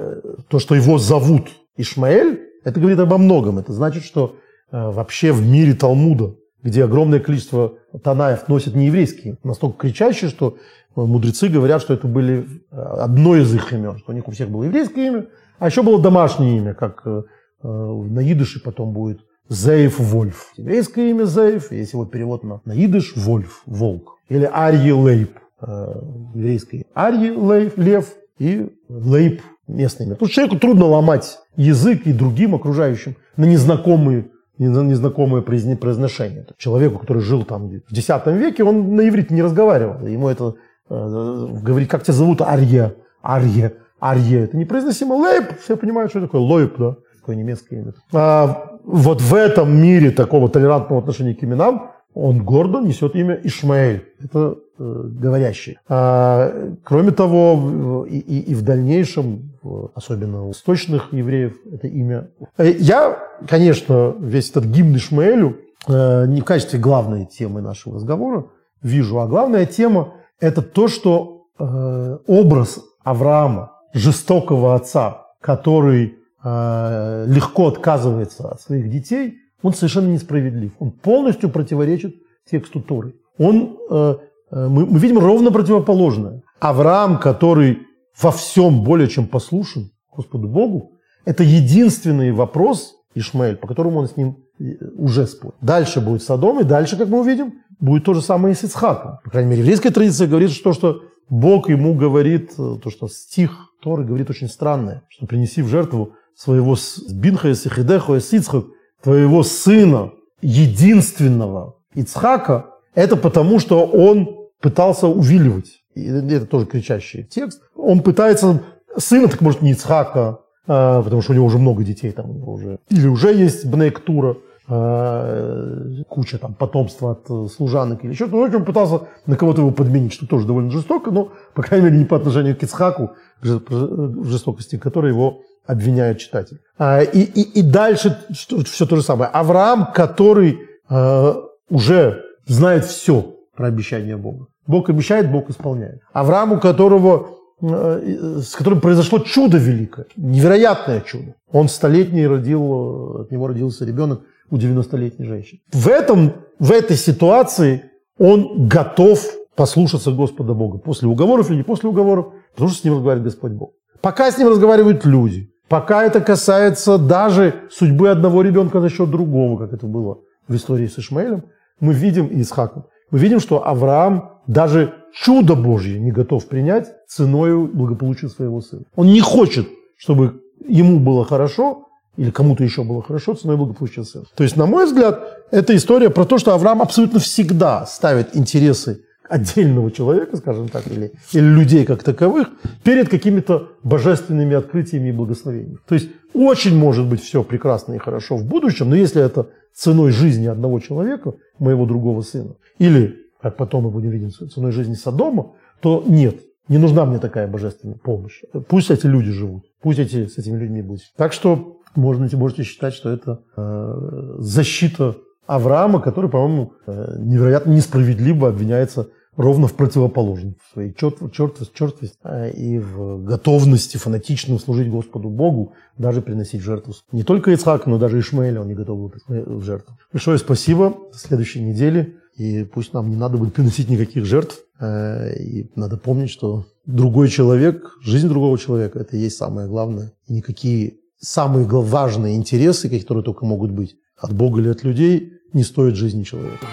[0.50, 3.58] то, что его зовут Ишмаэль, это говорит обо многом.
[3.58, 4.36] Это значит, что
[4.72, 10.58] э, вообще в мире Талмуда, где огромное количество Танаев носят нееврейские, настолько кричащие, что
[10.96, 14.50] мудрецы говорят, что это были э, одно из их имен, что у них у всех
[14.50, 15.26] было еврейское имя,
[15.60, 17.22] а еще было домашнее имя, как э,
[17.64, 20.54] на идыше потом будет Зейф Вольф.
[20.58, 24.18] Еврейское имя Зейф, если его перевод на, на идыш, Вольф, волк.
[24.30, 30.16] Или Арье Лейб, еврейское Арье Лейб, лев, и Лейб, местное имя.
[30.16, 34.30] Тут человеку трудно ломать язык и другим окружающим на незнакомые
[34.60, 36.46] незнакомое произношение.
[36.58, 40.06] Человеку, который жил там в X веке, он на иврите не разговаривал.
[40.06, 40.56] Ему это
[40.90, 44.44] э, говорить, как тебя зовут, Арье, Арье, Арье.
[44.44, 45.14] Это непроизносимо.
[45.14, 47.94] Лейб, все понимают, что такое лойб, да, такое немецкое имя.
[48.14, 54.06] А вот в этом мире такого толерантного отношения к именам он гордо несет имя Ишмаэль.
[54.24, 55.78] Это э, говорящий.
[55.88, 56.52] А,
[56.84, 59.54] кроме того, и, и, и в дальнейшем,
[59.94, 62.30] особенно у восточных евреев, это имя.
[62.58, 65.58] Э, я, конечно, весь этот гимн Ишмаэлю
[65.88, 68.48] э, не в качестве главной темы нашего разговора
[68.82, 77.68] вижу, а главная тема– это то, что э, образ Авраама, жестокого отца, который э, легко
[77.68, 80.72] отказывается от своих детей– он совершенно несправедлив.
[80.80, 82.16] Он полностью противоречит
[82.50, 83.16] тексту Торы.
[83.38, 84.16] Он, э,
[84.52, 86.42] э, мы, мы видим ровно противоположное.
[86.60, 87.80] Авраам, который
[88.20, 90.94] во всем более чем послушен Господу Богу,
[91.26, 94.64] это единственный вопрос, Ишмаэль, по которому он с ним э,
[94.98, 95.56] уже спорит.
[95.62, 99.20] Дальше будет Содом, и дальше, как мы увидим, будет то же самое и с Ицхаком.
[99.24, 103.52] По крайней мере, еврейская традиция говорит, что, что Бог ему говорит, то, что стих
[103.82, 106.76] Торы говорит очень странное, что принеси в жертву своего
[107.12, 108.66] бинха и сихидеха и сицхак,
[109.02, 110.12] твоего сына,
[110.42, 115.82] единственного Ицхака, это потому, что он пытался увиливать.
[115.96, 117.62] И это тоже кричащий текст.
[117.76, 118.64] Он пытается
[118.98, 122.80] сына, так может не Ицхака, а, потому что у него уже много детей там уже.
[122.90, 124.38] Или уже есть Бнейктура,
[124.70, 128.38] куча там потомства от служанок или что-то.
[128.38, 132.06] Он пытался на кого-то его подменить, что тоже довольно жестоко, но, по крайней мере, не
[132.06, 136.60] по отношению к Ицхаку, в жестокости которой его обвиняет читатель.
[136.78, 139.30] А, и, и, и дальше все то же самое.
[139.32, 140.60] Авраам, который
[140.90, 141.34] э,
[141.70, 144.48] уже знает все про обещание Бога.
[144.66, 146.02] Бог обещает, Бог исполняет.
[146.12, 147.30] Авраам, у которого,
[147.62, 151.36] э, с которым произошло чудо великое, невероятное чудо.
[151.52, 155.62] Он столетний родил, от него родился ребенок у 90-летней женщины.
[155.72, 157.84] В, этом, в этой ситуации
[158.18, 160.78] он готов послушаться Господа Бога.
[160.78, 163.72] После уговоров или не после уговоров, потому что с ним разговаривает Господь Бог.
[164.02, 169.58] Пока с ним разговаривают люди, Пока это касается даже судьбы одного ребенка за счет другого,
[169.60, 170.18] как это было
[170.48, 171.44] в истории с Ишмаэлем,
[171.80, 177.68] мы видим и Исхаком, мы видим, что Авраам даже чудо Божье не готов принять ценой
[177.68, 178.86] благополучия своего сына.
[178.96, 181.86] Он не хочет, чтобы ему было хорошо,
[182.20, 184.26] или кому-то еще было хорошо, ценой благополучия сына.
[184.36, 189.06] То есть, на мой взгляд, это история про то, что Авраам абсолютно всегда ставит интересы
[189.30, 192.50] отдельного человека, скажем так, или, или людей как таковых,
[192.84, 195.78] перед какими-то божественными открытиями и благословениями.
[195.88, 200.12] То есть очень может быть все прекрасно и хорошо в будущем, но если это ценой
[200.12, 205.54] жизни одного человека, моего другого сына, или, как потом мы будем видеть, ценой жизни Содома,
[205.80, 208.42] то нет, не нужна мне такая божественная помощь.
[208.68, 211.02] Пусть эти люди живут, пусть эти, с этими людьми будут.
[211.18, 215.16] Так что можно, можете считать, что это э, защита
[215.48, 219.08] Авраама, который, по-моему, э, невероятно несправедливо обвиняется
[219.40, 225.30] ровно в противоположном, в своей черт, черт, чертвости а, и в готовности фанатично служить Господу
[225.30, 226.94] Богу, даже приносить жертву.
[227.14, 229.98] Не только Ицхак, но даже Ишмаэля он не готов был в жертву.
[230.12, 230.94] Большое спасибо.
[231.12, 232.18] До следующей недели.
[232.36, 234.60] И пусть нам не надо будет приносить никаких жертв.
[234.80, 240.12] А, и надо помнить, что другой человек, жизнь другого человека, это и есть самое главное.
[240.28, 245.64] И никакие самые важные интересы, которые только могут быть от Бога или от людей, не
[245.64, 246.66] стоят жизни человека.